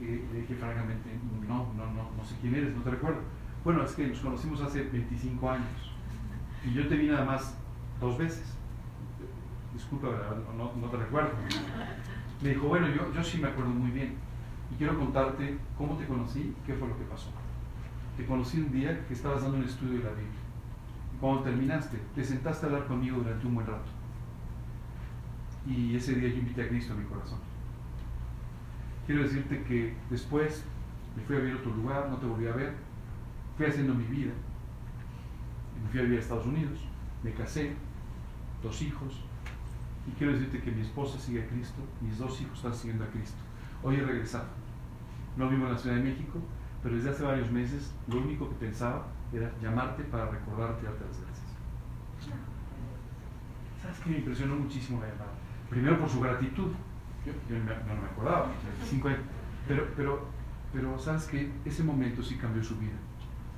Eh, 0.00 0.24
le 0.32 0.40
dije 0.40 0.54
francamente, 0.54 1.10
no, 1.46 1.72
no, 1.76 1.86
no, 1.92 2.10
no 2.16 2.24
sé 2.24 2.34
quién 2.40 2.54
eres, 2.54 2.74
no 2.74 2.82
te 2.82 2.90
recuerdo. 2.90 3.20
Bueno, 3.64 3.84
es 3.84 3.92
que 3.92 4.08
nos 4.08 4.18
conocimos 4.18 4.60
hace 4.60 4.82
25 4.82 5.50
años 5.50 5.92
y 6.64 6.72
yo 6.72 6.88
te 6.88 6.96
vi 6.96 7.08
nada 7.08 7.24
más 7.24 7.56
dos 8.00 8.18
veces. 8.18 8.56
Disculpa, 9.72 10.08
no, 10.56 10.72
no 10.80 10.88
te 10.88 10.96
recuerdo. 10.96 11.30
Me 12.42 12.48
dijo, 12.50 12.66
bueno, 12.66 12.88
yo, 12.88 13.12
yo 13.12 13.22
sí 13.22 13.38
me 13.38 13.48
acuerdo 13.48 13.70
muy 13.70 13.90
bien 13.90 14.14
y 14.72 14.76
quiero 14.76 14.98
contarte 14.98 15.58
cómo 15.76 15.96
te 15.96 16.06
conocí 16.06 16.40
y 16.40 16.56
qué 16.66 16.74
fue 16.74 16.88
lo 16.88 16.96
que 16.96 17.04
pasó. 17.04 17.30
Te 18.16 18.26
conocí 18.26 18.58
un 18.58 18.72
día 18.72 19.06
que 19.06 19.14
estabas 19.14 19.42
dando 19.42 19.58
un 19.58 19.64
estudio 19.64 19.98
de 19.98 20.04
la 20.04 20.10
Biblia. 20.10 20.40
Y 21.14 21.18
cuando 21.18 21.42
terminaste, 21.42 21.98
te 22.14 22.24
sentaste 22.24 22.66
a 22.66 22.68
hablar 22.70 22.86
conmigo 22.86 23.18
durante 23.18 23.46
un 23.46 23.54
buen 23.54 23.66
rato. 23.66 24.01
Y 25.66 25.96
ese 25.96 26.14
día 26.14 26.28
yo 26.28 26.36
invité 26.36 26.62
a 26.62 26.68
Cristo 26.68 26.92
a 26.92 26.96
mi 26.96 27.04
corazón. 27.04 27.38
Quiero 29.06 29.22
decirte 29.22 29.62
que 29.62 29.94
después 30.10 30.64
me 31.16 31.22
fui 31.22 31.36
a 31.36 31.38
vivir 31.40 31.54
a 31.54 31.58
otro 31.58 31.74
lugar, 31.74 32.08
no 32.08 32.16
te 32.16 32.26
volví 32.26 32.46
a 32.46 32.52
ver, 32.52 32.74
fui 33.56 33.66
haciendo 33.66 33.94
mi 33.94 34.04
vida. 34.04 34.32
Me 35.82 35.90
fui 35.90 36.00
a 36.00 36.02
vivir 36.04 36.18
a 36.18 36.22
Estados 36.22 36.46
Unidos, 36.46 36.80
me 37.22 37.32
casé, 37.32 37.74
dos 38.62 38.80
hijos, 38.82 39.24
y 40.06 40.10
quiero 40.12 40.32
decirte 40.32 40.60
que 40.60 40.70
mi 40.70 40.82
esposa 40.82 41.18
sigue 41.18 41.42
a 41.42 41.48
Cristo, 41.48 41.80
mis 42.00 42.18
dos 42.18 42.40
hijos 42.40 42.56
están 42.56 42.74
siguiendo 42.74 43.04
a 43.04 43.08
Cristo. 43.08 43.38
Hoy 43.82 43.96
he 43.96 44.02
regresado. 44.02 44.46
No 45.36 45.48
vivo 45.48 45.66
en 45.66 45.72
la 45.72 45.78
Ciudad 45.78 45.96
de 45.96 46.02
México, 46.02 46.38
pero 46.82 46.94
desde 46.94 47.10
hace 47.10 47.22
varios 47.22 47.50
meses 47.50 47.94
lo 48.08 48.18
único 48.18 48.48
que 48.48 48.54
pensaba 48.56 49.06
era 49.32 49.50
llamarte 49.62 50.02
para 50.04 50.30
recordarte 50.30 50.82
y 50.82 50.84
darte 50.86 51.04
las 51.04 51.20
gracias. 51.20 51.46
¿Sabes 53.80 53.98
qué 54.00 54.10
me 54.10 54.18
impresionó 54.18 54.56
muchísimo 54.56 55.00
la 55.00 55.08
llamada? 55.08 55.32
Primero 55.72 55.98
por 55.98 56.08
su 56.10 56.20
gratitud. 56.20 56.68
Yo, 57.24 57.32
yo 57.48 57.58
no, 57.58 57.64
me, 57.64 57.94
no 57.94 58.02
me 58.02 58.06
acordaba, 58.06 58.48
25 58.78 59.08
años. 59.08 59.20
Pero, 59.66 59.86
pero, 59.96 60.26
pero, 60.70 60.98
¿sabes 60.98 61.24
qué? 61.24 61.50
Ese 61.64 61.82
momento 61.82 62.22
sí 62.22 62.36
cambió 62.36 62.62
su 62.62 62.76
vida. 62.76 62.92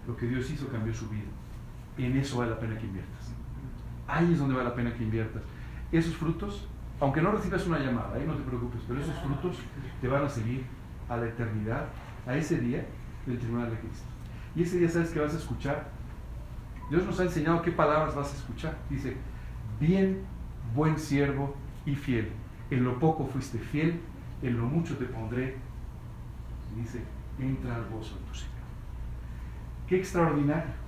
Lo 0.07 0.17
que 0.17 0.27
Dios 0.27 0.49
hizo 0.49 0.69
cambió 0.69 0.95
su 0.95 1.09
vida. 1.09 1.27
En 1.99 2.17
eso 2.17 2.39
vale 2.39 2.53
la 2.53 2.61
pena 2.61 2.79
que 2.79 2.87
inviertas. 2.87 3.33
Ahí 4.07 4.33
es 4.33 4.39
donde 4.39 4.55
vale 4.55 4.69
la 4.69 4.77
pena 4.77 4.95
que 4.95 5.03
inviertas. 5.03 5.43
Esos 5.91 6.15
frutos, 6.15 6.69
aunque 7.01 7.21
no 7.21 7.33
recibas 7.33 7.67
una 7.67 7.81
llamada, 7.81 8.15
ahí 8.15 8.25
no 8.25 8.37
te 8.37 8.45
preocupes, 8.45 8.83
pero 8.87 9.01
esos 9.01 9.19
frutos 9.19 9.59
te 10.01 10.07
van 10.07 10.25
a 10.25 10.29
seguir 10.29 10.65
a 11.09 11.17
la 11.17 11.27
eternidad, 11.27 11.89
a 12.29 12.37
ese 12.37 12.61
día 12.61 12.87
del 13.27 13.41
tribunal 13.41 13.71
de 13.71 13.79
Cristo. 13.79 14.07
Y 14.55 14.63
ese 14.63 14.79
día 14.79 14.89
sabes 14.89 15.11
que 15.11 15.19
vas 15.19 15.35
a 15.35 15.39
escuchar. 15.39 15.89
Dios 16.91 17.05
nos 17.05 17.19
ha 17.19 17.25
enseñado 17.25 17.61
qué 17.61 17.73
palabras 17.73 18.15
vas 18.15 18.33
a 18.33 18.37
escuchar. 18.37 18.77
Dice, 18.89 19.17
bien, 19.81 20.23
buen 20.77 20.97
siervo 20.97 21.57
y 21.87 21.95
fiel. 21.95 22.31
En 22.71 22.85
lo 22.85 22.99
poco 22.99 23.27
fuiste 23.27 23.59
fiel, 23.59 24.01
en 24.43 24.57
lo 24.57 24.65
mucho 24.65 24.97
te 24.97 25.05
pondré. 25.05 25.57
Dice, 26.77 27.01
entra 27.39 27.77
al 27.77 27.89
gozo 27.89 28.17
de 28.17 28.25
tu 28.27 28.35
Señor. 28.35 28.55
Qué 29.87 29.97
extraordinario. 29.97 30.85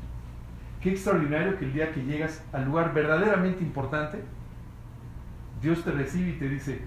Qué 0.81 0.91
extraordinario 0.91 1.59
que 1.59 1.65
el 1.65 1.73
día 1.73 1.93
que 1.93 2.05
llegas 2.05 2.45
al 2.53 2.65
lugar 2.65 2.93
verdaderamente 2.93 3.63
importante, 3.63 4.23
Dios 5.61 5.83
te 5.85 5.91
recibe 5.91 6.31
y 6.31 6.39
te 6.39 6.49
dice, 6.49 6.81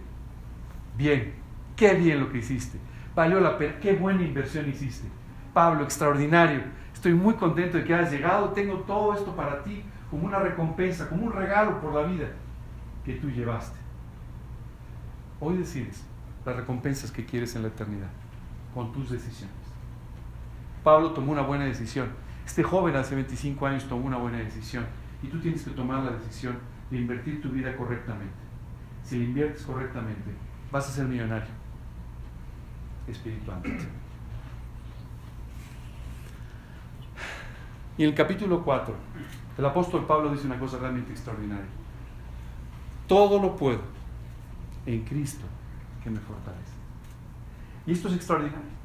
bien, 0.97 1.33
qué 1.75 1.95
bien 1.95 2.19
lo 2.19 2.31
que 2.31 2.37
hiciste, 2.37 2.77
valió 3.15 3.39
la 3.39 3.57
pena, 3.57 3.79
qué 3.81 3.93
buena 3.93 4.21
inversión 4.21 4.69
hiciste. 4.69 5.07
Pablo, 5.53 5.83
extraordinario, 5.83 6.61
estoy 6.93 7.13
muy 7.13 7.33
contento 7.33 7.77
de 7.77 7.83
que 7.83 7.93
hayas 7.93 8.11
llegado, 8.11 8.49
tengo 8.49 8.75
todo 8.81 9.13
esto 9.13 9.35
para 9.35 9.63
ti 9.63 9.83
como 10.09 10.25
una 10.25 10.39
recompensa, 10.39 11.09
como 11.09 11.25
un 11.25 11.33
regalo 11.33 11.81
por 11.81 11.93
la 11.93 12.03
vida 12.03 12.27
que 13.03 13.13
tú 13.13 13.29
llevaste. 13.29 13.77
Hoy 15.41 15.55
decides 15.55 16.03
las 16.45 16.55
recompensas 16.55 17.11
que 17.11 17.25
quieres 17.25 17.55
en 17.55 17.61
la 17.61 17.69
eternidad 17.69 18.09
con 18.73 18.91
tus 18.91 19.09
decisiones. 19.09 19.55
Pablo 20.83 21.11
tomó 21.11 21.31
una 21.31 21.41
buena 21.41 21.65
decisión. 21.65 22.09
Este 22.45 22.61
joven 22.61 22.95
hace 22.95 23.15
25 23.15 23.65
años 23.65 23.85
tomó 23.87 24.07
una 24.07 24.17
buena 24.17 24.39
decisión 24.39 24.85
y 25.23 25.27
tú 25.27 25.39
tienes 25.39 25.63
que 25.63 25.71
tomar 25.71 26.03
la 26.03 26.11
decisión 26.11 26.57
de 26.91 26.97
invertir 26.97 27.41
tu 27.41 27.49
vida 27.49 27.75
correctamente. 27.77 28.33
Si 29.03 29.17
la 29.17 29.23
inviertes 29.23 29.63
correctamente, 29.63 30.31
vas 30.71 30.87
a 30.89 30.91
ser 30.91 31.05
millonario 31.05 31.47
espiritualmente. 33.07 33.85
Y 37.97 38.03
en 38.03 38.09
el 38.09 38.15
capítulo 38.15 38.63
4, 38.63 38.95
el 39.57 39.65
apóstol 39.65 40.05
Pablo 40.05 40.31
dice 40.31 40.47
una 40.47 40.59
cosa 40.59 40.79
realmente 40.79 41.11
extraordinaria. 41.11 41.65
Todo 43.07 43.41
lo 43.41 43.55
puedo 43.55 43.98
en 44.85 45.03
Cristo 45.03 45.45
que 46.03 46.09
me 46.09 46.19
fortalece. 46.19 46.73
Y 47.85 47.91
esto 47.91 48.07
es 48.07 48.15
extraordinario. 48.15 48.79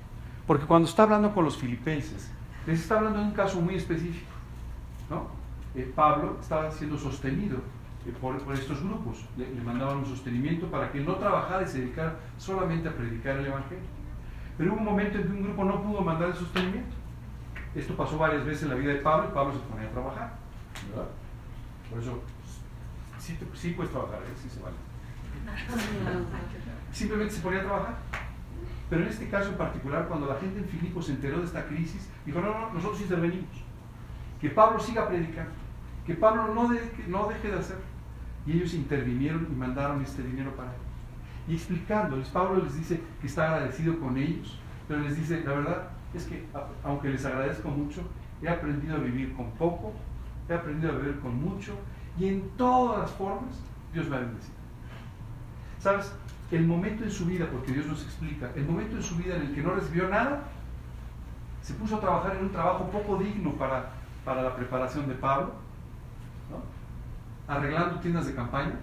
Porque 0.47 0.67
cuando 0.67 0.89
está 0.89 1.05
hablando 1.05 1.33
con 1.33 1.45
los 1.45 1.57
filipenses, 1.57 2.31
les 2.67 2.81
está 2.81 2.99
hablando 2.99 3.19
de 3.19 3.25
un 3.27 3.33
caso 3.33 3.61
muy 3.61 3.77
específico. 3.77 4.31
¿no? 5.09 5.27
Eh, 5.75 5.91
Pablo 5.95 6.39
estaba 6.41 6.71
siendo 6.71 6.97
sostenido 6.99 7.59
eh, 8.07 8.13
por, 8.21 8.37
estos 8.55 8.83
grupos. 8.83 9.25
Le, 9.37 9.47
mandaban 9.63 9.99
un 9.99 10.07
sostenimiento 10.07 10.67
para 10.71 10.91
que 10.93 11.01
no 11.01 11.15
trabajara 11.17 11.63
y 11.63 11.67
se 11.67 11.81
dedicara 11.81 12.17
solamente 12.39 12.89
a 12.89 12.97
predicar 12.97 13.39
el 13.39 13.47
Evangelio. 13.47 13.85
Pero 14.57 14.73
hubo 14.73 14.79
un 14.79 14.85
momento 14.85 15.19
en 15.19 15.25
que 15.25 15.31
un 15.31 15.43
grupo 15.43 15.65
no 15.65 15.83
pudo 15.83 16.01
mandar 16.01 16.29
el 16.29 16.35
sostenimiento. 16.35 16.95
Esto 17.75 17.97
pasó 17.97 18.19
varias 18.19 18.45
veces 18.45 18.65
en 18.65 18.69
la 18.71 18.77
vida 18.77 18.93
de 18.93 19.01
Pablo 19.01 19.29
y 19.31 19.35
Pablo 19.35 19.53
se 19.53 19.59
ponía 19.61 19.89
a 19.89 19.91
trabajar. 19.91 20.33
Por 21.91 22.01
eso, 22.01 22.23
sí 23.19 23.71
puedes 23.71 23.91
trabajar, 23.91 24.21
¿eh? 24.21 24.33
sí 24.41 24.49
se 24.49 24.61
vale. 24.61 24.77
Simplemente 26.93 27.35
se 27.35 27.41
ponía 27.41 27.61
a 27.61 27.65
trabajar. 27.65 27.97
Pero 28.91 29.03
en 29.03 29.09
este 29.09 29.29
caso 29.29 29.51
en 29.51 29.57
particular, 29.57 30.07
cuando 30.07 30.27
la 30.27 30.37
gente 30.37 30.61
en 30.61 30.67
Filipo 30.67 31.03
se 31.03 31.13
enteró 31.13 31.39
de 31.39 31.45
esta 31.45 31.67
crisis, 31.67 32.09
dijo, 32.25 32.41
no, 32.41 32.59
no, 32.59 32.73
nosotros 32.73 33.01
intervenimos. 33.01 33.65
Que 34.41 34.51
Pablo 34.51 34.79
siga 34.79 35.09
predicando. 35.09 35.53
Que 36.07 36.15
Pablo 36.15 36.55
no, 36.55 36.69
no 37.09 37.29
deje 37.29 37.51
de 37.51 37.59
hacer. 37.59 37.79
Y 38.47 38.53
ellos 38.53 38.75
intervinieron 38.75 39.49
y 39.51 39.55
mandaron 39.55 40.03
este 40.03 40.23
dinero 40.23 40.55
para 40.55 40.71
él. 40.71 40.79
Y 41.49 41.55
explicándoles, 41.55 42.29
Pablo 42.29 42.63
les 42.63 42.77
dice 42.77 43.01
que 43.21 43.27
está 43.27 43.51
agradecido 43.51 43.99
con 43.99 44.17
ellos, 44.17 44.59
pero 44.89 45.01
les 45.01 45.17
dice, 45.17 45.43
la 45.45 45.53
verdad 45.53 45.89
es 46.15 46.25
que 46.25 46.47
aunque 46.83 47.09
les 47.09 47.25
agradezco 47.25 47.69
mucho, 47.69 48.03
he 48.43 48.49
aprendido 48.49 48.97
a 48.97 48.99
vivir 48.99 49.35
con 49.35 49.51
poco, 49.53 49.93
he 50.49 50.55
aprendido 50.55 50.93
a 50.93 50.97
vivir 50.97 51.21
con 51.21 51.35
mucho, 51.43 51.75
y 52.19 52.29
en 52.29 52.49
todas 52.57 53.01
las 53.01 53.11
formas 53.11 53.61
Dios 53.93 54.09
me 54.09 54.17
ha 54.17 54.21
bendecido. 54.21 54.64
¿Sabes? 55.85 56.11
El 56.51 56.67
momento 56.67 57.05
en 57.05 57.11
su 57.11 57.27
vida, 57.27 57.47
porque 57.53 57.73
Dios 57.73 57.85
nos 57.85 58.03
explica, 58.05 58.51
el 58.57 58.65
momento 58.65 58.97
en 58.97 59.03
su 59.03 59.17
vida 59.17 59.37
en 59.37 59.43
el 59.43 59.55
que 59.55 59.63
no 59.63 59.75
recibió 59.75 60.09
nada, 60.09 60.45
se 61.61 61.75
puso 61.75 61.97
a 61.97 62.01
trabajar 62.01 62.37
en 62.37 62.45
un 62.45 62.53
trabajo 62.53 62.91
poco 62.91 63.19
digno 63.19 63.53
para, 63.53 63.91
para 64.25 64.41
la 64.41 64.57
preparación 64.57 65.07
de 65.07 65.15
Pablo, 65.15 65.53
arreglando 67.47 68.01
tiendas 68.01 68.27
de 68.27 68.35
campaña, 68.35 68.77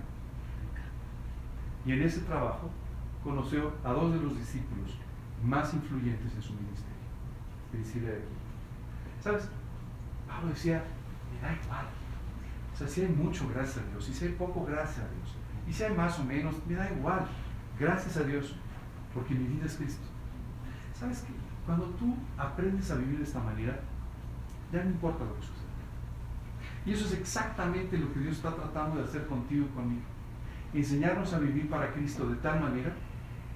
y 1.87 1.93
en 1.93 2.03
ese 2.03 2.19
trabajo 2.19 2.69
conoció 3.23 3.71
a 3.83 3.93
dos 3.93 4.13
de 4.13 4.19
los 4.19 4.37
discípulos 4.37 4.95
más 5.43 5.73
influyentes 5.73 6.35
en 6.35 6.41
su 6.43 6.53
ministerio, 6.53 7.01
Priscila 7.71 8.09
aquí. 8.09 9.23
¿Sabes? 9.23 9.49
Pablo 10.27 10.49
decía, 10.49 10.83
me 11.33 11.47
da 11.47 11.51
igual. 11.51 11.87
O 12.71 12.77
sea, 12.77 12.87
si 12.87 13.01
hay 13.01 13.09
mucho, 13.09 13.49
gracias 13.49 13.83
a 13.83 13.89
Dios. 13.89 14.07
Y 14.07 14.13
si 14.13 14.25
hay 14.25 14.33
poco, 14.33 14.63
gracias 14.65 14.99
a 14.99 15.09
Dios. 15.09 15.40
Y 15.71 15.73
si 15.73 15.85
hay 15.85 15.93
más 15.95 16.19
o 16.19 16.25
menos, 16.25 16.53
me 16.67 16.75
da 16.75 16.91
igual. 16.91 17.25
Gracias 17.79 18.17
a 18.17 18.23
Dios. 18.23 18.53
Porque 19.13 19.33
mi 19.33 19.47
vida 19.47 19.67
es 19.67 19.77
Cristo. 19.77 20.03
¿Sabes 20.93 21.21
qué? 21.21 21.31
Cuando 21.65 21.85
tú 21.91 22.13
aprendes 22.37 22.91
a 22.91 22.95
vivir 22.95 23.19
de 23.19 23.23
esta 23.23 23.39
manera, 23.39 23.79
ya 24.73 24.83
no 24.83 24.89
importa 24.89 25.23
lo 25.23 25.33
que 25.35 25.43
suceda. 25.43 25.61
Y 26.85 26.91
eso 26.91 27.05
es 27.05 27.13
exactamente 27.13 27.97
lo 27.97 28.11
que 28.11 28.19
Dios 28.19 28.35
está 28.35 28.53
tratando 28.53 28.97
de 28.97 29.05
hacer 29.05 29.25
contigo 29.27 29.65
y 29.65 29.73
conmigo 29.73 30.01
enseñarnos 30.73 31.33
a 31.33 31.39
vivir 31.39 31.69
para 31.69 31.93
Cristo 31.93 32.27
de 32.27 32.35
tal 32.37 32.59
manera 32.59 32.93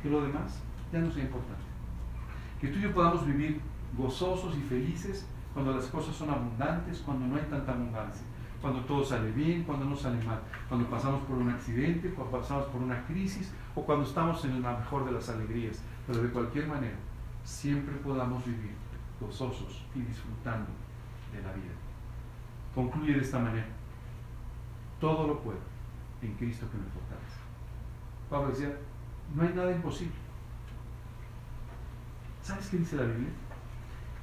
que 0.02 0.10
lo 0.10 0.22
demás 0.22 0.62
ya 0.94 1.00
no 1.00 1.12
sea 1.12 1.24
importante. 1.24 1.66
Que 2.62 2.70
tú 2.70 2.80
y 2.80 2.84
yo 2.84 2.94
podamos 2.94 3.28
vivir 3.28 3.60
gozosos 3.98 4.56
y 4.58 4.62
felices 4.62 5.26
cuando 5.54 5.74
las 5.74 5.88
cosas 5.88 6.16
son 6.16 6.30
abundantes, 6.30 7.00
cuando 7.00 7.28
no 7.28 7.36
hay 7.36 7.46
tanta 7.50 7.74
abundancia, 7.74 8.26
cuando 8.66 8.82
todo 8.86 9.06
sale 9.06 9.30
bien, 9.30 9.62
cuando 9.62 9.86
no 9.86 9.96
sale 9.96 10.20
mal, 10.24 10.42
cuando 10.68 10.90
pasamos 10.90 11.22
por 11.26 11.38
un 11.38 11.52
accidente, 11.52 12.10
cuando 12.10 12.40
pasamos 12.40 12.66
por 12.70 12.82
una 12.82 13.06
crisis 13.06 13.54
o 13.76 13.86
cuando 13.86 14.04
estamos 14.04 14.44
en 14.44 14.60
la 14.60 14.76
mejor 14.80 15.06
de 15.06 15.12
las 15.12 15.30
alegrías. 15.30 15.84
Pero 16.08 16.24
de 16.24 16.32
cualquier 16.32 16.66
manera, 16.66 16.96
siempre 17.44 17.94
podamos 17.98 18.44
vivir 18.44 18.72
gozosos 19.22 19.86
y 19.94 20.00
disfrutando 20.00 20.66
de 21.32 21.44
la 21.44 21.54
vida. 21.54 21.76
Concluye 22.74 23.14
de 23.14 23.22
esta 23.22 23.38
manera. 23.38 23.68
Todo 25.00 25.28
lo 25.28 25.40
puedo 25.42 25.60
en 26.24 26.34
Cristo 26.34 26.66
que 26.72 26.78
me 26.78 26.86
fortalece. 26.86 27.38
Pablo 28.32 28.50
decía, 28.50 28.76
no 29.36 29.44
hay 29.44 29.54
nada 29.54 29.72
imposible. 29.74 30.16
¿Sabes 32.42 32.68
qué 32.70 32.78
dice 32.78 32.96
la 32.96 33.04
Biblia? 33.04 33.30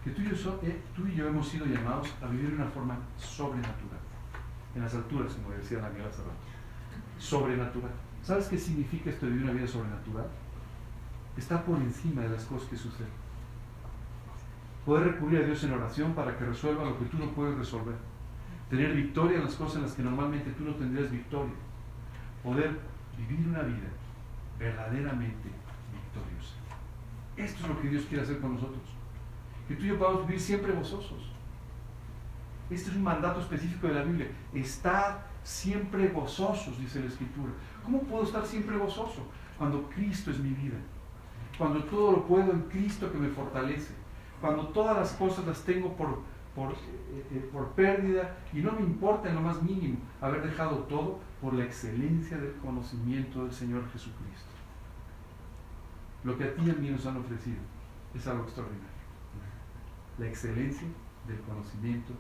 Que 0.03 0.11
tú 0.11 0.23
y, 0.23 0.25
yo, 0.25 0.61
eh, 0.65 0.83
tú 0.97 1.07
y 1.07 1.15
yo 1.15 1.29
hemos 1.29 1.47
sido 1.47 1.65
llamados 1.65 2.13
a 2.21 2.27
vivir 2.27 2.49
de 2.49 2.57
una 2.57 2.67
forma 2.67 2.99
sobrenatural. 3.17 4.02
En 4.75 4.83
las 4.83 4.95
alturas, 4.95 5.35
como 5.35 5.51
decía 5.51 5.85
amiga 5.85 6.07
hace 6.07 6.23
Sobrenatural. 7.19 7.93
¿Sabes 8.23 8.49
qué 8.49 8.59
significa 8.59 9.11
esto 9.11 9.27
de 9.27 9.33
vivir 9.33 9.45
una 9.45 9.55
vida 9.55 9.67
sobrenatural? 9.67 10.27
Estar 11.37 11.65
por 11.65 11.79
encima 11.79 12.23
de 12.23 12.31
las 12.31 12.45
cosas 12.45 12.69
que 12.69 12.77
suceden. 12.77 13.13
Poder 14.85 15.13
recurrir 15.13 15.43
a 15.43 15.47
Dios 15.47 15.63
en 15.65 15.73
oración 15.73 16.15
para 16.15 16.37
que 16.37 16.45
resuelva 16.45 16.85
lo 16.85 16.99
que 16.99 17.05
tú 17.07 17.19
no 17.19 17.31
puedes 17.33 17.57
resolver. 17.57 17.95
Tener 18.71 18.95
victoria 18.95 19.39
en 19.39 19.45
las 19.45 19.55
cosas 19.55 19.77
en 19.77 19.83
las 19.83 19.93
que 19.93 20.03
normalmente 20.03 20.51
tú 20.53 20.65
no 20.65 20.75
tendrías 20.75 21.11
victoria 21.11 21.55
poder 22.43 22.79
vivir 23.17 23.47
una 23.49 23.63
vida 23.63 23.89
verdaderamente 24.59 25.49
victoriosa. 25.93 26.55
Esto 27.37 27.63
es 27.63 27.69
lo 27.69 27.81
que 27.81 27.89
Dios 27.89 28.05
quiere 28.05 28.25
hacer 28.25 28.41
con 28.41 28.55
nosotros. 28.55 28.83
Que 29.69 29.77
tú 29.77 29.85
y 29.85 29.89
yo 29.89 29.99
podamos 29.99 30.27
vivir 30.27 30.41
siempre 30.41 30.73
gozosos. 30.73 31.32
Este 32.73 32.91
es 32.91 32.97
un 32.97 33.03
mandato 33.03 33.41
específico 33.41 33.87
de 33.87 33.95
la 33.95 34.03
Biblia. 34.03 34.29
Estar 34.55 35.27
siempre 35.43 36.09
gozosos, 36.09 36.79
dice 36.79 37.01
la 37.01 37.07
Escritura. 37.07 37.53
¿Cómo 37.85 38.01
puedo 38.03 38.25
estar 38.25 38.47
siempre 38.47 38.79
gozoso? 38.79 39.27
Cuando 39.59 39.89
Cristo 39.91 40.31
es 40.31 40.39
mi 40.39 40.51
vida. 40.51 40.79
Cuando 41.59 41.85
todo 41.85 42.13
lo 42.13 42.27
puedo 42.27 42.51
en 42.51 42.63
Cristo 42.63 43.13
que 43.13 43.19
me 43.19 43.29
fortalece. 43.29 43.93
Cuando 44.41 44.69
todas 44.69 44.97
las 44.97 45.13
cosas 45.13 45.47
las 45.47 45.63
tengo 45.63 45.95
por, 45.97 46.21
por, 46.55 46.73
eh, 46.73 47.27
eh, 47.31 47.51
por 47.53 47.69
pérdida 47.73 48.39
y 48.55 48.61
no 48.61 48.73
me 48.73 48.81
importa 48.81 49.29
en 49.29 49.35
lo 49.35 49.43
más 49.43 49.63
mínimo 49.63 49.99
haber 50.21 50.43
dejado 50.43 50.79
todo 50.85 51.21
por 51.43 51.53
la 51.53 51.65
excelencia 51.65 52.39
del 52.39 52.55
conocimiento 52.55 53.45
del 53.45 53.53
Señor 53.53 53.83
Jesucristo. 53.93 54.51
Lo 56.25 56.39
que 56.39 56.45
a 56.45 56.55
ti 56.55 56.63
y 56.67 56.71
a 56.71 56.75
mí 56.75 56.89
nos 56.89 57.05
han 57.05 57.19
ofrecido 57.19 57.59
es 58.15 58.27
algo 58.27 58.45
extraordinario. 58.45 58.89
La 60.19 60.27
excelencia 60.27 60.89
del 61.27 61.41
conocimiento 61.41 62.15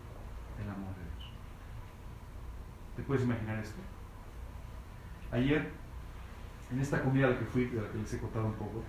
del 0.59 0.71
amor 0.71 0.95
de 0.97 1.03
Dios. 1.03 1.33
¿Te 2.97 3.03
puedes 3.03 3.25
imaginar 3.25 3.59
esto? 3.59 3.81
Ayer, 5.31 5.71
en 6.71 6.81
esta 6.81 7.03
comida 7.03 7.27
a 7.27 7.31
la 7.31 7.39
que 7.39 7.45
fui, 7.45 7.67
de 7.67 7.81
la 7.81 7.89
que 7.89 7.99
les 7.99 8.15
he 8.15 8.19
contado 8.19 8.47
un 8.47 8.55
poco, 8.55 8.83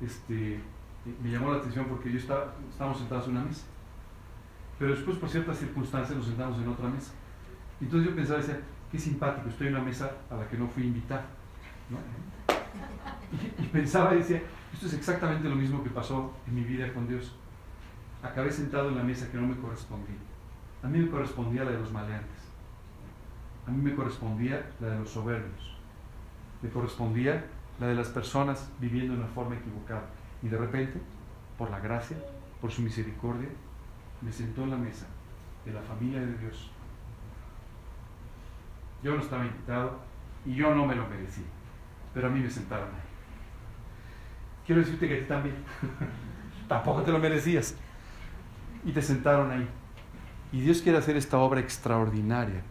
este, 0.00 0.60
me 1.22 1.30
llamó 1.30 1.50
la 1.52 1.58
atención 1.58 1.86
porque 1.86 2.10
yo 2.12 2.18
estaba, 2.18 2.54
estábamos 2.70 2.98
sentados 2.98 3.26
en 3.26 3.36
una 3.36 3.44
mesa. 3.44 3.64
Pero 4.78 4.94
después, 4.94 5.16
por 5.16 5.28
ciertas 5.28 5.58
circunstancias, 5.58 6.16
nos 6.16 6.26
sentamos 6.26 6.58
en 6.58 6.68
otra 6.68 6.88
mesa. 6.88 7.12
Entonces 7.80 8.10
yo 8.10 8.16
pensaba, 8.16 8.38
decía, 8.40 8.60
qué 8.90 8.98
simpático, 8.98 9.48
estoy 9.48 9.68
en 9.68 9.74
una 9.76 9.84
mesa 9.84 10.10
a 10.30 10.36
la 10.36 10.48
que 10.48 10.56
no 10.56 10.66
fui 10.68 10.84
invitado. 10.84 11.22
Y, 13.58 13.66
pensaba 13.66 14.14
y 14.14 14.18
decía, 14.18 14.42
esto 14.72 14.86
es 14.86 14.94
exactamente 14.94 15.48
lo 15.48 15.56
mismo 15.56 15.82
que 15.82 15.90
pasó 15.90 16.32
en 16.46 16.54
mi 16.54 16.62
vida 16.62 16.92
con 16.92 17.08
Dios. 17.08 17.34
Acabé 18.22 18.50
sentado 18.50 18.90
en 18.90 18.96
la 18.96 19.02
mesa 19.02 19.30
que 19.30 19.38
no 19.38 19.46
me 19.46 19.56
correspondía. 19.56 20.16
A 20.82 20.88
mí 20.88 20.98
me 20.98 21.10
correspondía 21.10 21.64
la 21.64 21.70
de 21.70 21.78
los 21.78 21.92
maleantes. 21.92 22.42
A 23.66 23.70
mí 23.70 23.82
me 23.82 23.94
correspondía 23.94 24.70
la 24.80 24.88
de 24.88 24.98
los 24.98 25.10
soberbios. 25.10 25.76
Me 26.60 26.68
correspondía 26.68 27.44
la 27.78 27.86
de 27.86 27.94
las 27.94 28.08
personas 28.08 28.70
viviendo 28.80 29.14
de 29.14 29.20
una 29.20 29.28
forma 29.28 29.56
equivocada. 29.56 30.04
Y 30.42 30.48
de 30.48 30.58
repente, 30.58 31.00
por 31.56 31.70
la 31.70 31.78
gracia, 31.78 32.16
por 32.60 32.70
su 32.72 32.82
misericordia, 32.82 33.48
me 34.20 34.32
sentó 34.32 34.64
en 34.64 34.70
la 34.70 34.76
mesa 34.76 35.06
de 35.64 35.72
la 35.72 35.82
familia 35.82 36.20
de 36.20 36.36
Dios. 36.38 36.70
Yo 39.02 39.14
no 39.14 39.22
estaba 39.22 39.44
invitado 39.44 39.98
y 40.44 40.54
yo 40.54 40.74
no 40.74 40.86
me 40.86 40.94
lo 40.94 41.06
merecí, 41.08 41.44
pero 42.14 42.28
a 42.28 42.30
mí 42.30 42.40
me 42.40 42.50
sentaron 42.50 42.88
ahí. 42.88 43.12
Quiero 44.66 44.80
decirte 44.80 45.08
que 45.08 45.14
a 45.14 45.18
ti 45.20 45.24
también. 45.24 45.56
Tampoco 46.68 47.02
te 47.02 47.12
lo 47.12 47.18
merecías. 47.18 47.76
Y 48.84 48.92
te 48.92 49.02
sentaron 49.02 49.50
ahí. 49.50 49.68
Y 50.52 50.60
Dios 50.60 50.82
quiere 50.82 50.98
hacer 50.98 51.16
esta 51.16 51.38
obra 51.38 51.60
extraordinaria 51.60 52.62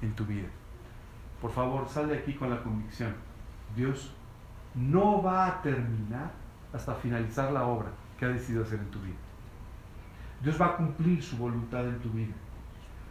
en 0.00 0.14
tu 0.14 0.24
vida. 0.24 0.48
Por 1.40 1.50
favor, 1.50 1.86
sal 1.88 2.08
de 2.08 2.16
aquí 2.18 2.32
con 2.32 2.48
la 2.48 2.62
convicción. 2.62 3.14
Dios 3.74 4.14
no 4.74 5.22
va 5.22 5.46
a 5.46 5.62
terminar 5.62 6.30
hasta 6.72 6.94
finalizar 6.94 7.52
la 7.52 7.66
obra 7.66 7.90
que 8.18 8.24
ha 8.24 8.28
decidido 8.28 8.64
hacer 8.64 8.78
en 8.78 8.90
tu 8.90 9.00
vida. 9.00 9.16
Dios 10.42 10.60
va 10.60 10.66
a 10.66 10.76
cumplir 10.76 11.22
su 11.22 11.36
voluntad 11.36 11.86
en 11.86 11.98
tu 12.00 12.10
vida. 12.10 12.32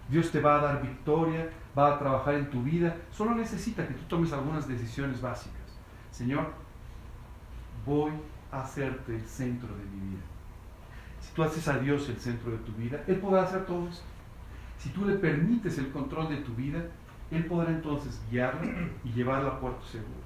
Dios 0.10 0.32
te 0.32 0.40
va 0.40 0.60
a 0.60 0.62
dar 0.62 0.82
victoria, 0.82 1.50
va 1.78 1.94
a 1.94 2.00
trabajar 2.00 2.36
en 2.36 2.50
tu 2.50 2.64
vida. 2.64 2.96
Solo 3.12 3.36
necesita 3.36 3.88
que 3.88 3.94
tú 3.94 4.04
tomes 4.08 4.34
algunas 4.34 4.68
decisiones 4.68 5.22
básicas. 5.22 5.62
Señor, 6.12 6.52
voy 7.86 8.12
a 8.52 8.62
hacerte 8.62 9.16
el 9.16 9.26
centro 9.26 9.70
de 9.70 9.84
mi 9.86 10.10
vida. 10.10 10.24
Si 11.20 11.34
tú 11.34 11.44
haces 11.44 11.68
a 11.68 11.80
Dios 11.80 12.08
el 12.10 12.18
centro 12.18 12.52
de 12.52 12.58
tu 12.60 12.72
vida, 12.74 13.04
Él 13.08 13.18
podrá 13.18 13.44
hacer 13.44 13.66
todo 13.66 13.88
esto. 13.88 14.15
Si 14.86 14.92
tú 14.92 15.04
le 15.04 15.16
permites 15.16 15.80
el 15.80 15.90
control 15.90 16.30
de 16.30 16.38
tu 16.38 16.54
vida, 16.54 16.80
Él 17.32 17.48
podrá 17.48 17.72
entonces 17.72 18.22
guiarla 18.30 18.72
y 19.04 19.10
llevarla 19.14 19.50
a 19.50 19.60
puerto 19.60 19.84
seguro. 19.84 20.22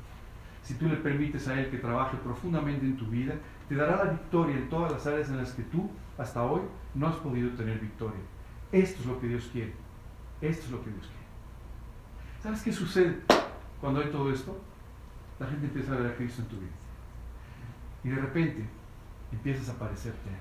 Si 0.63 0.73
tú 0.73 0.89
le 0.89 0.97
permites 0.97 1.47
a 1.47 1.57
Él 1.57 1.69
que 1.69 1.77
trabaje 1.77 2.17
profundamente 2.17 2.85
en 2.85 2.97
tu 2.97 3.05
vida, 3.05 3.35
te 3.69 3.75
dará 3.75 4.03
la 4.03 4.11
victoria 4.11 4.57
en 4.57 4.67
todas 4.67 4.91
las 4.91 5.07
áreas 5.07 5.29
en 5.29 5.37
las 5.37 5.53
que 5.53 5.63
tú 5.63 5.89
hasta 6.17 6.43
hoy 6.43 6.59
no 6.93 7.07
has 7.07 7.15
podido 7.15 7.51
tener 7.51 7.79
victoria. 7.79 8.19
Esto 8.73 8.99
es 8.99 9.05
lo 9.05 9.21
que 9.21 9.27
Dios 9.29 9.49
quiere. 9.49 9.73
Esto 10.41 10.65
es 10.65 10.71
lo 10.71 10.83
que 10.83 10.89
Dios 10.89 11.07
quiere. 11.07 12.43
¿Sabes 12.43 12.61
qué 12.61 12.73
sucede 12.73 13.15
cuando 13.79 14.01
hay 14.01 14.09
todo 14.09 14.29
esto? 14.29 14.59
La 15.39 15.47
gente 15.47 15.67
empieza 15.67 15.93
a 15.93 15.99
ver 15.99 16.11
a 16.11 16.15
Cristo 16.17 16.41
en 16.41 16.47
tu 16.49 16.57
vida. 16.57 16.75
Y 18.03 18.09
de 18.09 18.17
repente 18.17 18.65
empiezas 19.31 19.69
a 19.69 19.79
parecerte 19.79 20.29
a 20.29 20.33
Él. 20.33 20.39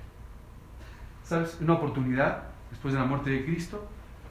¿Sabes? 1.23 1.57
Una 1.61 1.75
oportunidad, 1.75 2.49
después 2.69 2.95
de 2.95 2.99
la 2.99 3.07
muerte 3.07 3.31
de 3.31 3.45
Cristo, 3.45 3.89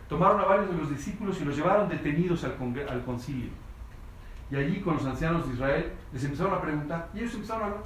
tomaron 0.10 0.40
a 0.40 0.46
varios 0.46 0.70
de 0.70 0.78
los 0.78 0.90
discípulos 0.90 1.40
y 1.42 1.46
los 1.46 1.56
llevaron 1.56 1.90
detenidos 1.90 2.44
al, 2.44 2.56
al 2.90 3.04
concilio. 3.04 3.50
Y 4.50 4.56
allí 4.56 4.80
con 4.80 4.96
los 4.96 5.06
ancianos 5.06 5.48
de 5.48 5.54
Israel 5.54 5.92
les 6.14 6.24
empezaron 6.24 6.54
a 6.54 6.62
preguntar 6.62 7.10
y 7.14 7.20
ellos 7.20 7.34
empezaron 7.34 7.64
a 7.64 7.66
hablar. 7.68 7.84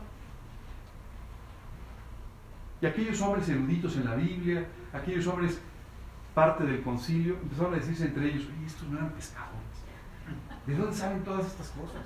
Y 2.81 2.85
aquellos 2.85 3.21
hombres 3.21 3.47
eruditos 3.49 3.95
en 3.97 4.05
la 4.05 4.15
Biblia, 4.15 4.65
aquellos 4.93 5.25
hombres 5.27 5.59
parte 6.33 6.63
del 6.63 6.81
concilio, 6.81 7.37
empezaron 7.41 7.73
a 7.73 7.77
decirse 7.77 8.05
entre 8.05 8.27
ellos, 8.27 8.45
oye, 8.45 8.65
estos 8.65 8.87
no 8.87 8.97
eran 8.97 9.09
pescadores. 9.11 9.51
¿De 10.65 10.75
dónde 10.75 10.95
saben 10.95 11.23
todas 11.23 11.45
estas 11.45 11.69
cosas? 11.69 12.01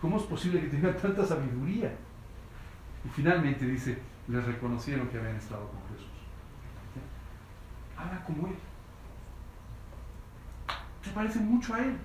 ¿cómo 0.00 0.16
es 0.16 0.22
posible 0.24 0.60
que 0.60 0.68
tengan 0.68 0.96
tanta 0.96 1.24
sabiduría? 1.24 1.92
Y 3.04 3.08
finalmente 3.08 3.66
dice, 3.66 3.98
les 4.28 4.44
reconocieron 4.44 5.08
que 5.08 5.18
habían 5.18 5.36
estado 5.36 5.68
con 5.68 5.80
Jesús. 5.88 6.12
Hablan 7.96 8.22
como 8.24 8.46
Él. 8.48 8.54
Se 11.02 11.10
parecen 11.10 11.48
mucho 11.48 11.74
a 11.74 11.80
Él. 11.80 11.96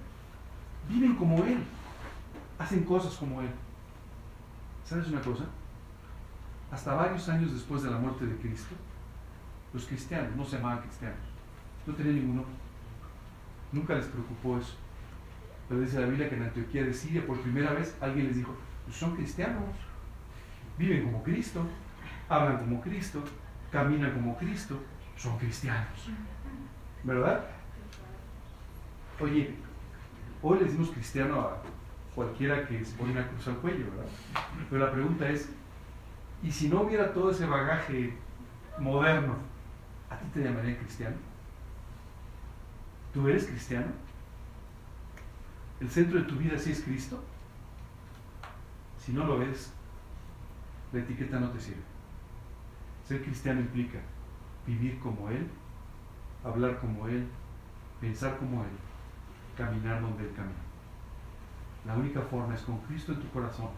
Viven 0.90 1.16
como 1.16 1.44
Él. 1.44 1.64
Hacen 2.60 2.84
cosas 2.84 3.16
como 3.16 3.42
Él. 3.42 3.50
¿Sabes 4.86 5.08
una 5.08 5.22
cosa? 5.22 5.46
Hasta 6.72 6.94
varios 6.94 7.28
años 7.30 7.54
después 7.54 7.84
de 7.84 7.92
la 7.92 7.98
muerte 7.98 8.26
de 8.26 8.36
Cristo, 8.38 8.76
los 9.74 9.86
cristianos 9.86 10.36
no 10.36 10.44
se 10.44 10.58
llamaban 10.58 10.82
cristianos. 10.82 11.20
No 11.86 11.94
tenían 11.94 12.16
ninguno. 12.16 12.46
Nunca 13.72 13.96
les 13.96 14.06
preocupó 14.06 14.58
eso. 14.58 14.76
Pero 15.68 15.82
dice 15.82 16.00
la 16.00 16.08
Biblia 16.08 16.30
que 16.30 16.36
en 16.36 16.44
Antioquía 16.44 16.84
de 16.84 16.94
Siria 16.94 17.26
por 17.26 17.40
primera 17.42 17.74
vez 17.74 17.96
alguien 18.02 18.28
les 18.28 18.38
dijo, 18.38 18.56
pues 18.86 18.98
son 18.98 19.16
cristianos, 19.16 19.64
viven 20.78 21.04
como 21.06 21.24
Cristo, 21.24 21.66
hablan 22.28 22.58
como 22.58 22.82
Cristo, 22.82 23.24
caminan 23.72 24.12
como 24.14 24.38
Cristo, 24.38 24.80
son 25.16 25.38
cristianos. 25.38 26.10
¿Verdad? 27.04 27.46
Oye, 29.20 29.56
hoy 30.42 30.60
le 30.60 30.66
decimos 30.66 30.90
cristiano 30.90 31.40
a 31.40 31.62
cualquiera 32.16 32.68
que 32.68 32.84
se 32.84 32.96
pone 32.96 33.12
una 33.12 33.28
cruz 33.28 33.48
al 33.48 33.58
cuello, 33.58 33.86
¿verdad? 33.92 34.12
Pero 34.70 34.86
la 34.86 34.92
pregunta 34.92 35.30
es, 35.30 35.50
¿y 36.42 36.52
si 36.52 36.68
no 36.68 36.82
hubiera 36.82 37.14
todo 37.14 37.32
ese 37.32 37.46
bagaje 37.46 38.14
moderno, 38.80 39.36
¿a 40.10 40.18
ti 40.18 40.26
te 40.34 40.44
llamarían 40.44 40.76
cristiano? 40.76 41.16
¿Tú 43.14 43.28
eres 43.28 43.46
cristiano? 43.46 43.88
¿El 45.80 45.90
centro 45.90 46.20
de 46.20 46.26
tu 46.26 46.36
vida 46.36 46.58
sí 46.58 46.72
es 46.72 46.82
Cristo? 46.82 47.24
Si 48.98 49.12
no 49.12 49.26
lo 49.26 49.40
ves, 49.40 49.72
la 50.92 51.00
etiqueta 51.00 51.40
no 51.40 51.50
te 51.52 51.60
sirve. 51.60 51.82
Ser 53.08 53.22
cristiano 53.24 53.60
implica 53.60 54.00
vivir 54.66 54.98
como 55.00 55.30
Él, 55.30 55.48
hablar 56.44 56.80
como 56.80 57.08
Él, 57.08 57.28
pensar 58.00 58.38
como 58.38 58.64
Él, 58.64 58.70
caminar 59.56 60.02
donde 60.02 60.24
Él 60.24 60.34
camina. 60.36 60.64
La 61.86 61.96
única 61.96 62.22
forma 62.22 62.56
es 62.56 62.62
con 62.62 62.78
Cristo 62.80 63.14
en 63.14 63.20
tu 63.20 63.30
corazón 63.30 63.70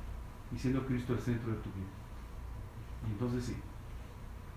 y 0.53 0.57
siendo 0.57 0.85
Cristo 0.85 1.13
el 1.13 1.19
centro 1.19 1.51
de 1.51 1.57
tu 1.57 1.69
vida. 1.71 1.87
Y 3.07 3.11
entonces 3.11 3.45
sí, 3.45 3.57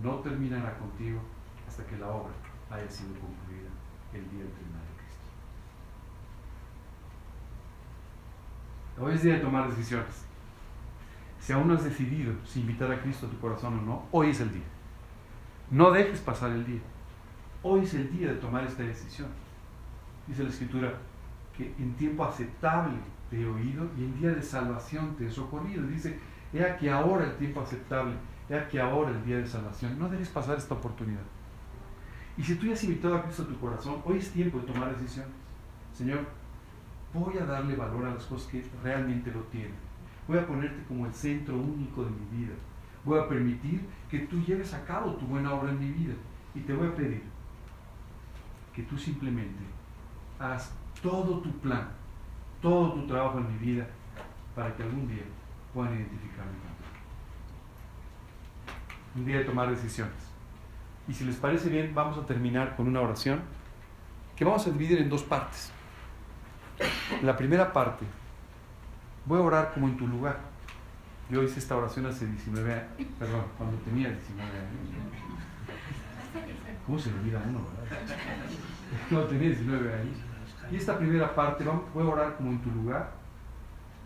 no 0.01 0.17
terminará 0.17 0.79
contigo 0.79 1.21
hasta 1.67 1.85
que 1.87 1.99
la 1.99 2.09
obra 2.09 2.33
haya 2.71 2.91
sido 2.91 3.11
concluida 3.13 3.71
el 4.13 4.31
día 4.31 4.41
del 4.41 4.53
tribunal 4.53 4.83
de 4.83 5.03
Cristo. 5.03 5.25
Hoy 9.01 9.15
es 9.15 9.23
día 9.23 9.35
de 9.35 9.41
tomar 9.41 9.69
decisiones. 9.71 10.25
Si 11.41 11.53
aún 11.53 11.69
no 11.69 11.75
has 11.75 11.85
decidido 11.85 12.35
si 12.45 12.61
invitar 12.61 12.91
a 12.93 13.01
Cristo 13.01 13.27
a 13.27 13.31
tu 13.31 13.39
corazón 13.39 13.79
o 13.79 13.83
no, 13.83 14.07
hoy 14.11 14.31
es 14.31 14.41
el 14.41 14.53
día. 14.53 14.67
No 15.71 15.91
dejes 15.91 16.21
pasar 16.21 16.51
el 16.51 16.67
día. 16.67 16.81
Hoy 17.63 17.81
es 17.81 17.95
el 17.95 18.11
día 18.11 18.29
de 18.29 18.35
tomar 18.35 18.65
esta 18.65 18.83
decisión. 18.83 19.29
Dice 20.27 20.43
la 20.43 20.51
Escritura 20.51 20.93
que 21.59 21.75
en 21.79 21.93
tiempo 21.95 22.25
aceptable 22.25 22.95
te 23.29 23.43
he 23.43 23.47
oído 23.47 23.91
y 23.99 24.05
en 24.05 24.19
día 24.21 24.31
de 24.31 24.41
salvación 24.41 25.17
te 25.17 25.27
he 25.27 25.31
socorrido. 25.31 25.83
Dice, 25.89 26.17
he 26.53 26.65
aquí 26.65 26.89
ahora 26.89 27.25
el 27.25 27.37
tiempo 27.37 27.61
aceptable, 27.61 28.15
he 28.49 28.55
aquí 28.55 28.79
ahora 28.79 29.11
el 29.11 29.25
día 29.25 29.39
de 29.39 29.47
salvación. 29.47 29.99
No 29.99 30.09
dejes 30.09 30.29
pasar 30.29 30.57
esta 30.57 30.75
oportunidad. 30.75 31.25
Y 32.37 32.45
si 32.45 32.55
tú 32.55 32.67
ya 32.67 32.75
has 32.75 32.85
invitado 32.85 33.17
a 33.17 33.23
Cristo 33.25 33.43
a 33.43 33.49
tu 33.49 33.59
corazón, 33.59 34.01
hoy 34.05 34.19
es 34.19 34.31
tiempo 34.31 34.61
de 34.61 34.73
tomar 34.73 34.97
decisiones. 34.97 35.33
Señor, 35.93 36.21
voy 37.13 37.37
a 37.37 37.45
darle 37.45 37.75
valor 37.75 38.07
a 38.07 38.15
las 38.15 38.25
cosas 38.25 38.47
que 38.47 38.65
realmente 38.83 39.33
lo 39.33 39.41
tienen. 39.45 39.75
Voy 40.29 40.39
a 40.39 40.47
ponerte 40.47 40.85
como 40.87 41.07
el 41.07 41.13
centro 41.13 41.57
único 41.57 42.05
de 42.05 42.11
mi 42.11 42.39
vida. 42.39 42.55
Voy 43.05 43.19
a 43.19 43.29
permitir 43.29 43.85
que 44.09 44.21
tú 44.21 44.41
lleves 44.45 44.73
a 44.75 44.85
cabo 44.85 45.15
tu 45.15 45.27
buena 45.27 45.53
obra 45.53 45.73
en 45.73 45.81
mi 45.81 45.91
vida. 45.91 46.15
Y 46.55 46.61
te 46.61 46.73
voy 46.73 46.87
a 46.87 46.95
pedir 46.95 47.23
que 48.73 48.85
tú 48.85 48.97
simplemente 48.97 49.65
hagas 50.39 50.73
todo 51.03 51.39
tu 51.41 51.51
plan, 51.61 51.89
todo 52.61 52.93
tu 52.95 53.07
trabajo 53.07 53.39
en 53.39 53.53
mi 53.53 53.59
vida 53.59 53.87
para 54.55 54.75
que 54.75 54.83
algún 54.83 55.07
día 55.09 55.23
puedan 55.73 55.95
identificarme 55.95 56.53
contigo. 56.53 56.89
Un 59.17 59.25
día 59.25 59.39
de 59.39 59.45
tomar 59.45 59.71
decisiones. 59.71 60.15
Y 61.07 61.15
si 61.15 61.25
les 61.25 61.37
parece 61.37 61.69
bien, 61.69 61.95
vamos 61.95 62.19
a 62.19 62.27
terminar 62.27 62.77
con 62.77 62.87
una 62.87 63.01
oración 63.01 63.41
que 64.37 64.45
vamos 64.45 64.67
a 64.67 64.71
dividir 64.71 64.99
en 64.99 65.09
dos 65.09 65.23
partes. 65.23 65.73
La 67.23 67.37
primera 67.37 67.73
parte, 67.73 68.05
voy 69.25 69.39
a 69.39 69.43
orar 69.43 69.73
como 69.73 69.89
en 69.89 69.97
tu 69.97 70.07
lugar. 70.07 70.39
Yo 71.31 71.43
hice 71.43 71.59
esta 71.59 71.77
oración 71.77 72.07
hace 72.07 72.27
19 72.27 72.73
años, 72.73 72.89
perdón, 73.19 73.45
cuando 73.57 73.77
tenía 73.79 74.09
19 74.09 74.51
años. 74.51 74.79
¿Cómo 76.87 76.99
se 76.99 77.11
le 77.11 77.19
olvida 77.19 77.43
uno, 77.47 77.61
verdad? 77.81 77.99
Cuando 79.11 79.29
tenía 79.29 79.49
19 79.49 79.95
años. 79.95 80.28
Y 80.71 80.77
esta 80.77 80.99
primera 80.99 81.35
parte, 81.35 81.65
voy 81.95 82.07
a 82.07 82.11
orar 82.11 82.37
como 82.37 82.51
en 82.51 82.61
tu 82.61 82.71
lugar, 82.71 83.11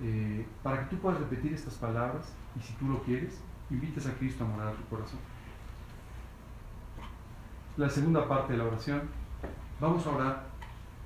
eh, 0.01 0.47
para 0.63 0.81
que 0.81 0.97
tú 0.97 1.03
puedas 1.03 1.21
repetir 1.21 1.53
estas 1.53 1.75
palabras 1.75 2.33
y 2.57 2.63
si 2.63 2.73
tú 2.75 2.89
lo 2.89 3.03
quieres, 3.03 3.41
invites 3.71 4.07
a 4.07 4.13
Cristo 4.15 4.45
a 4.45 4.49
morar 4.49 4.69
a 4.69 4.73
tu 4.73 4.85
corazón. 4.85 5.19
La 7.77 7.89
segunda 7.89 8.29
parte 8.29 8.53
de 8.53 8.59
la 8.59 8.65
oración, 8.65 9.03
vamos 9.81 10.07
a 10.07 10.11
orar 10.11 10.43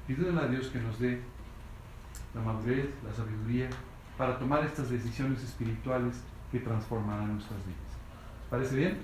pidiéndole 0.06 0.46
a 0.46 0.48
Dios 0.48 0.68
que 0.68 0.78
nos 0.78 0.98
dé 0.98 1.20
la 2.34 2.40
madurez, 2.42 2.90
la 3.04 3.12
sabiduría, 3.12 3.68
para 4.18 4.38
tomar 4.38 4.64
estas 4.64 4.90
decisiones 4.90 5.42
espirituales 5.42 6.22
que 6.50 6.60
transformarán 6.60 7.34
nuestras 7.34 7.58
vidas. 7.64 7.80
¿Parece 8.50 8.76
bien? 8.76 8.98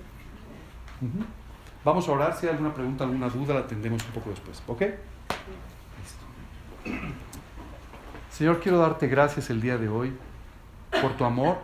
Vamos 1.85 2.09
a 2.09 2.13
orar. 2.13 2.35
Si 2.35 2.47
hay 2.47 2.53
alguna 2.53 2.73
pregunta, 2.73 3.05
alguna 3.05 3.29
duda, 3.29 3.55
la 3.55 3.61
atendemos 3.61 4.05
un 4.07 4.13
poco 4.13 4.31
después. 4.31 4.63
¿Ok? 4.67 4.83
Señor, 8.31 8.61
quiero 8.61 8.79
darte 8.79 9.07
gracias 9.07 9.51
el 9.51 9.61
día 9.61 9.79
de 9.79 9.89
hoy 9.89 10.13
por 11.01 11.17
tu 11.17 11.25
amor 11.25 11.59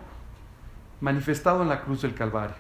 manifestado 1.01 1.63
en 1.63 1.69
la 1.69 1.81
cruz 1.83 2.03
del 2.03 2.15
Calvario. 2.15 2.57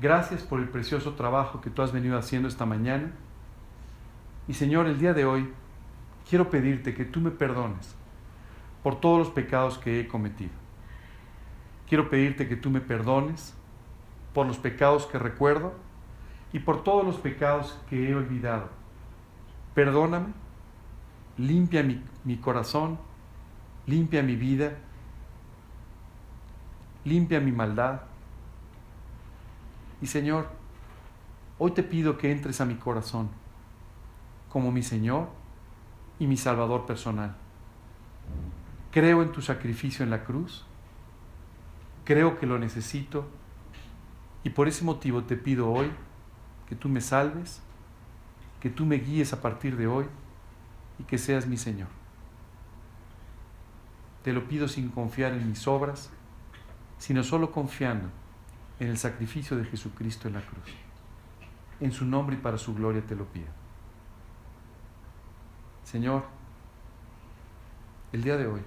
Gracias 0.00 0.42
por 0.42 0.60
el 0.60 0.68
precioso 0.68 1.14
trabajo 1.14 1.60
que 1.60 1.70
tú 1.70 1.82
has 1.82 1.92
venido 1.92 2.18
haciendo 2.18 2.48
esta 2.48 2.66
mañana. 2.66 3.12
Y 4.48 4.54
Señor, 4.54 4.86
el 4.86 4.98
día 4.98 5.14
de 5.14 5.24
hoy 5.24 5.52
quiero 6.28 6.50
pedirte 6.50 6.94
que 6.94 7.04
tú 7.04 7.20
me 7.20 7.30
perdones 7.30 7.94
por 8.82 9.00
todos 9.00 9.18
los 9.18 9.30
pecados 9.30 9.78
que 9.78 10.00
he 10.00 10.08
cometido. 10.08 10.52
Quiero 11.88 12.10
pedirte 12.10 12.48
que 12.48 12.56
tú 12.56 12.70
me 12.70 12.80
perdones 12.80 13.54
por 14.32 14.46
los 14.46 14.58
pecados 14.58 15.06
que 15.06 15.18
recuerdo 15.18 15.74
y 16.52 16.58
por 16.58 16.82
todos 16.82 17.04
los 17.04 17.16
pecados 17.16 17.78
que 17.88 18.10
he 18.10 18.14
olvidado. 18.14 18.68
Perdóname, 19.74 20.32
limpia 21.38 21.82
mi, 21.82 22.02
mi 22.24 22.36
corazón, 22.36 22.98
limpia 23.86 24.22
mi 24.22 24.36
vida, 24.36 24.76
limpia 27.04 27.40
mi 27.40 27.52
maldad. 27.52 28.02
Y 30.00 30.06
Señor, 30.06 30.48
hoy 31.58 31.72
te 31.72 31.82
pido 31.82 32.18
que 32.18 32.30
entres 32.30 32.60
a 32.60 32.64
mi 32.64 32.76
corazón 32.76 33.28
como 34.48 34.70
mi 34.70 34.82
Señor 34.82 35.28
y 36.18 36.26
mi 36.26 36.36
Salvador 36.36 36.86
personal. 36.86 37.36
Creo 38.90 39.22
en 39.22 39.32
tu 39.32 39.42
sacrificio 39.42 40.04
en 40.04 40.10
la 40.10 40.24
cruz, 40.24 40.64
creo 42.04 42.38
que 42.38 42.46
lo 42.46 42.58
necesito 42.58 43.26
y 44.44 44.50
por 44.50 44.68
ese 44.68 44.84
motivo 44.84 45.24
te 45.24 45.36
pido 45.36 45.70
hoy 45.70 45.90
que 46.68 46.76
tú 46.76 46.88
me 46.88 47.00
salves, 47.00 47.60
que 48.60 48.70
tú 48.70 48.86
me 48.86 48.96
guíes 48.96 49.32
a 49.32 49.42
partir 49.42 49.76
de 49.76 49.86
hoy 49.86 50.06
y 50.98 51.04
que 51.04 51.18
seas 51.18 51.46
mi 51.46 51.56
Señor. 51.56 51.88
Te 54.22 54.32
lo 54.32 54.48
pido 54.48 54.68
sin 54.68 54.88
confiar 54.88 55.32
en 55.32 55.48
mis 55.48 55.66
obras, 55.66 56.10
sino 56.98 57.22
solo 57.22 57.52
confiando 57.52 58.08
en 58.80 58.88
el 58.88 58.98
sacrificio 58.98 59.56
de 59.56 59.64
Jesucristo 59.64 60.28
en 60.28 60.34
la 60.34 60.40
cruz. 60.40 60.64
En 61.80 61.92
su 61.92 62.06
nombre 62.06 62.36
y 62.36 62.38
para 62.38 62.56
su 62.56 62.74
gloria 62.74 63.02
te 63.02 63.14
lo 63.14 63.26
pido. 63.26 63.48
Señor, 65.84 66.24
el 68.12 68.22
día 68.22 68.36
de 68.36 68.46
hoy 68.46 68.62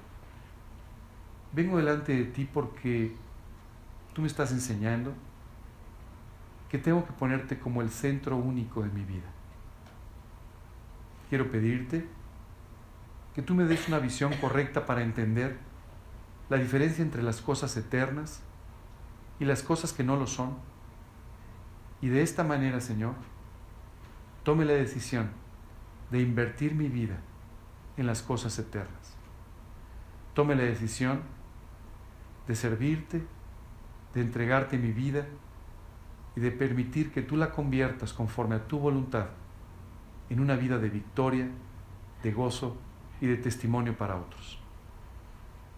vengo 1.54 1.78
delante 1.78 2.16
de 2.16 2.26
ti 2.26 2.48
porque 2.52 3.16
tú 4.14 4.22
me 4.22 4.28
estás 4.28 4.52
enseñando 4.52 5.14
que 6.70 6.78
tengo 6.78 7.06
que 7.06 7.14
ponerte 7.14 7.58
como 7.58 7.82
el 7.82 7.90
centro 7.90 8.36
único 8.36 8.84
de 8.84 8.90
mi 8.90 9.04
vida. 9.04 9.28
Quiero 11.30 11.50
pedirte 11.50 12.08
que 13.38 13.44
tú 13.44 13.54
me 13.54 13.66
des 13.66 13.88
una 13.88 14.00
visión 14.00 14.34
correcta 14.42 14.88
para 14.88 15.04
entender 15.04 15.60
la 16.50 16.58
diferencia 16.58 17.04
entre 17.04 17.22
las 17.22 17.40
cosas 17.40 17.78
eternas 17.78 18.42
y 19.40 19.46
las 19.46 19.62
cosas 19.62 19.94
que 19.94 20.04
no 20.04 20.16
lo 20.16 20.26
son. 20.26 20.58
Y 22.02 22.08
de 22.08 22.24
esta 22.24 22.44
manera, 22.44 22.82
Señor, 22.82 23.14
tome 24.42 24.66
la 24.66 24.74
decisión 24.74 25.30
de 26.10 26.20
invertir 26.20 26.74
mi 26.74 26.88
vida 26.88 27.20
en 27.96 28.08
las 28.08 28.24
cosas 28.24 28.58
eternas. 28.58 29.16
Tome 30.34 30.56
la 30.56 30.64
decisión 30.64 31.22
de 32.48 32.56
servirte, 32.56 33.22
de 34.16 34.22
entregarte 34.22 34.80
mi 34.80 34.92
vida 34.92 35.28
y 36.36 36.40
de 36.40 36.50
permitir 36.50 37.12
que 37.12 37.22
tú 37.22 37.38
la 37.38 37.52
conviertas 37.52 38.14
conforme 38.14 38.56
a 38.56 38.68
tu 38.68 38.80
voluntad 38.80 39.28
en 40.32 40.40
una 40.40 40.56
vida 40.56 40.80
de 40.80 40.90
victoria, 40.90 41.48
de 42.24 42.32
gozo 42.32 42.78
y 43.22 43.28
de 43.28 43.38
testimonio 43.38 43.98
para 43.98 44.16
otros. 44.16 44.60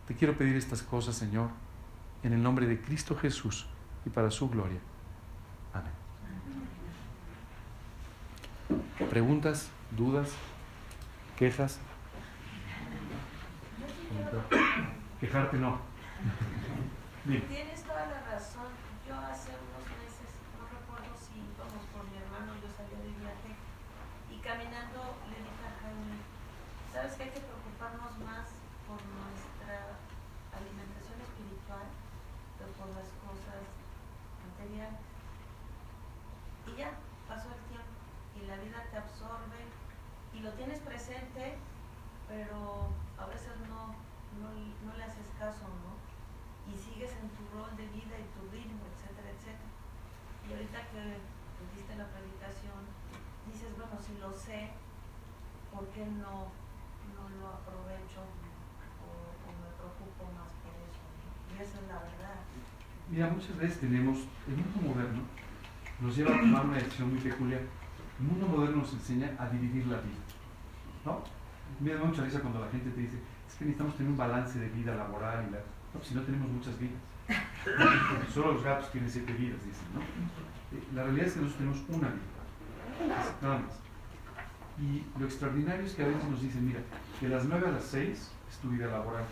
Te 0.08 0.16
quiero 0.16 0.38
pedir 0.38 0.56
estas 0.56 0.82
cosas, 0.82 1.16
Señor, 1.16 1.50
en 2.24 2.34
el 2.34 2.42
nombre 2.42 2.66
de 2.66 2.82
Cristo 2.82 3.16
Jesús 3.16 3.68
y 4.06 4.10
para 4.10 4.32
su 4.32 4.50
gloria. 4.50 4.80
Amén. 5.74 5.92
¿Preguntas? 9.10 9.70
¿Dudas? 9.92 10.32
¿Quejas? 11.38 11.80
Quejarte 15.20 15.58
no 15.58 15.90
toda 17.90 18.06
la 18.06 18.22
razón. 18.30 18.70
Yo 19.08 19.18
hace 19.18 19.50
unos 19.50 19.86
meses, 19.98 20.30
no 20.54 20.70
recuerdo 20.70 21.10
si 21.18 21.42
íbamos 21.42 21.84
por 21.90 22.06
mi 22.06 22.22
hermano, 22.22 22.54
yo 22.62 22.70
salía 22.70 23.02
de 23.02 23.12
viaje 23.18 23.52
y 24.30 24.38
caminando 24.46 25.18
le 25.26 25.42
dije 25.42 25.66
a 25.66 25.74
Jaime, 25.82 26.22
¿sabes 27.00 27.16
que 27.16 27.24
hay 27.24 27.32
que 27.32 27.40
preocuparnos 27.40 28.12
más 28.28 28.52
por 28.84 29.00
nuestra 29.00 29.96
alimentación 30.52 31.16
espiritual 31.24 31.88
que 32.60 32.68
por 32.76 32.92
las 32.92 33.08
cosas 33.24 33.64
materiales? 34.44 35.00
Y 36.68 36.76
ya, 36.76 36.92
pasó 37.24 37.56
el 37.56 37.64
tiempo 37.72 37.96
y 38.36 38.44
la 38.52 38.60
vida 38.60 38.84
te 38.92 38.98
absorbe 39.00 39.64
y 40.36 40.44
lo 40.44 40.52
tienes 40.60 40.84
presente, 40.84 41.56
pero 42.28 42.92
a 43.16 43.32
veces 43.32 43.56
no, 43.72 43.96
no, 44.44 44.52
no 44.52 44.92
le 45.00 45.04
haces 45.08 45.32
caso, 45.40 45.72
¿no? 45.72 45.96
y 46.68 46.76
sigues 46.76 47.16
en 47.16 47.32
tu 47.32 47.48
rol 47.56 47.72
de 47.80 47.88
vida 47.96 48.20
y 48.20 48.28
tu 48.36 48.44
ritmo, 48.52 48.84
etcétera, 48.92 49.32
etcétera. 49.40 49.72
Y 50.44 50.52
ahorita 50.52 50.80
que 50.92 51.16
diste 51.80 51.96
la 51.96 52.12
predicación, 52.12 52.84
dices, 53.48 53.72
bueno, 53.80 53.96
si 54.04 54.20
lo 54.20 54.36
sé, 54.36 54.76
¿por 55.72 55.88
qué 55.96 56.04
no, 56.04 56.52
no 56.52 56.69
lo 57.38 57.48
aprovecho 57.54 58.26
o, 59.06 59.46
me 59.46 59.70
preocupo 59.78 60.32
más 60.34 60.50
por 60.64 60.74
eso? 60.82 61.04
Y 61.52 61.62
esa 61.62 61.78
es 61.82 61.88
la 61.88 62.00
verdad. 62.02 62.42
Mira, 63.10 63.30
muchas 63.30 63.58
veces 63.58 63.80
tenemos, 63.80 64.26
el 64.48 64.58
mundo 64.58 64.94
moderno 64.94 65.22
nos 66.02 66.16
lleva 66.16 66.36
a 66.36 66.40
tomar 66.40 66.66
una 66.66 66.78
decisión 66.78 67.10
muy 67.12 67.20
peculiar. 67.20 67.62
El 68.20 68.26
mundo 68.26 68.48
moderno 68.48 68.78
nos 68.78 68.94
enseña 68.94 69.36
a 69.38 69.50
dividir 69.50 69.88
la 69.88 69.98
vida. 69.98 70.24
¿No? 71.06 71.24
Me 71.80 71.94
da 71.94 72.04
mucha 72.04 72.24
risa 72.24 72.42
cuando 72.42 72.60
la 72.60 72.72
gente 72.72 72.90
te 72.92 73.02
dice, 73.02 73.18
es 73.48 73.56
que 73.56 73.66
necesitamos 73.66 73.96
tener 73.96 74.12
un 74.12 74.18
balance 74.18 74.60
de 74.60 74.70
vida 74.70 74.96
laboral 74.96 75.46
y 75.48 75.52
la 75.52 75.60
no, 75.94 76.04
si 76.04 76.14
no 76.14 76.22
tenemos 76.22 76.50
muchas 76.50 76.78
vidas. 76.80 77.02
Solo 78.34 78.54
los 78.54 78.64
gatos 78.64 78.92
tienen 78.92 79.10
siete 79.10 79.34
vidas, 79.34 79.64
dicen, 79.66 79.86
¿no? 79.94 80.02
Eh, 80.02 80.84
la 80.94 81.04
realidad 81.04 81.28
es 81.28 81.34
que 81.34 81.42
nosotros 81.42 81.58
tenemos 81.58 81.90
una 81.90 82.10
vida, 82.10 83.38
nada 83.42 83.60
más. 83.60 83.89
Y 84.82 85.04
lo 85.20 85.26
extraordinario 85.26 85.86
es 85.86 85.94
que 85.94 86.04
a 86.04 86.08
veces 86.08 86.24
nos 86.30 86.42
dicen, 86.42 86.66
mira, 86.66 86.80
de 87.20 87.30
las 87.30 87.46
9 87.46 87.68
a 87.68 87.72
las 87.72 87.84
6 87.84 88.32
es 88.50 88.58
tu 88.60 88.70
vida 88.70 88.88
laboral, 88.88 89.26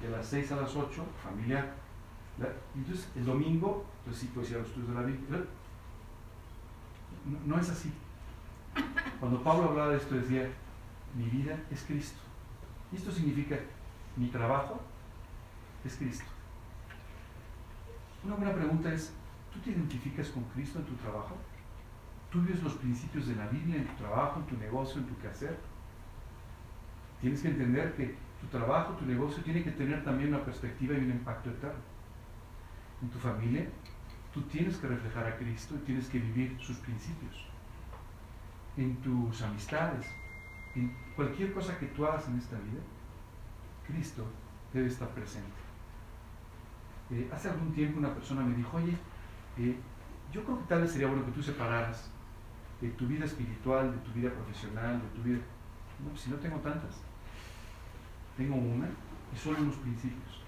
de 0.00 0.08
las 0.10 0.26
6 0.26 0.52
a 0.52 0.56
las 0.56 0.74
8 0.74 1.04
familiar. 1.22 1.74
entonces, 2.74 3.08
el 3.14 3.26
domingo, 3.26 3.84
pues 4.04 4.16
sí 4.16 4.30
puedes 4.34 4.50
ir 4.50 4.56
a 4.56 4.60
los 4.60 4.68
estudios 4.68 4.88
de 4.88 4.94
la 4.94 5.02
Biblia. 5.02 5.44
No, 7.26 7.54
no 7.54 7.60
es 7.60 7.68
así. 7.68 7.92
Cuando 9.18 9.42
Pablo 9.42 9.68
hablaba 9.68 9.90
de 9.90 9.98
esto 9.98 10.14
decía, 10.14 10.48
mi 11.14 11.24
vida 11.28 11.58
es 11.70 11.82
Cristo. 11.82 12.20
Y 12.92 12.96
esto 12.96 13.12
significa 13.12 13.58
mi 14.16 14.28
trabajo 14.28 14.80
es 15.84 15.96
Cristo. 15.96 16.24
Una 18.24 18.36
buena 18.36 18.54
pregunta 18.54 18.92
es, 18.92 19.12
¿tú 19.52 19.60
te 19.60 19.70
identificas 19.70 20.28
con 20.28 20.44
Cristo 20.44 20.78
en 20.78 20.84
tu 20.86 20.94
trabajo? 20.94 21.36
¿Tú 22.30 22.40
vives 22.42 22.62
los 22.62 22.74
principios 22.74 23.26
de 23.26 23.34
la 23.34 23.48
Biblia 23.48 23.76
en 23.76 23.86
tu 23.86 23.94
trabajo, 23.96 24.38
en 24.40 24.46
tu 24.46 24.56
negocio, 24.56 25.00
en 25.00 25.06
tu 25.08 25.18
quehacer? 25.18 25.58
Tienes 27.20 27.42
que 27.42 27.48
entender 27.48 27.94
que 27.94 28.14
tu 28.40 28.46
trabajo, 28.46 28.94
tu 28.94 29.04
negocio 29.04 29.42
tiene 29.42 29.64
que 29.64 29.72
tener 29.72 30.04
también 30.04 30.32
una 30.32 30.44
perspectiva 30.44 30.94
y 30.94 30.98
un 30.98 31.10
impacto 31.10 31.50
eterno. 31.50 31.80
En 33.02 33.10
tu 33.10 33.18
familia, 33.18 33.68
tú 34.32 34.42
tienes 34.42 34.76
que 34.76 34.86
reflejar 34.86 35.26
a 35.26 35.36
Cristo 35.36 35.74
y 35.74 35.84
tienes 35.84 36.08
que 36.08 36.20
vivir 36.20 36.56
sus 36.60 36.76
principios. 36.78 37.46
En 38.76 38.96
tus 38.96 39.42
amistades, 39.42 40.06
en 40.76 40.94
cualquier 41.16 41.52
cosa 41.52 41.78
que 41.78 41.86
tú 41.86 42.06
hagas 42.06 42.28
en 42.28 42.38
esta 42.38 42.56
vida, 42.56 42.80
Cristo 43.88 44.24
debe 44.72 44.86
estar 44.86 45.08
presente. 45.08 45.50
Eh, 47.10 47.28
hace 47.32 47.48
algún 47.50 47.72
tiempo 47.72 47.98
una 47.98 48.14
persona 48.14 48.42
me 48.42 48.54
dijo, 48.54 48.76
oye, 48.76 48.96
eh, 49.58 49.76
yo 50.32 50.44
creo 50.44 50.58
que 50.60 50.64
tal 50.66 50.82
vez 50.82 50.92
sería 50.92 51.08
bueno 51.08 51.26
que 51.26 51.32
tú 51.32 51.42
separaras 51.42 52.08
de 52.80 52.88
tu 52.90 53.06
vida 53.06 53.24
espiritual, 53.24 53.92
de 53.92 53.98
tu 53.98 54.12
vida 54.12 54.30
profesional, 54.30 55.00
de 55.00 55.08
tu 55.08 55.22
vida... 55.22 55.38
No, 56.04 56.16
si 56.16 56.30
no 56.30 56.36
tengo 56.36 56.58
tantas. 56.58 57.02
Tengo 58.36 58.56
una 58.56 58.88
y 59.32 59.36
solo 59.36 59.58
unos 59.60 59.76
principios. 59.76 60.42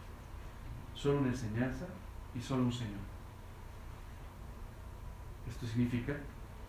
Solo 0.94 1.18
una 1.18 1.28
enseñanza 1.28 1.86
y 2.34 2.40
solo 2.40 2.64
un 2.64 2.72
Señor. 2.72 3.00
Esto 5.48 5.66
significa, 5.66 6.14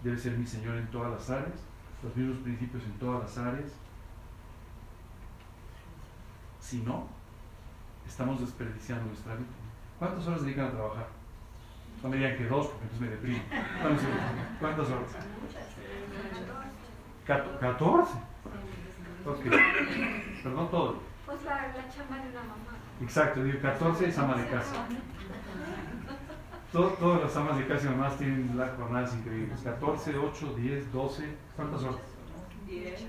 debe 0.03 0.17
ser 0.17 0.37
mi 0.37 0.45
Señor 0.45 0.75
en 0.75 0.87
todas 0.87 1.11
las 1.11 1.29
áreas, 1.29 1.59
los 2.03 2.15
mismos 2.15 2.37
principios 2.39 2.83
en 2.83 2.99
todas 2.99 3.21
las 3.23 3.37
áreas. 3.37 3.71
Si 6.59 6.81
no, 6.81 7.07
estamos 8.05 8.41
desperdiciando 8.41 9.05
nuestra 9.05 9.35
vida. 9.35 9.47
¿Cuántas 9.99 10.27
horas 10.27 10.43
dedican 10.43 10.67
a 10.67 10.71
trabajar? 10.71 11.22
No 12.03 12.09
me 12.09 12.17
digan 12.17 12.37
que 12.37 12.45
dos, 12.45 12.67
porque 12.67 12.83
entonces 12.83 13.01
me 13.01 13.07
deprimo. 13.07 13.39
¿Cuántas 14.59 14.89
horas? 14.89 15.15
¿14? 17.25 18.07
Ok. 19.25 19.39
Perdón 20.43 20.69
todo. 20.69 20.99
Pues 21.25 21.43
la, 21.45 21.55
la 21.55 21.89
chamba 21.89 22.17
de 22.17 22.29
una 22.29 22.41
mamá. 22.41 22.77
Exacto, 23.01 23.43
digo 23.43 23.59
14 23.61 24.07
es 24.07 24.17
ama 24.17 24.35
de 24.35 24.47
casa. 24.49 24.85
todas 26.73 27.21
las 27.21 27.35
amas 27.37 27.57
de 27.57 27.67
casa 27.67 27.85
y 27.85 27.89
mamás 27.89 28.17
tienen 28.17 28.57
las 28.57 28.75
jornadas 28.75 29.13
increíbles. 29.15 29.61
14, 29.61 30.17
8, 30.17 30.55
10, 30.57 30.91
12. 30.91 31.37
¿Cuántas 31.55 31.83
horas? 31.83 32.01
10. 32.67 33.01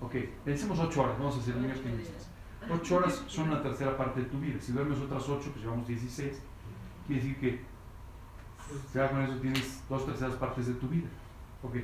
Ok, 0.00 0.14
pensemos 0.44 0.78
8 0.78 1.02
horas, 1.02 1.18
vamos 1.18 1.38
a 1.38 1.40
ser 1.40 1.56
muy 1.56 1.70
optimistas. 1.70 2.30
8 2.70 2.96
horas 2.96 3.24
son 3.26 3.48
una 3.48 3.62
tercera 3.62 3.96
parte 3.96 4.20
de 4.20 4.26
tu 4.26 4.38
vida. 4.38 4.60
Si 4.60 4.72
duermes 4.72 4.98
otras 4.98 5.28
8, 5.28 5.50
pues 5.52 5.64
llevamos 5.64 5.88
16. 5.88 6.42
Quiere 7.06 7.22
decir 7.22 7.40
que, 7.40 7.62
ya 8.94 9.10
con 9.10 9.22
eso 9.22 9.36
tienes 9.36 9.82
dos 9.88 10.06
terceras 10.06 10.34
partes 10.34 10.66
de 10.66 10.74
tu 10.74 10.88
vida. 10.88 11.08
Ok, 11.62 11.76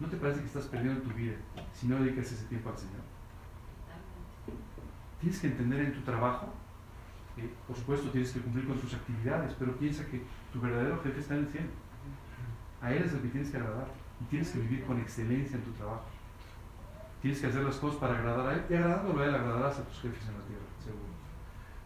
¿no 0.00 0.08
te 0.08 0.16
parece 0.16 0.40
que 0.40 0.46
estás 0.46 0.66
perdiendo 0.66 1.02
tu 1.02 1.10
vida 1.10 1.34
si 1.72 1.86
no 1.86 1.96
dedicas 1.96 2.30
ese 2.32 2.44
tiempo 2.46 2.70
al 2.70 2.78
Señor? 2.78 3.02
Tienes 5.20 5.40
que 5.40 5.46
entender 5.46 5.80
en 5.80 5.92
tu 5.94 6.00
trabajo, 6.00 6.48
eh, 7.36 7.50
por 7.66 7.76
supuesto 7.76 8.10
tienes 8.10 8.30
que 8.32 8.40
cumplir 8.40 8.66
con 8.66 8.78
tus 8.78 8.94
actividades, 8.94 9.54
pero 9.58 9.76
piensa 9.76 10.04
que 10.06 10.22
tu 10.52 10.60
verdadero 10.60 11.00
jefe 11.02 11.20
está 11.20 11.34
en 11.34 11.40
el 11.40 11.48
cielo. 11.48 11.68
A 12.80 12.92
él 12.92 13.02
es 13.02 13.12
el 13.12 13.20
que 13.20 13.28
tienes 13.28 13.50
que 13.50 13.56
agradar 13.56 13.88
y 14.20 14.24
tienes 14.24 14.50
que 14.50 14.58
vivir 14.60 14.84
con 14.84 15.00
excelencia 15.00 15.56
en 15.56 15.62
tu 15.62 15.72
trabajo. 15.72 16.04
Tienes 17.22 17.40
que 17.40 17.46
hacer 17.46 17.64
las 17.64 17.76
cosas 17.76 17.98
para 17.98 18.18
agradar 18.18 18.46
a 18.46 18.54
él 18.54 18.64
y 18.68 18.74
agradándolo 18.74 19.20
a 19.20 19.26
él 19.26 19.34
agradarás 19.34 19.78
a 19.78 19.84
tus 19.84 20.00
jefes 20.02 20.28
en 20.28 20.34
la 20.34 20.44
tierra, 20.44 20.64
seguro. 20.84 21.14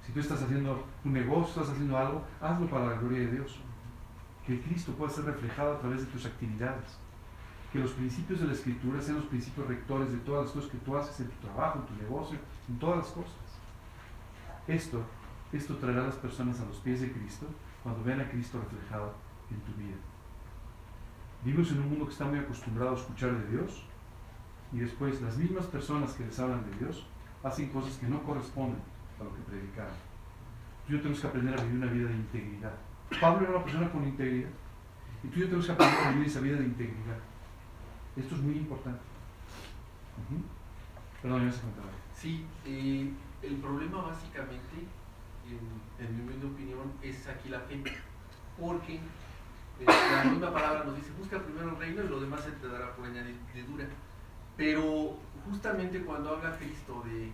Si 0.04 0.12
tú 0.12 0.20
estás 0.20 0.42
haciendo 0.42 0.84
un 1.04 1.12
negocio, 1.12 1.62
estás 1.62 1.70
haciendo 1.70 1.96
algo, 1.96 2.24
hazlo 2.40 2.66
para 2.68 2.86
la 2.86 2.94
gloria 2.94 3.20
de 3.20 3.32
Dios. 3.32 3.60
Que 4.48 4.62
Cristo 4.62 4.92
pueda 4.92 5.12
ser 5.12 5.26
reflejado 5.26 5.74
a 5.74 5.78
través 5.78 6.00
de 6.00 6.06
tus 6.06 6.24
actividades. 6.24 6.98
Que 7.70 7.78
los 7.78 7.92
principios 7.92 8.40
de 8.40 8.46
la 8.46 8.54
Escritura 8.54 9.02
sean 9.02 9.18
los 9.18 9.26
principios 9.26 9.68
rectores 9.68 10.10
de 10.10 10.18
todas 10.18 10.46
las 10.46 10.52
cosas 10.52 10.70
que 10.70 10.78
tú 10.78 10.96
haces 10.96 11.20
en 11.20 11.28
tu 11.28 11.46
trabajo, 11.46 11.80
en 11.80 11.86
tu 11.86 12.02
negocio, 12.02 12.38
en 12.66 12.78
todas 12.78 12.96
las 12.96 13.08
cosas. 13.08 13.36
Esto, 14.66 15.02
esto 15.52 15.76
traerá 15.76 16.00
a 16.00 16.06
las 16.06 16.16
personas 16.16 16.58
a 16.60 16.64
los 16.64 16.78
pies 16.78 17.02
de 17.02 17.12
Cristo 17.12 17.46
cuando 17.82 18.02
vean 18.02 18.22
a 18.22 18.30
Cristo 18.30 18.58
reflejado 18.58 19.12
en 19.50 19.60
tu 19.60 19.78
vida. 19.78 19.96
Vivimos 21.44 21.70
en 21.70 21.80
un 21.80 21.90
mundo 21.90 22.06
que 22.06 22.12
está 22.12 22.24
muy 22.24 22.38
acostumbrado 22.38 22.92
a 22.92 22.98
escuchar 22.98 23.32
de 23.32 23.50
Dios 23.50 23.84
y 24.72 24.78
después 24.78 25.20
las 25.20 25.36
mismas 25.36 25.66
personas 25.66 26.12
que 26.14 26.24
les 26.24 26.38
hablan 26.38 26.64
de 26.70 26.78
Dios 26.78 27.06
hacen 27.42 27.68
cosas 27.68 27.96
que 27.98 28.08
no 28.08 28.22
corresponden 28.22 28.80
a 29.20 29.24
lo 29.24 29.34
que 29.34 29.42
predicaron. 29.42 29.94
Yo 30.88 30.98
tenemos 30.98 31.20
que 31.20 31.26
aprender 31.26 31.58
a 31.58 31.62
vivir 31.62 31.76
una 31.76 31.92
vida 31.92 32.08
de 32.08 32.14
integridad. 32.14 32.87
Pablo 33.20 33.42
era 33.42 33.56
una 33.56 33.64
persona 33.64 33.90
con 33.90 34.06
integridad 34.06 34.50
y 35.22 35.28
tú 35.28 35.38
y 35.38 35.40
yo 35.40 35.46
tenemos 35.46 35.66
que 35.66 35.72
aprender 35.72 36.06
a 36.06 36.10
vivir 36.10 36.26
esa 36.26 36.40
vida 36.40 36.56
de 36.56 36.64
integridad. 36.64 37.18
Esto 38.16 38.34
es 38.34 38.40
muy 38.40 38.56
importante. 38.56 39.00
Perdón, 41.22 41.46
yo 41.46 41.52
se. 41.52 41.60
Sí, 42.14 42.44
eh, 42.64 43.10
el 43.42 43.56
problema 43.56 44.02
básicamente, 44.02 44.76
en, 45.98 46.26
mi 46.26 46.46
opinión, 46.46 46.92
es 47.02 47.26
aquí 47.26 47.48
la 47.48 47.60
fe. 47.60 47.82
Porque 48.60 48.96
eh, 48.96 49.86
la 49.86 50.24
misma 50.24 50.52
palabra 50.52 50.84
nos 50.84 50.96
dice, 50.96 51.10
busca 51.18 51.38
primero 51.40 51.70
el 51.70 51.76
reino 51.76 52.04
y 52.04 52.08
lo 52.08 52.20
demás 52.20 52.42
se 52.42 52.52
te 52.52 52.68
dará 52.68 52.94
por 52.94 53.06
añadidura. 53.06 53.86
Pero 54.56 55.16
justamente 55.48 56.02
cuando 56.02 56.36
habla 56.36 56.56
Cristo 56.58 57.04
de 57.04 57.30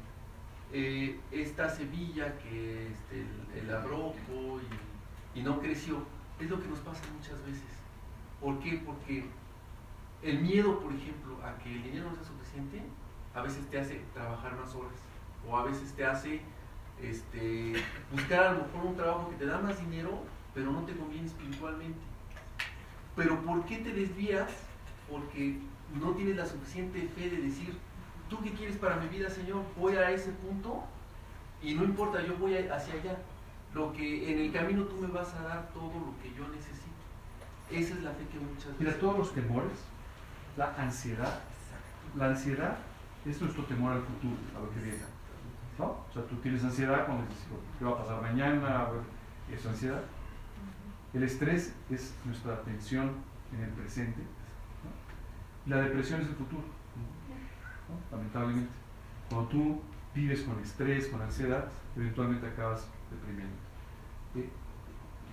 eh, 0.72 1.18
esta 1.30 1.68
semilla 1.68 2.36
que 2.38 2.88
este, 2.88 3.20
el, 3.20 3.64
el 3.64 3.74
abrojo 3.74 4.60
y, 4.60 4.83
y, 5.34 5.42
no 5.42 5.60
creció, 5.60 5.98
es 6.38 6.48
lo 6.48 6.60
que 6.60 6.68
nos 6.68 6.78
pasa 6.80 7.02
muchas 7.16 7.44
veces. 7.44 7.64
¿Por 8.40 8.58
qué? 8.60 8.82
Porque 8.84 9.24
el 10.22 10.40
miedo, 10.40 10.80
por 10.80 10.92
ejemplo, 10.92 11.38
a 11.44 11.56
que 11.58 11.72
el 11.72 11.82
dinero 11.82 12.08
no 12.08 12.14
sea 12.14 12.24
suficiente, 12.24 12.82
a 13.34 13.42
veces 13.42 13.68
te 13.68 13.78
hace 13.78 14.00
trabajar 14.12 14.56
más 14.56 14.74
horas. 14.74 14.94
O 15.48 15.56
a 15.56 15.64
veces 15.64 15.92
te 15.92 16.04
hace 16.04 16.40
este, 17.02 17.74
buscar 18.10 18.44
a 18.44 18.52
lo 18.52 18.64
mejor 18.64 18.86
un 18.86 18.96
trabajo 18.96 19.30
que 19.30 19.36
te 19.36 19.46
da 19.46 19.58
más 19.58 19.78
dinero, 19.80 20.22
pero 20.54 20.70
no 20.70 20.82
te 20.84 20.96
conviene 20.96 21.26
espiritualmente. 21.26 22.00
Pero 23.16 23.40
¿por 23.42 23.64
qué 23.64 23.78
te 23.78 23.92
desvías? 23.92 24.50
Porque 25.10 25.58
no 26.00 26.12
tienes 26.12 26.36
la 26.36 26.46
suficiente 26.46 27.08
fe 27.14 27.30
de 27.30 27.42
decir, 27.42 27.76
¿tú 28.28 28.40
qué 28.42 28.52
quieres 28.52 28.76
para 28.76 28.96
mi 28.96 29.08
vida, 29.08 29.28
Señor? 29.28 29.62
Voy 29.78 29.96
a 29.96 30.10
ese 30.10 30.30
punto 30.32 30.84
y 31.62 31.74
no 31.74 31.84
importa, 31.84 32.22
yo 32.22 32.36
voy 32.36 32.56
hacia 32.56 32.94
allá. 32.94 33.18
Lo 33.74 33.92
que 33.92 34.32
en 34.32 34.38
el 34.38 34.52
camino 34.52 34.84
tú 34.84 34.96
me 34.96 35.08
vas 35.08 35.34
a 35.34 35.42
dar 35.42 35.68
todo 35.72 35.92
lo 35.92 36.14
que 36.22 36.32
yo 36.36 36.46
necesito. 36.48 36.84
Esa 37.70 37.94
es 37.94 38.02
la 38.02 38.10
fe 38.12 38.24
que 38.30 38.38
muchas 38.38 38.66
veces... 38.66 38.80
Mira, 38.80 38.98
todos 38.98 39.18
los 39.18 39.34
temores, 39.34 39.72
la 40.56 40.74
ansiedad, 40.78 41.40
la 42.16 42.26
ansiedad 42.26 42.76
es 43.24 43.40
nuestro 43.40 43.64
temor 43.64 43.92
al 43.92 44.02
futuro, 44.02 44.36
a 44.56 44.60
lo 44.60 44.70
que 44.70 44.80
viene. 44.80 45.02
¿No? 45.78 45.86
O 45.86 46.06
sea, 46.12 46.22
tú 46.26 46.36
tienes 46.36 46.62
ansiedad 46.62 47.04
cuando 47.04 47.26
dices, 47.26 47.46
¿qué 47.78 47.84
va 47.84 47.92
a 47.92 47.98
pasar 47.98 48.22
mañana? 48.22 48.86
Eso 49.50 49.60
es 49.60 49.66
ansiedad. 49.66 50.02
El 51.12 51.24
estrés 51.24 51.74
es 51.90 52.14
nuestra 52.24 52.54
atención 52.54 53.12
en 53.52 53.64
el 53.64 53.70
presente. 53.70 54.20
la 55.66 55.78
depresión 55.78 56.20
es 56.20 56.28
el 56.28 56.34
futuro. 56.34 56.62
¿no? 57.88 58.16
Lamentablemente. 58.16 58.70
Cuando 59.28 59.48
tú 59.48 59.80
vives 60.14 60.42
con 60.42 60.60
estrés, 60.60 61.08
con 61.08 61.22
ansiedad, 61.22 61.66
eventualmente 61.96 62.46
acabas 62.46 62.86
deprimiendo. 63.10 63.63
Eh, 64.34 64.48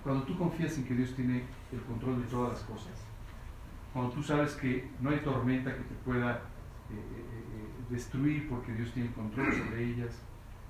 cuando 0.02 0.24
tú 0.24 0.36
confías 0.36 0.76
en 0.78 0.84
que 0.84 0.94
Dios 0.94 1.14
tiene 1.14 1.44
el 1.72 1.80
control 1.82 2.22
de 2.22 2.28
todas 2.28 2.52
las 2.54 2.62
cosas, 2.62 2.92
cuando 3.92 4.12
tú 4.12 4.22
sabes 4.22 4.54
que 4.54 4.90
no 5.00 5.10
hay 5.10 5.20
tormenta 5.20 5.74
que 5.74 5.82
te 5.82 5.94
pueda 6.04 6.36
eh, 6.90 6.94
eh, 6.94 7.84
destruir 7.90 8.48
porque 8.48 8.72
Dios 8.72 8.92
tiene 8.92 9.12
control 9.12 9.52
sobre 9.52 9.84
ellas, 9.84 10.18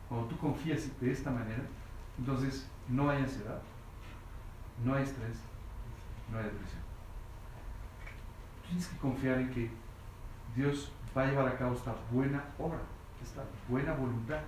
cuando 0.08 0.28
tú 0.28 0.36
confías 0.38 0.90
de 1.00 1.10
esta 1.10 1.30
manera, 1.30 1.62
entonces 2.18 2.68
no 2.88 3.08
hay 3.08 3.22
ansiedad, 3.22 3.62
no 4.84 4.94
hay 4.94 5.04
estrés, 5.04 5.38
no 6.30 6.38
hay 6.38 6.44
depresión. 6.44 6.82
Tienes 8.66 8.86
que 8.88 8.96
confiar 8.98 9.38
en 9.38 9.50
que 9.50 9.70
Dios 10.54 10.92
va 11.16 11.22
a 11.22 11.26
llevar 11.26 11.48
a 11.48 11.56
cabo 11.56 11.74
esta 11.74 11.94
buena 12.10 12.44
obra, 12.58 12.80
esta 13.22 13.44
buena 13.68 13.94
voluntad. 13.94 14.40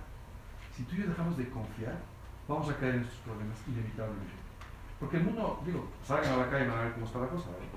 Si 0.75 0.83
tú 0.83 0.95
y 0.95 0.99
yo 0.99 1.07
dejamos 1.07 1.37
de 1.37 1.49
confiar, 1.49 1.97
vamos 2.47 2.69
a 2.69 2.77
caer 2.77 2.95
en 2.95 3.01
estos 3.01 3.19
problemas 3.19 3.57
inevitablemente. 3.67 4.33
Porque 4.99 5.17
el 5.17 5.23
mundo, 5.23 5.61
digo, 5.65 5.87
salgan 6.03 6.33
a 6.33 6.37
la 6.37 6.49
calle 6.49 6.65
y 6.65 6.69
van 6.69 6.77
a 6.77 6.83
ver 6.83 6.93
cómo 6.93 7.05
está 7.05 7.19
la 7.19 7.27
cosa. 7.27 7.49
¿verdad? 7.49 7.67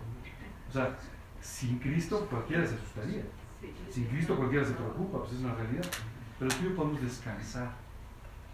O 0.68 0.72
sea, 0.72 0.98
sin 1.40 1.78
Cristo 1.78 2.26
cualquiera 2.30 2.66
se 2.66 2.74
asustaría. 2.74 3.24
Sin 3.90 4.04
Cristo 4.06 4.36
cualquiera 4.36 4.64
se 4.64 4.74
preocupa, 4.74 5.18
pues 5.18 5.32
es 5.32 5.40
una 5.40 5.54
realidad. 5.54 5.84
Pero 6.38 6.50
tú 6.50 6.56
y 6.60 6.64
yo 6.64 6.76
podemos 6.76 7.00
descansar 7.02 7.72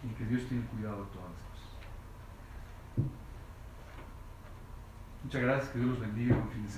en 0.02 0.14
que 0.14 0.24
Dios 0.24 0.48
tiene 0.48 0.64
cuidado 0.66 1.04
de 1.04 1.10
todas 1.10 1.30
las 1.30 1.42
cosas. 1.42 1.54
Muchas 5.24 5.42
gracias, 5.42 5.68
que 5.70 5.78
Dios 5.78 5.90
los 5.90 6.00
bendiga. 6.00 6.34
Buen 6.36 6.50
fin 6.50 6.64
de 6.64 6.70
semana. 6.70 6.72